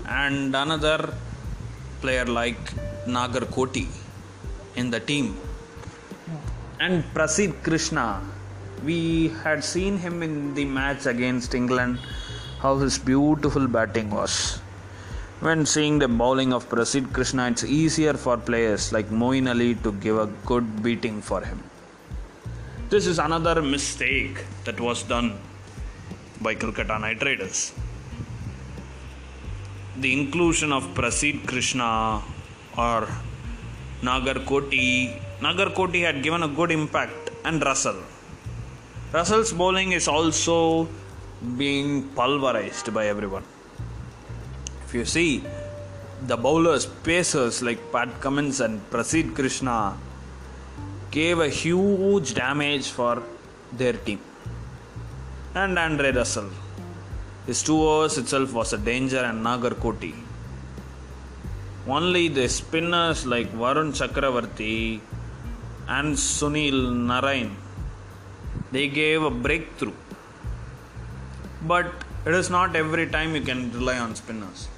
and 0.06 0.54
another 0.54 1.14
player 2.02 2.26
like 2.26 2.62
Nagarkoti 3.06 3.88
in 4.76 4.90
the 4.90 5.00
team. 5.00 5.38
And 6.78 7.04
Prasidh 7.14 7.62
Krishna, 7.62 8.20
we 8.84 9.28
had 9.42 9.64
seen 9.64 9.96
him 9.96 10.22
in 10.22 10.52
the 10.54 10.66
match 10.66 11.06
against 11.06 11.54
England, 11.54 12.00
how 12.62 12.78
his 12.78 12.96
beautiful 12.96 13.66
batting 13.66 14.08
was. 14.10 14.60
When 15.40 15.66
seeing 15.66 15.98
the 15.98 16.06
bowling 16.06 16.52
of 16.52 16.68
Prasidh 16.68 17.12
Krishna, 17.12 17.48
it's 17.50 17.64
easier 17.64 18.14
for 18.14 18.36
players 18.36 18.92
like 18.92 19.08
Moeen 19.08 19.48
Ali 19.52 19.74
to 19.86 19.90
give 20.04 20.16
a 20.16 20.28
good 20.46 20.82
beating 20.84 21.20
for 21.20 21.40
him. 21.40 21.60
This 22.90 23.08
is 23.08 23.18
another 23.18 23.60
mistake 23.60 24.44
that 24.64 24.78
was 24.78 25.02
done 25.02 25.38
by 26.40 26.54
Kolkata 26.54 27.00
Knight 27.00 27.22
Raiders. 27.24 27.72
The 29.98 30.12
inclusion 30.12 30.72
of 30.72 30.84
Prasidh 30.94 31.44
Krishna 31.48 32.22
or 32.78 33.08
Nagar 34.02 34.38
Koti. 34.50 35.20
Nagarkoti 35.40 36.02
had 36.04 36.22
given 36.22 36.44
a 36.44 36.48
good 36.48 36.70
impact, 36.70 37.30
and 37.44 37.60
Russell. 37.64 38.00
Russell's 39.12 39.52
bowling 39.52 39.90
is 39.90 40.06
also 40.06 40.88
being 41.56 42.08
pulverized 42.18 42.92
by 42.94 43.06
everyone. 43.06 43.44
If 44.84 44.94
you 44.94 45.04
see 45.04 45.44
the 46.26 46.36
bowlers, 46.36 46.86
pacers 46.86 47.62
like 47.62 47.80
Pat 47.92 48.20
Cummins 48.20 48.60
and 48.60 48.80
Prasidh 48.90 49.34
Krishna 49.34 49.96
gave 51.10 51.38
a 51.40 51.48
huge 51.48 52.34
damage 52.34 52.88
for 52.90 53.22
their 53.72 53.94
team. 53.94 54.20
And 55.54 55.78
Andre 55.78 56.12
Russell. 56.12 56.50
His 57.46 57.62
two 57.62 57.80
overs 57.82 58.18
itself 58.18 58.52
was 58.52 58.72
a 58.72 58.78
danger 58.78 59.18
and 59.18 59.44
Nagarkoti. 59.44 60.14
Only 61.88 62.28
the 62.28 62.48
spinners 62.48 63.26
like 63.26 63.52
Varun 63.52 63.90
Chakravarti 63.92 65.00
and 65.88 66.14
Sunil 66.14 66.80
Narine 67.10 67.52
they 68.72 68.88
gave 68.88 69.22
a 69.22 69.30
breakthrough. 69.30 69.92
But 71.66 71.86
it 72.26 72.34
is 72.34 72.50
not 72.50 72.74
every 72.74 73.06
time 73.08 73.34
you 73.34 73.40
can 73.40 73.72
rely 73.72 73.98
on 73.98 74.14
spinners. 74.14 74.68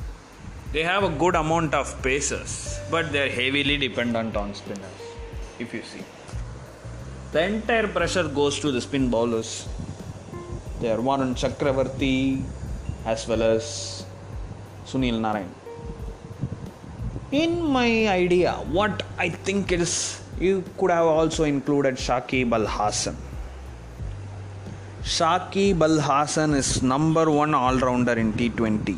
They 0.72 0.82
have 0.82 1.05
a 1.05 1.09
good 1.09 1.35
amount 1.35 1.72
of 1.72 2.03
paces, 2.03 2.78
but 2.91 3.12
they 3.12 3.26
are 3.26 3.30
heavily 3.30 3.76
dependent 3.76 4.37
on 4.37 4.55
spinners. 4.55 5.01
If 5.59 5.72
you 5.72 5.82
see, 5.82 6.03
the 7.32 7.45
entire 7.45 7.87
pressure 7.87 8.28
goes 8.28 8.59
to 8.61 8.72
the 8.72 8.80
spin 8.80 9.09
bowlers. 9.09 9.68
They 10.80 10.91
are 10.91 10.99
Varun 10.99 11.35
Chakravarti 11.35 12.43
as 13.07 13.26
well 13.28 13.43
as 13.43 14.05
Sunil 14.85 15.20
Narine. 15.20 15.49
In 17.30 17.62
my 17.62 18.09
idea, 18.09 18.53
what 18.78 19.03
I 19.16 19.28
think 19.28 19.72
is 19.72 20.20
you 20.39 20.64
could 20.76 20.91
have 20.91 21.07
also 21.07 21.45
included 21.45 21.95
Shakib 21.95 22.53
Al 22.53 22.66
Hasan. 22.66 23.16
Shakib 25.05 25.83
Al 25.83 26.01
Hasan 26.01 26.55
is 26.55 26.83
number 26.83 27.31
one 27.31 27.53
all 27.55 27.77
rounder 27.77 28.15
in 28.15 28.33
T20. 28.33 28.97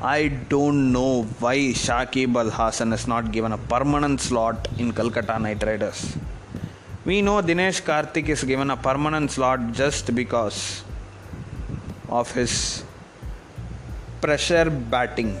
I 0.00 0.28
don't 0.28 0.92
know 0.92 1.24
why 1.40 1.56
Shakib 1.84 2.36
Al 2.36 2.48
Hasan 2.48 2.92
is 2.92 3.08
not 3.08 3.32
given 3.32 3.50
a 3.50 3.58
permanent 3.58 4.20
slot 4.20 4.68
in 4.78 4.92
Calcutta 4.92 5.36
Knight 5.40 5.64
Riders. 5.64 6.16
We 7.04 7.22
know 7.22 7.42
Dinesh 7.42 7.82
Karthik 7.82 8.28
is 8.28 8.44
given 8.44 8.70
a 8.70 8.76
permanent 8.76 9.32
slot 9.32 9.72
just 9.72 10.14
because 10.14 10.84
of 12.08 12.30
his 12.30 12.84
pressure 14.20 14.70
batting. 14.70 15.36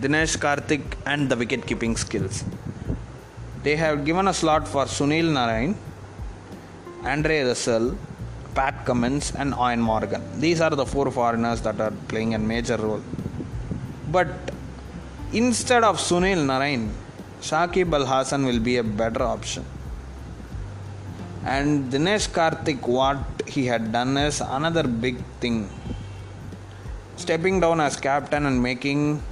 Dinesh 0.00 0.36
Karthik 0.36 0.82
and 1.06 1.28
the 1.28 1.36
wicket 1.36 1.64
keeping 1.64 1.96
skills. 1.96 2.42
They 3.62 3.76
have 3.76 4.04
given 4.04 4.26
a 4.26 4.34
slot 4.34 4.66
for 4.66 4.86
Sunil 4.86 5.30
Narine, 5.30 5.76
Andre 7.04 7.44
Russell, 7.44 7.96
Pat 8.54 8.84
Cummins, 8.84 9.32
and 9.36 9.52
Eoin 9.52 9.80
Morgan. 9.80 10.22
These 10.40 10.60
are 10.60 10.70
the 10.70 10.86
four 10.86 11.10
foreigners 11.10 11.60
that 11.62 11.80
are 11.80 11.92
playing 12.08 12.34
a 12.34 12.38
major 12.38 12.76
role. 12.76 13.02
But 14.10 14.28
instead 15.32 15.84
of 15.84 15.98
Sunil 15.98 16.44
Narine, 16.50 16.90
Shakib 17.40 17.92
Al 17.94 18.06
Hasan 18.06 18.44
will 18.44 18.58
be 18.58 18.76
a 18.76 18.82
better 18.82 19.22
option. 19.22 19.64
And 21.44 21.90
Dinesh 21.92 22.28
Karthik, 22.28 22.86
what 22.86 23.18
he 23.46 23.66
had 23.66 23.92
done 23.92 24.16
is 24.18 24.40
another 24.40 24.86
big 24.86 25.24
thing. 25.40 25.70
Stepping 27.16 27.60
down 27.60 27.80
as 27.80 27.96
captain 27.96 28.46
and 28.46 28.62
making 28.62 29.22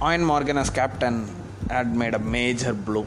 Eoin 0.00 0.22
Morgan 0.24 0.58
as 0.58 0.70
captain 0.70 1.28
had 1.70 1.94
made 1.94 2.14
a 2.14 2.18
major 2.18 2.72
blow 2.72 3.06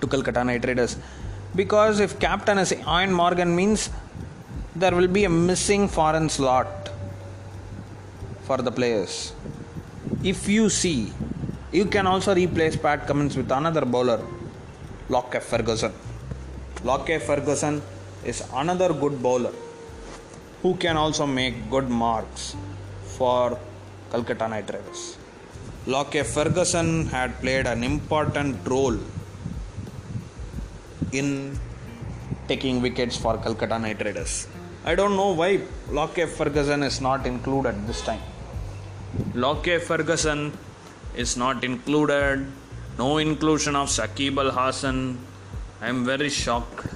to 0.00 0.06
Calcutta 0.06 0.44
Knight 0.44 0.64
Raiders. 0.64 0.96
Because 1.60 1.98
if 2.06 2.12
captain 2.24 2.58
is 2.62 2.70
Eoin 2.72 3.10
Morgan 3.20 3.50
means 3.60 3.90
there 4.76 4.94
will 4.98 5.10
be 5.18 5.24
a 5.24 5.32
missing 5.48 5.88
foreign 5.88 6.28
slot 6.28 6.90
for 8.46 8.58
the 8.66 8.70
players. 8.70 9.32
If 10.22 10.48
you 10.48 10.70
see, 10.70 11.12
you 11.72 11.86
can 11.94 12.06
also 12.06 12.34
replace 12.42 12.76
Pat 12.76 13.06
Cummins 13.08 13.36
with 13.36 13.50
another 13.50 13.84
bowler, 13.84 14.20
Lockie 15.08 15.40
Ferguson. 15.40 15.92
Lockie 16.84 17.18
Ferguson 17.18 17.82
is 18.24 18.42
another 18.54 18.92
good 18.92 19.20
bowler 19.20 19.52
who 20.62 20.76
can 20.76 20.96
also 20.96 21.26
make 21.26 21.56
good 21.74 21.88
marks 21.88 22.54
for 23.16 23.58
Calcutta 24.12 24.46
Knight 24.46 24.70
Riders. 24.72 25.16
Lockie 25.86 26.22
Ferguson 26.22 27.06
had 27.06 27.40
played 27.40 27.66
an 27.66 27.82
important 27.82 28.56
role 28.68 28.98
in 31.12 31.58
taking 32.46 32.80
wickets 32.80 33.16
for 33.16 33.36
Calcutta 33.38 33.78
Knight 33.78 34.02
Riders. 34.04 34.46
I 34.84 34.94
don't 34.94 35.16
know 35.16 35.32
why 35.32 35.60
Lockie 35.90 36.26
Ferguson 36.26 36.82
is 36.82 37.00
not 37.00 37.26
included 37.26 37.86
this 37.86 38.00
time. 38.02 38.20
Lockie 39.34 39.78
Ferguson 39.78 40.52
is 41.16 41.36
not 41.36 41.64
included. 41.64 42.46
No 42.98 43.18
inclusion 43.18 43.76
of 43.76 43.88
Shakib 43.88 44.38
Al 44.38 44.50
Hasan. 44.50 45.18
I 45.80 45.88
am 45.88 46.04
very 46.04 46.28
shocked. 46.28 46.86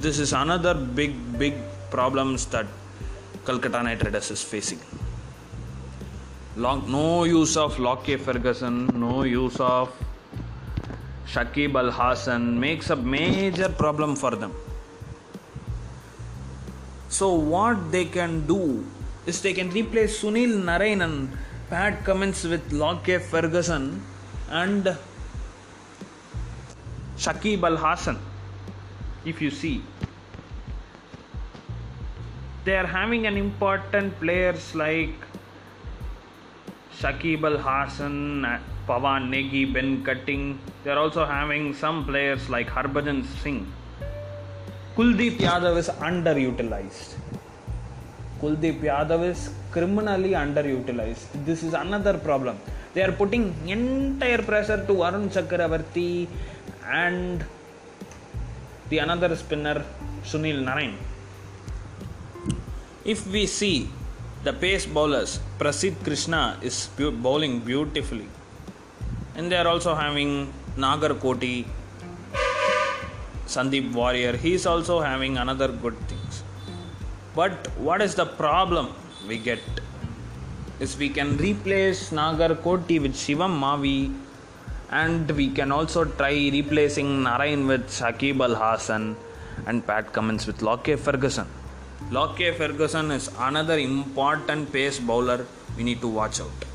This 0.00 0.18
is 0.18 0.32
another 0.32 0.74
big, 0.74 1.38
big 1.38 1.54
problems 1.90 2.46
that 2.46 2.66
Calcutta 3.44 3.82
Knight 3.82 4.02
Riders 4.02 4.30
is 4.30 4.42
facing. 4.42 4.80
Long, 6.56 6.90
no 6.90 7.24
use 7.24 7.56
of 7.56 7.78
Lockie 7.78 8.16
Ferguson, 8.16 8.86
no 8.98 9.22
use 9.24 9.58
of 9.58 9.90
Shakib 11.26 11.74
Al 11.76 11.90
Hasan 11.90 12.58
makes 12.58 12.90
a 12.90 12.96
major 12.96 13.68
problem 13.68 14.16
for 14.16 14.32
them. 14.32 14.52
So, 17.08 17.34
what 17.34 17.92
they 17.92 18.04
can 18.06 18.46
do 18.46 18.84
is 19.26 19.40
they 19.42 19.52
can 19.52 19.70
replace 19.70 20.22
Sunil 20.22 20.62
Narine 20.64 21.04
and 21.04 21.36
Pat 21.68 22.04
Cummins 22.04 22.44
with 22.44 22.72
Lockie 22.72 23.18
Ferguson 23.18 24.02
and 24.48 24.96
Shakib 27.16 27.62
Al 27.62 27.76
Hasan. 27.76 28.18
If 29.24 29.40
you 29.40 29.50
see, 29.50 29.82
they 32.64 32.76
are 32.76 32.86
having 32.86 33.26
an 33.26 33.36
important 33.36 34.18
players 34.18 34.74
like 34.74 35.14
Shakib 36.98 37.44
Al 37.44 37.58
Hasan, 37.58 38.46
Pawan 38.86 39.30
Negi, 39.30 39.72
Ben 39.72 40.04
Cutting. 40.04 40.58
They 40.82 40.90
are 40.90 40.98
also 40.98 41.24
having 41.24 41.74
some 41.74 42.04
players 42.04 42.48
like 42.48 42.68
Harbhajan 42.68 43.24
Singh. 43.42 43.66
Kuldeep 44.96 45.38
Yadav 45.38 45.76
is 45.76 45.88
underutilized. 45.88 47.14
Kuldeep 48.40 48.80
Yadav 48.80 49.24
is 49.30 49.50
criminally 49.70 50.30
underutilized. 50.30 51.26
This 51.46 51.62
is 51.62 51.74
another 51.74 52.18
problem. 52.18 52.58
They 52.94 53.02
are 53.02 53.12
putting 53.12 53.54
entire 53.66 54.42
pressure 54.42 54.84
to 54.86 55.04
Arun 55.04 55.30
Chakravarti 55.30 56.28
and 56.84 57.44
the 58.90 58.98
another 58.98 59.34
spinner 59.36 59.84
Sunil 60.24 60.62
Narine. 60.62 60.96
If 63.04 63.26
we 63.26 63.46
see 63.46 63.88
the 64.44 64.52
pace 64.52 64.84
bowlers, 64.84 65.40
Prasidh 65.58 65.96
Krishna 66.04 66.58
is 66.60 66.90
bowling 66.98 67.60
beautifully, 67.60 68.28
and 69.34 69.50
they 69.50 69.56
are 69.56 69.66
also 69.66 69.94
having 69.94 70.52
Nagarkoti, 70.76 71.64
Sandeep 73.46 73.92
Warrier. 73.92 74.36
He 74.36 74.54
is 74.54 74.66
also 74.66 75.00
having 75.00 75.38
another 75.38 75.68
good 75.68 75.96
things. 76.08 76.42
But 77.34 77.68
what 77.78 78.02
is 78.02 78.14
the 78.14 78.26
problem 78.26 78.88
we 79.26 79.38
get? 79.38 79.60
Is 80.80 80.96
we 80.96 81.08
can 81.08 81.36
replace 81.38 82.10
Nagarkoti 82.10 83.00
with 83.00 83.14
Shivam 83.14 83.58
Mavi, 83.58 84.14
and 84.90 85.30
we 85.30 85.48
can 85.48 85.72
also 85.72 86.04
try 86.04 86.50
replacing 86.52 87.22
Narine 87.22 87.66
with 87.66 87.88
Shakib 87.88 88.40
Al 88.40 88.54
Hasan 88.54 89.16
and 89.66 89.86
Pat 89.86 90.12
Cummins 90.12 90.46
with 90.46 90.60
Lockie 90.60 90.96
Ferguson. 90.96 91.46
Lockie 92.10 92.52
Ferguson 92.52 93.10
is 93.10 93.30
another 93.38 93.78
important 93.78 94.72
pace 94.72 94.98
bowler 94.98 95.46
we 95.76 95.84
need 95.84 96.00
to 96.00 96.08
watch 96.08 96.40
out. 96.40 96.71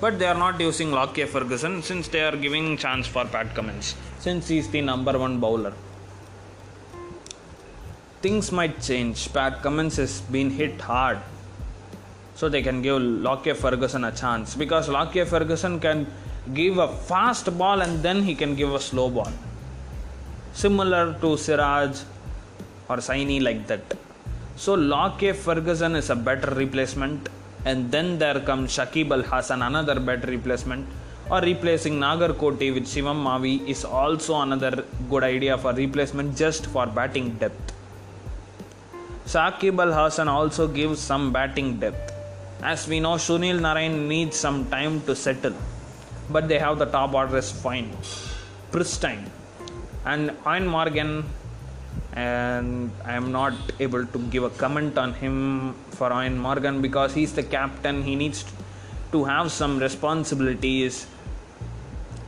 But 0.00 0.18
they 0.18 0.26
are 0.26 0.34
not 0.34 0.60
using 0.60 0.92
Lockie 0.92 1.24
Ferguson 1.24 1.82
since 1.82 2.08
they 2.08 2.22
are 2.22 2.36
giving 2.36 2.76
chance 2.76 3.06
for 3.06 3.24
Pat 3.24 3.54
Cummins 3.54 3.94
since 4.18 4.48
he 4.48 4.58
is 4.58 4.68
the 4.68 4.80
number 4.80 5.18
one 5.18 5.38
bowler. 5.40 5.72
Things 8.20 8.50
might 8.52 8.80
change. 8.80 9.32
Pat 9.32 9.62
Cummins 9.62 9.96
has 9.96 10.20
been 10.22 10.50
hit 10.50 10.80
hard. 10.80 11.18
So 12.34 12.48
they 12.48 12.62
can 12.62 12.82
give 12.82 13.00
Lockie 13.00 13.52
Ferguson 13.52 14.04
a 14.04 14.12
chance 14.12 14.54
because 14.54 14.88
Lockie 14.88 15.24
Ferguson 15.24 15.78
can 15.78 16.06
give 16.52 16.78
a 16.78 16.88
fast 16.88 17.56
ball 17.56 17.80
and 17.80 18.02
then 18.02 18.22
he 18.22 18.34
can 18.34 18.54
give 18.54 18.72
a 18.74 18.80
slow 18.80 19.08
ball. 19.08 19.32
Similar 20.52 21.16
to 21.20 21.36
Siraj 21.36 22.00
or 22.88 22.96
Saini 22.96 23.42
like 23.42 23.66
that. 23.68 23.82
So 24.56 24.74
Lockie 24.74 25.32
Ferguson 25.32 25.96
is 25.96 26.10
a 26.10 26.16
better 26.16 26.54
replacement, 26.54 27.28
and 27.64 27.90
then 27.90 28.18
there 28.18 28.40
comes 28.40 28.76
Shakib 28.76 29.10
Al 29.10 29.22
Hasan, 29.22 29.62
another 29.62 29.98
better 29.98 30.26
replacement, 30.30 30.86
or 31.30 31.40
replacing 31.40 31.94
Nagarkoti 31.94 32.72
with 32.74 32.84
Shivam 32.84 33.22
Mavi 33.26 33.66
is 33.66 33.84
also 33.84 34.40
another 34.40 34.84
good 35.08 35.24
idea 35.24 35.56
for 35.56 35.72
replacement 35.72 36.36
just 36.36 36.66
for 36.66 36.86
batting 36.86 37.30
depth. 37.34 37.72
Shakib 39.26 39.80
Al 39.80 39.92
Hasan 39.92 40.28
also 40.28 40.68
gives 40.68 41.00
some 41.00 41.32
batting 41.32 41.78
depth. 41.78 42.12
As 42.62 42.86
we 42.86 43.00
know, 43.00 43.14
Sunil 43.14 43.58
Narine 43.60 44.06
needs 44.06 44.36
some 44.36 44.66
time 44.66 45.00
to 45.02 45.16
settle, 45.16 45.54
but 46.30 46.48
they 46.48 46.58
have 46.58 46.78
the 46.78 46.86
top 46.86 47.14
order 47.14 47.38
is 47.38 47.50
fine, 47.50 47.90
pristine, 48.70 49.24
and 50.04 50.32
Ian 50.46 50.66
Morgan 50.66 51.24
and 52.14 52.92
I 53.04 53.14
am 53.14 53.32
not 53.32 53.54
able 53.80 54.06
to 54.06 54.18
give 54.30 54.44
a 54.44 54.50
comment 54.50 54.96
on 54.96 55.14
him 55.14 55.74
for 55.90 56.12
Ian 56.12 56.38
Morgan 56.38 56.80
because 56.80 57.12
he's 57.12 57.32
the 57.34 57.42
captain. 57.42 58.02
He 58.04 58.14
needs 58.14 58.44
to 59.10 59.24
have 59.24 59.50
some 59.50 59.78
responsibilities. 59.78 61.06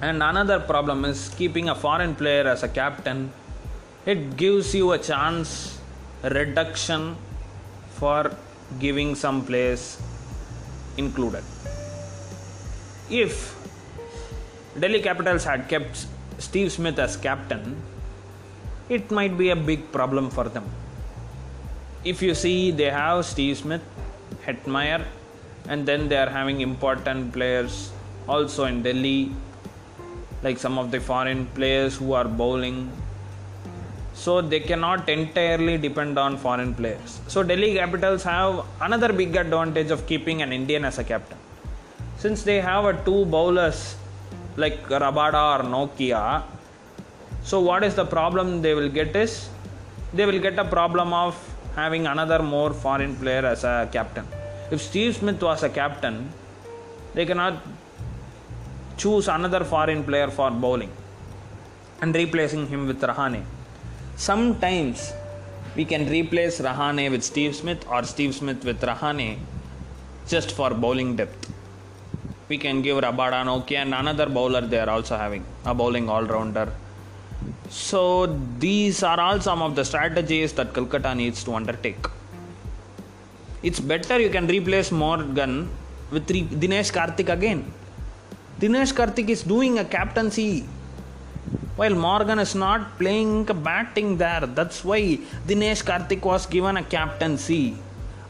And 0.03 0.23
another 0.23 0.59
problem 0.59 1.05
is 1.05 1.29
keeping 1.37 1.69
a 1.69 1.75
foreign 1.75 2.17
player 2.17 2.49
as 2.49 2.65
a 2.65 2.69
captain. 2.69 3.33
It 4.05 4.37
gives 4.37 4.75
you 4.75 4.93
a 4.93 4.99
chance 4.99 5.79
reduction 6.25 7.17
for 7.91 8.33
giving 8.81 9.15
some 9.15 9.45
players 9.47 10.03
included. 10.97 11.45
If 13.09 13.55
Delhi 14.79 15.01
Capitals 15.01 15.45
had 15.45 15.69
kept 15.69 16.07
Steve 16.39 16.73
Smith 16.73 16.99
as 16.99 17.17
captain, 17.17 17.81
it 18.89 19.11
might 19.11 19.37
be 19.37 19.51
a 19.51 19.57
big 19.57 19.91
problem 19.93 20.31
for 20.31 20.45
them. 20.45 20.65
If 22.05 22.23
you 22.23 22.35
see, 22.35 22.71
they 22.71 22.91
have 22.91 23.25
Steve 23.25 23.59
Smith, 23.59 23.83
Hetmyer, 24.45 25.05
and 25.69 25.85
then 25.85 26.09
they 26.09 26.17
are 26.17 26.29
having 26.29 26.61
important 26.61 27.33
players 27.33 27.91
also 28.29 28.65
in 28.65 28.83
Delhi, 28.83 29.33
like 30.43 30.59
some 30.59 30.79
of 30.79 30.91
the 30.93 31.01
foreign 31.01 31.47
players 31.47 31.97
who 31.97 32.13
are 32.13 32.25
bowling. 32.25 32.91
So 34.15 34.41
they 34.41 34.61
cannot 34.61 35.09
entirely 35.09 35.79
depend 35.79 36.17
on 36.19 36.37
foreign 36.37 36.75
players. 36.75 37.21
So 37.27 37.43
Delhi 37.43 37.75
Capitals 37.75 38.23
have 38.23 38.65
another 38.81 39.13
big 39.13 39.35
advantage 39.37 39.91
of 39.91 40.07
keeping 40.07 40.43
an 40.43 40.53
Indian 40.53 40.85
as 40.85 40.99
a 40.99 41.05
captain. 41.05 41.39
Since 42.19 42.45
they 42.45 42.61
have 42.61 42.85
a 42.85 43.05
two 43.05 43.27
bowlers 43.27 43.97
like 44.57 44.89
Rabada 44.89 45.61
or 45.61 45.65
Nortje, 45.65 46.43
so 47.51 47.57
what 47.69 47.83
is 47.89 47.95
the 48.01 48.05
problem 48.17 48.47
they 48.63 48.75
will 48.79 48.93
get 48.99 49.15
is 49.25 49.33
they 50.13 50.27
will 50.29 50.41
get 50.47 50.59
a 50.59 50.65
problem 50.77 51.13
of 51.25 51.35
having 51.81 52.05
another 52.13 52.41
more 52.43 52.73
foreign 52.85 53.15
player 53.15 53.45
as 53.53 53.63
a 53.63 53.89
captain. 53.93 54.27
If 54.71 54.81
Steve 54.83 55.15
Smith 55.15 55.41
was 55.41 55.63
a 55.63 55.69
captain, 55.69 56.17
they 57.15 57.25
cannot 57.25 57.63
choose 58.97 59.29
another 59.29 59.63
foreign 59.63 60.03
player 60.03 60.29
for 60.29 60.51
bowling 60.51 60.91
and 62.01 62.15
replacing 62.15 62.67
him 62.67 62.87
with 62.89 63.01
Rahane. 63.01 63.43
Sometimes 64.17 65.13
we 65.77 65.85
can 65.85 66.09
replace 66.09 66.61
Rahane 66.61 67.11
with 67.13 67.23
Steve 67.23 67.55
Smith 67.55 67.87
or 67.89 68.03
Steve 68.03 68.35
Smith 68.35 68.65
with 68.65 68.81
Rahane 68.81 69.39
just 70.27 70.51
for 70.53 70.71
bowling 70.71 71.15
depth. 71.15 71.53
We 72.49 72.59
can 72.59 72.83
give 72.83 72.97
Rabada 72.99 73.41
Nortje 73.51 73.77
and 73.77 73.95
another 73.95 74.27
bowler 74.27 74.63
they 74.63 74.81
are 74.81 74.91
also 74.91 75.17
having, 75.17 75.45
a 75.65 75.75
bowling 75.75 76.09
all 76.09 76.25
rounder. 76.25 76.73
So 77.69 78.27
these 78.59 79.03
are 79.03 79.19
all 79.21 79.41
some 79.41 79.63
of 79.63 79.75
the 79.75 79.85
strategies 79.85 80.53
that 80.55 80.73
Kolkata 80.73 81.17
needs 81.17 81.43
to 81.45 81.55
undertake. 81.55 82.05
It's 83.63 83.81
better 83.81 84.19
you 84.21 84.31
can 84.31 84.47
replace 84.47 84.93
Morgan 84.93 85.69
with 86.11 86.31
re- 86.31 86.45
Dinesh 86.45 86.93
Karthik 86.93 87.29
again. 87.29 87.73
Dinesh 88.61 88.93
Karthik 88.95 89.29
is 89.29 89.43
doing 89.43 89.79
a 89.79 89.85
captaincy 89.85 90.65
while 91.77 91.95
Morgan 91.95 92.39
is 92.39 92.55
not 92.55 92.99
playing 92.99 93.45
batting 93.45 94.17
there. 94.17 94.47
That's 94.47 94.85
why 94.85 95.01
Dinesh 95.49 95.83
Karthik 95.85 96.23
was 96.25 96.47
given 96.47 96.77
a 96.77 96.83
captaincy. 96.83 97.77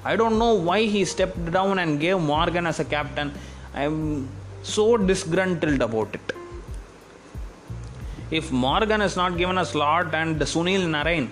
I 0.05 0.17
don't 0.17 0.39
know 0.39 0.55
why 0.55 0.83
he 0.83 1.05
stepped 1.05 1.53
down 1.53 1.79
and 1.79 2.01
gave 2.01 2.19
Morgan 2.19 2.67
as 2.67 2.81
a 2.81 2.85
captain. 2.85 3.33
I'm 3.75 4.29
so 4.63 4.97
disgruntled 4.97 5.81
about 5.83 6.15
it. 6.15 6.33
If 8.31 8.51
Morgan 8.51 9.01
is 9.01 9.17
not 9.17 9.37
given 9.37 9.59
a 9.59 9.65
slot 9.65 10.15
and 10.15 10.41
Sunil 10.41 10.87
Narine 10.89 11.31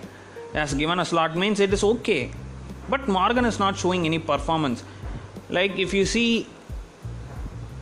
has 0.52 0.74
given 0.74 1.00
a 1.00 1.04
slot, 1.04 1.36
means 1.36 1.58
it 1.58 1.72
is 1.72 1.82
okay. 1.82 2.30
But 2.88 3.08
Morgan 3.08 3.44
is 3.44 3.58
not 3.58 3.76
showing 3.76 4.06
any 4.06 4.18
performance. 4.18 4.84
Like 5.50 5.78
if 5.78 5.92
you 5.92 6.06
see 6.06 6.46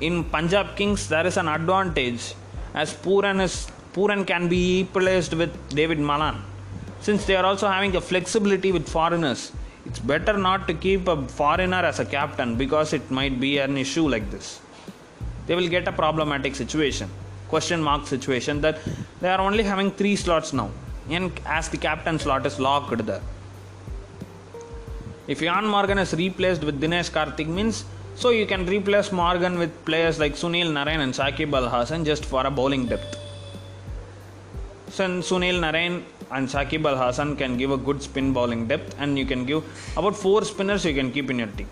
in 0.01 0.25
Punjab 0.25 0.77
Kings, 0.77 1.09
there 1.09 1.27
is 1.27 1.37
an 1.37 1.49
advantage 1.49 2.35
as 2.75 2.95
Pooran 2.95 3.43
is 3.43 3.71
Pooran 3.93 4.27
can 4.27 4.49
be 4.49 4.83
replaced 4.83 5.35
with 5.35 5.53
David 5.69 5.99
Malan. 5.99 6.43
Since 7.03 7.27
they 7.27 7.37
are 7.37 7.45
also 7.45 7.69
having 7.69 7.95
a 7.97 8.01
flexibility 8.01 8.73
with 8.73 8.89
foreigners, 8.89 9.53
it's 9.85 9.99
better 9.99 10.39
not 10.39 10.67
to 10.69 10.75
keep 10.75 11.09
a 11.09 11.17
foreigner 11.29 11.83
as 11.91 11.99
a 11.99 12.05
captain 12.05 12.57
because 12.57 12.93
it 12.95 13.11
might 13.11 13.39
be 13.39 13.59
an 13.59 13.77
issue 13.77 14.09
like 14.09 14.31
this. 14.31 14.61
They 15.47 15.55
will 15.55 15.69
get 15.69 15.87
a 15.89 15.93
problematic 15.93 16.55
situation, 16.55 17.11
question 17.53 17.81
mark 17.89 18.03
situation 18.15 18.61
that 18.67 18.79
they 19.21 19.31
are 19.35 19.43
only 19.49 19.65
having 19.73 19.91
three 20.01 20.17
slots 20.25 20.53
now, 20.61 20.69
and 21.17 21.41
as 21.59 21.69
the 21.75 21.81
captain 21.89 22.19
slot 22.25 22.45
is 22.51 22.59
locked 22.69 23.07
there. 23.11 23.25
If 25.33 25.41
Jan 25.47 25.67
Morgan 25.75 25.99
is 26.05 26.13
replaced 26.25 26.63
with 26.69 26.81
Dinesh 26.85 27.11
Karthik 27.17 27.51
means 27.59 27.85
so 28.15 28.31
you 28.31 28.47
can 28.53 28.63
replace 28.67 29.11
Morgan 29.21 29.59
with 29.59 29.73
players 29.85 30.19
like 30.23 30.35
Sunil 30.35 30.71
Narine 30.77 31.03
and 31.05 31.15
Shakib 31.19 31.53
Al 31.59 31.69
Hasan 31.75 32.05
just 32.05 32.25
for 32.33 32.43
a 32.47 32.51
bowling 32.51 32.87
depth. 32.87 33.19
Since 34.97 35.31
Sunil 35.31 35.59
Narine 35.65 36.03
and 36.31 36.49
Shakib 36.49 36.85
Al 36.91 36.99
Hasan 37.03 37.37
can 37.37 37.57
give 37.57 37.71
a 37.71 37.79
good 37.79 38.03
spin 38.03 38.33
bowling 38.33 38.67
depth, 38.67 38.95
and 38.99 39.19
you 39.19 39.25
can 39.25 39.47
give 39.47 39.65
about 39.97 40.17
four 40.25 40.45
spinners 40.45 40.85
you 40.85 40.95
can 41.01 41.11
keep 41.17 41.31
in 41.31 41.39
your 41.39 41.53
team. 41.59 41.71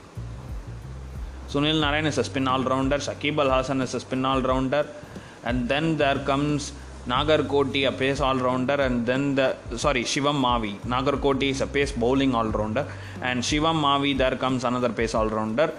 Sunil 1.49 1.79
Narine 1.85 2.07
is 2.07 2.19
a 2.19 2.25
spin 2.25 2.49
all 2.49 2.65
rounder, 2.73 2.99
Shakib 2.99 3.39
Al 3.45 3.51
Hasan 3.57 3.81
is 3.81 3.95
a 3.95 4.01
spin 4.01 4.25
all 4.25 4.41
rounder, 4.41 4.87
and 5.45 5.69
then 5.69 5.97
there 5.97 6.19
comes 6.31 6.73
Nagarkoti, 7.07 7.89
a 7.89 7.93
pace 7.93 8.21
all 8.21 8.37
rounder, 8.37 8.75
and 8.75 9.07
then 9.07 9.35
the 9.35 9.57
sorry 9.77 10.05
Shivam 10.05 10.39
Mavi. 10.47 10.79
Nagarkoti 10.81 11.51
is 11.51 11.61
a 11.61 11.67
pace 11.67 11.93
bowling 11.93 12.35
all 12.35 12.49
rounder, 12.49 12.87
and 13.23 13.43
Shivam 13.43 13.81
Mavi 13.81 14.17
there 14.17 14.37
comes 14.37 14.65
another 14.65 14.91
pace 14.91 15.15
all 15.15 15.29
rounder, 15.29 15.73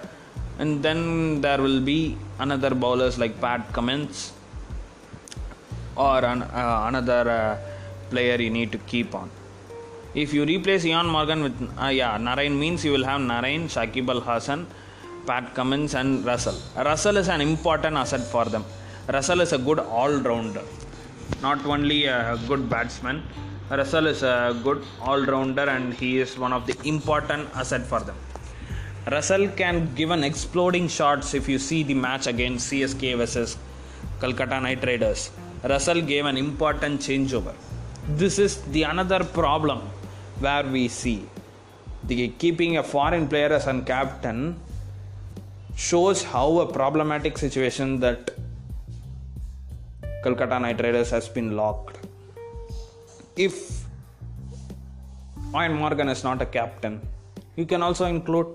and 0.59 0.81
then 0.81 1.41
there 1.41 1.61
will 1.61 1.79
be 1.79 2.17
another 2.39 2.71
bowlers 2.71 3.19
like 3.19 3.39
Pat 3.39 3.71
Cummins 3.71 4.33
or 5.95 6.25
uh, 6.25 6.87
another 6.87 7.29
uh, 7.29 7.57
player 8.09 8.41
you 8.41 8.49
need 8.49 8.71
to 8.71 8.79
keep 8.79 9.13
on. 9.13 9.29
If 10.13 10.33
you 10.33 10.43
replace 10.43 10.83
Ian 10.85 11.07
Morgan 11.07 11.43
with 11.43 11.57
uh, 11.79 11.87
yeah 11.87 12.17
Narine 12.17 12.57
means 12.57 12.83
you 12.83 12.91
will 12.91 13.05
have 13.05 13.21
Narine, 13.21 13.65
Shakib 13.65 14.09
Al 14.09 14.21
Hasan, 14.21 14.65
Pat 15.27 15.53
Cummins 15.53 15.93
and 15.93 16.25
Russell. 16.25 16.57
Russell 16.75 17.17
is 17.17 17.29
an 17.29 17.41
important 17.41 17.95
asset 17.95 18.21
for 18.21 18.45
them. 18.45 18.65
Russell 19.13 19.41
is 19.41 19.51
a 19.51 19.57
good 19.57 19.79
all 19.79 20.13
rounder, 20.29 20.63
not 21.41 21.65
only 21.65 22.05
a 22.05 22.39
good 22.47 22.69
batsman. 22.69 23.23
Russell 23.69 24.07
is 24.07 24.23
a 24.23 24.57
good 24.63 24.83
all 25.01 25.21
rounder 25.25 25.63
and 25.63 25.93
he 25.93 26.19
is 26.19 26.37
one 26.37 26.53
of 26.53 26.65
the 26.65 26.75
important 26.87 27.49
asset 27.55 27.81
for 27.81 27.99
them. 27.99 28.15
Russell 29.11 29.47
can 29.49 29.93
give 29.95 30.11
an 30.11 30.23
exploding 30.23 30.87
shots 30.87 31.33
if 31.33 31.49
you 31.49 31.59
see 31.59 31.83
the 31.83 31.93
match 31.93 32.27
against 32.27 32.71
CSK 32.71 33.17
versus 33.17 33.57
Kolkata 34.19 34.61
Knight 34.61 34.85
Riders. 34.85 35.31
Russell 35.63 36.01
gave 36.01 36.25
an 36.25 36.37
important 36.37 37.01
changeover. 37.01 37.53
This 38.09 38.39
is 38.39 38.61
the 38.75 38.83
another 38.83 39.23
problem 39.23 39.79
where 40.39 40.63
we 40.63 40.87
see 40.87 41.27
the 42.05 42.29
keeping 42.29 42.77
a 42.77 42.83
foreign 42.83 43.27
player 43.27 43.51
as 43.53 43.67
a 43.67 43.81
captain 43.81 44.59
shows 45.75 46.23
how 46.23 46.59
a 46.59 46.71
problematic 46.71 47.37
situation 47.37 47.99
that 47.99 48.31
Kolkata 50.23 50.61
Knight 50.61 50.79
Riders 50.81 51.09
has 51.09 51.27
been 51.27 51.55
locked. 51.55 51.97
If 53.35 53.55
Ian 55.55 55.73
Morgan 55.73 56.09
is 56.09 56.23
not 56.23 56.41
a 56.41 56.45
captain, 56.45 57.01
you 57.55 57.65
can 57.65 57.81
also 57.81 58.05
include 58.05 58.47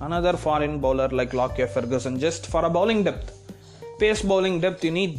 another 0.00 0.34
foreign 0.36 0.78
bowler 0.78 1.08
like 1.08 1.32
Lockie 1.32 1.66
Ferguson 1.66 2.18
just 2.18 2.46
for 2.46 2.64
a 2.66 2.70
bowling 2.70 3.02
depth. 3.02 3.32
Pace 3.98 4.22
bowling 4.22 4.60
depth, 4.60 4.84
you 4.84 4.90
need 4.90 5.18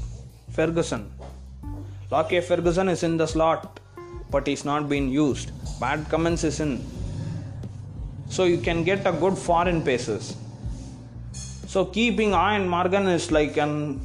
Ferguson. 0.51 1.11
Lockie 2.11 2.41
Ferguson 2.41 2.87
is 2.87 3.03
in 3.03 3.17
the 3.17 3.25
slot, 3.25 3.79
but 4.29 4.45
he's 4.45 4.63
not 4.63 4.87
being 4.87 5.09
used. 5.09 5.51
Bad 5.79 6.07
Cummins 6.09 6.43
is 6.43 6.59
in. 6.59 6.85
So 8.29 8.43
you 8.43 8.57
can 8.57 8.83
get 8.83 9.07
a 9.07 9.11
good 9.11 9.37
foreign 9.37 9.81
paces. 9.81 10.35
So 11.67 11.85
keeping 11.85 12.31
Ian 12.31 12.67
Morgan 12.67 13.07
is 13.07 13.31
like 13.31 13.57
an 13.57 14.01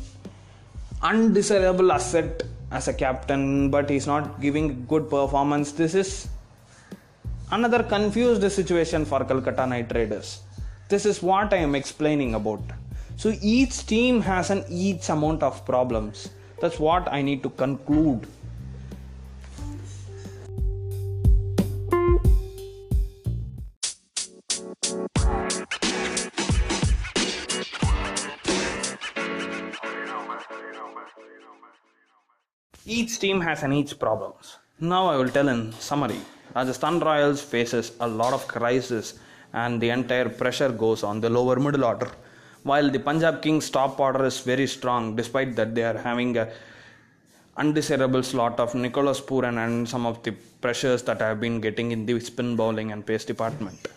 undesirable 1.02 1.92
asset 1.92 2.42
as 2.70 2.88
a 2.88 2.94
captain, 2.94 3.70
but 3.70 3.88
he's 3.88 4.06
not 4.06 4.40
giving 4.40 4.84
good 4.86 5.08
performance. 5.08 5.72
This 5.72 5.94
is 5.94 6.28
another 7.50 7.82
confused 7.82 8.50
situation 8.50 9.04
for 9.04 9.24
Calcutta 9.24 9.66
Knight 9.66 9.92
Riders. 9.94 10.40
This 10.88 11.06
is 11.06 11.22
what 11.22 11.52
I 11.52 11.58
am 11.58 11.74
explaining 11.74 12.34
about. 12.34 12.62
So 13.16 13.34
each 13.40 13.86
team 13.86 14.20
has 14.20 14.50
an 14.50 14.64
each 14.68 15.08
amount 15.08 15.42
of 15.42 15.64
problems. 15.64 16.30
That's 16.60 16.78
what 16.78 17.10
I 17.12 17.22
need 17.22 17.42
to 17.42 17.50
conclude. 17.50 18.26
Each 32.88 33.18
team 33.18 33.40
has 33.40 33.64
an 33.64 33.72
each 33.72 33.98
problems. 33.98 34.58
Now 34.78 35.08
I 35.08 35.16
will 35.16 35.28
tell 35.28 35.48
in 35.48 35.72
summary. 35.72 36.20
Rajasthan 36.54 37.00
Royals 37.00 37.42
faces 37.42 37.90
a 37.98 38.06
lot 38.06 38.32
of 38.32 38.46
crisis 38.46 39.18
and 39.52 39.80
the 39.80 39.90
entire 39.90 40.28
pressure 40.28 40.68
goes 40.68 41.02
on 41.02 41.20
the 41.20 41.28
lower 41.28 41.56
middle 41.58 41.84
order. 41.84 42.08
While 42.62 42.88
the 42.88 43.00
Punjab 43.00 43.42
Kings 43.42 43.70
top 43.70 43.98
order 43.98 44.24
is 44.24 44.38
very 44.38 44.68
strong, 44.68 45.16
despite 45.16 45.56
that 45.56 45.74
they 45.74 45.82
are 45.82 45.98
having 45.98 46.36
a 46.36 46.48
undesirable 47.56 48.22
slot 48.22 48.60
of 48.60 48.76
Nicholas 48.76 49.20
Pooran 49.20 49.58
and 49.64 49.88
some 49.88 50.06
of 50.06 50.22
the 50.22 50.30
pressures 50.60 51.02
that 51.02 51.20
I 51.20 51.30
have 51.30 51.40
been 51.40 51.60
getting 51.60 51.90
in 51.90 52.06
the 52.06 52.20
spin 52.20 52.54
bowling 52.54 52.92
and 52.92 53.04
pace 53.04 53.24
department. 53.24 53.88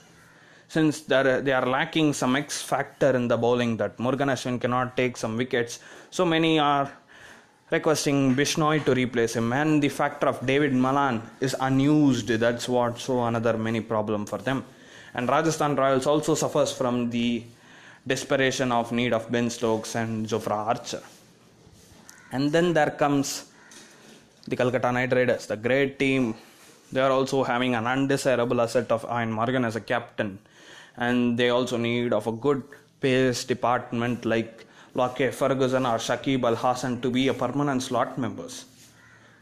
Since 0.67 1.01
they 1.01 1.51
are 1.51 1.65
lacking 1.65 2.13
some 2.13 2.35
X 2.35 2.63
factor 2.63 3.11
in 3.11 3.27
the 3.27 3.37
bowling 3.37 3.77
that 3.77 3.99
Morgan 3.99 4.29
Ashwin 4.29 4.59
cannot 4.59 4.97
take 4.97 5.15
some 5.15 5.37
wickets, 5.37 5.79
so 6.09 6.25
many 6.25 6.57
are 6.57 6.91
requesting 7.71 8.35
Bishnoi 8.35 8.83
to 8.85 8.93
replace 8.93 9.35
him, 9.35 9.53
and 9.53 9.81
the 9.81 9.89
factor 9.89 10.27
of 10.27 10.45
David 10.45 10.73
Malan 10.73 11.21
is 11.39 11.55
unused. 11.59 12.27
That's 12.27 12.67
what 12.67 12.99
so 12.99 13.23
another 13.23 13.57
many 13.57 13.81
problem 13.81 14.25
for 14.25 14.39
them. 14.39 14.65
And 15.13 15.29
Rajasthan 15.29 15.75
Royals 15.75 16.07
also 16.07 16.35
suffers 16.35 16.71
from 16.71 17.09
the 17.09 17.43
desperation 18.05 18.71
of 18.71 18.91
need 18.91 19.13
of 19.13 19.31
Ben 19.31 19.49
Stokes 19.49 19.95
and 19.95 20.27
Jofra 20.27 20.67
Archer. 20.67 21.03
And 22.31 22.51
then 22.51 22.73
there 22.73 22.91
comes 22.91 23.45
the 24.47 24.55
Calcutta 24.55 24.91
Knight 24.91 25.13
Riders, 25.13 25.47
the 25.47 25.57
great 25.57 25.99
team. 25.99 26.35
They 26.91 27.01
are 27.01 27.11
also 27.11 27.43
having 27.43 27.75
an 27.75 27.85
undesirable 27.85 28.61
asset 28.61 28.91
of 28.91 29.05
Ian 29.05 29.31
Morgan 29.31 29.63
as 29.63 29.75
a 29.75 29.81
captain, 29.81 30.39
and 30.97 31.37
they 31.37 31.49
also 31.49 31.77
need 31.77 32.13
of 32.13 32.25
a 32.25 32.31
good 32.31 32.63
pace 32.99 33.43
department 33.43 34.25
like 34.25 34.65
Lockie 34.95 35.29
Ferguson 35.31 35.85
or 35.85 35.97
Shakib 35.97 36.43
Al 36.43 36.55
Hasan 36.55 37.01
to 37.01 37.11
be 37.11 37.27
a 37.27 37.33
permanent 37.33 37.83
slot 37.83 38.17
members. 38.17 38.65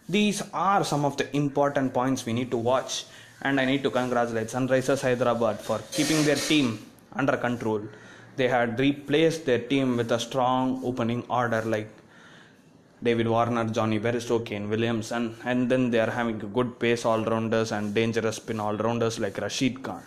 These 0.10 0.42
are 0.54 0.84
some 0.84 1.06
of 1.06 1.18
the 1.18 1.36
important 1.36 1.94
points 1.94 2.26
we 2.26 2.34
need 2.34 2.52
to 2.52 2.58
watch, 2.58 3.06
and 3.42 3.60
I 3.60 3.66
need 3.66 3.84
to 3.84 3.90
congratulate 3.90 4.48
Sunrisers 4.48 5.02
Hyderabad 5.02 5.60
for 5.60 5.80
keeping 5.92 6.24
their 6.26 6.36
team 6.36 6.86
under 7.14 7.38
control. 7.38 7.82
They 8.36 8.48
had 8.48 8.80
replaced 8.80 9.46
their 9.46 9.60
team 9.60 9.98
with 9.98 10.12
a 10.12 10.20
strong 10.20 10.82
opening 10.84 11.24
order 11.30 11.62
like 11.64 11.90
David 13.02 13.28
Warner, 13.28 13.66
Jonny 13.66 14.00
Bairstow, 14.00 14.46
Kane 14.46 14.70
Williamson, 14.70 15.38
and 15.46 15.70
then 15.70 15.92
they 15.92 16.00
are 16.00 16.10
having 16.10 16.40
good 16.40 16.80
pace 16.80 17.06
all 17.06 17.24
rounders 17.24 17.72
and 17.72 17.94
dangerous 17.94 18.38
spin 18.38 18.60
all 18.60 18.76
rounders 18.76 19.20
like 19.20 19.38
Rashid 19.38 19.84
Khan 19.84 20.02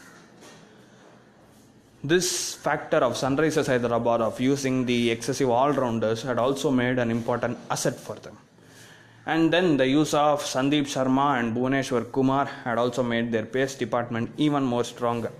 this 2.02 2.54
factor 2.54 2.96
of 2.98 3.12
Sunrisers 3.12 3.66
Hyderabad 3.66 4.22
of 4.22 4.40
using 4.40 4.86
the 4.86 5.10
excessive 5.10 5.50
all-rounders 5.50 6.22
had 6.22 6.38
also 6.38 6.70
made 6.70 6.98
an 6.98 7.10
important 7.10 7.58
asset 7.70 7.94
for 7.94 8.14
them. 8.16 8.38
And 9.26 9.52
then 9.52 9.76
the 9.76 9.86
use 9.86 10.14
of 10.14 10.42
Sandeep 10.42 10.86
Sharma 10.86 11.38
and 11.38 11.54
Bhuvneshwar 11.54 12.10
Kumar 12.10 12.46
had 12.46 12.78
also 12.78 13.02
made 13.02 13.30
their 13.30 13.44
pace 13.44 13.74
department 13.74 14.32
even 14.38 14.62
more 14.64 14.82
stronger. 14.82 15.30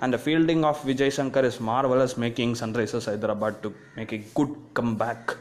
And 0.00 0.12
the 0.12 0.18
fielding 0.18 0.64
of 0.64 0.82
Vijay 0.82 1.10
Shankar 1.10 1.44
is 1.44 1.60
marvelous, 1.60 2.18
making 2.18 2.54
Sunrisers 2.54 3.06
Hyderabad 3.06 3.62
to 3.62 3.74
make 3.96 4.12
a 4.12 4.18
good 4.18 4.54
comeback. 4.74 5.34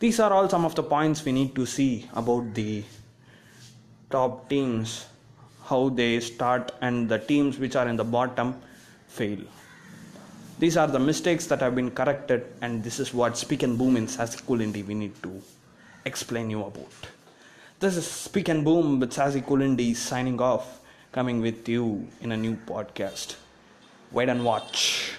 These 0.00 0.20
are 0.20 0.32
all 0.32 0.48
some 0.50 0.66
of 0.66 0.74
the 0.74 0.82
points 0.82 1.24
we 1.24 1.32
need 1.32 1.54
to 1.54 1.64
see 1.64 2.10
about 2.12 2.52
the 2.52 2.84
top 4.10 4.50
teams, 4.50 5.06
how 5.64 5.88
they 5.88 6.20
start, 6.20 6.72
and 6.82 7.08
the 7.08 7.18
teams 7.18 7.58
which 7.58 7.74
are 7.74 7.88
in 7.88 7.96
the 7.96 8.04
bottom 8.04 8.60
fail. 9.06 9.38
These 10.56 10.76
are 10.76 10.86
the 10.86 11.00
mistakes 11.00 11.46
that 11.46 11.60
have 11.60 11.74
been 11.74 11.90
corrected, 11.90 12.46
and 12.60 12.84
this 12.84 13.00
is 13.00 13.12
what 13.12 13.36
Speak 13.36 13.64
and 13.64 13.76
Boom 13.76 13.96
in 13.96 14.06
Sassy 14.06 14.38
Kulindi 14.38 14.86
we 14.86 14.94
need 14.94 15.20
to 15.24 15.42
explain 16.04 16.48
you 16.48 16.60
about. 16.62 17.08
This 17.80 17.96
is 17.96 18.06
Speak 18.06 18.48
and 18.48 18.64
Boom 18.64 19.00
with 19.00 19.12
Sassy 19.12 19.40
Kulindi 19.40 19.96
signing 19.96 20.40
off, 20.40 20.80
coming 21.10 21.40
with 21.40 21.68
you 21.68 22.06
in 22.20 22.30
a 22.30 22.36
new 22.36 22.54
podcast. 22.54 23.34
Wait 24.12 24.28
and 24.28 24.44
watch. 24.44 25.14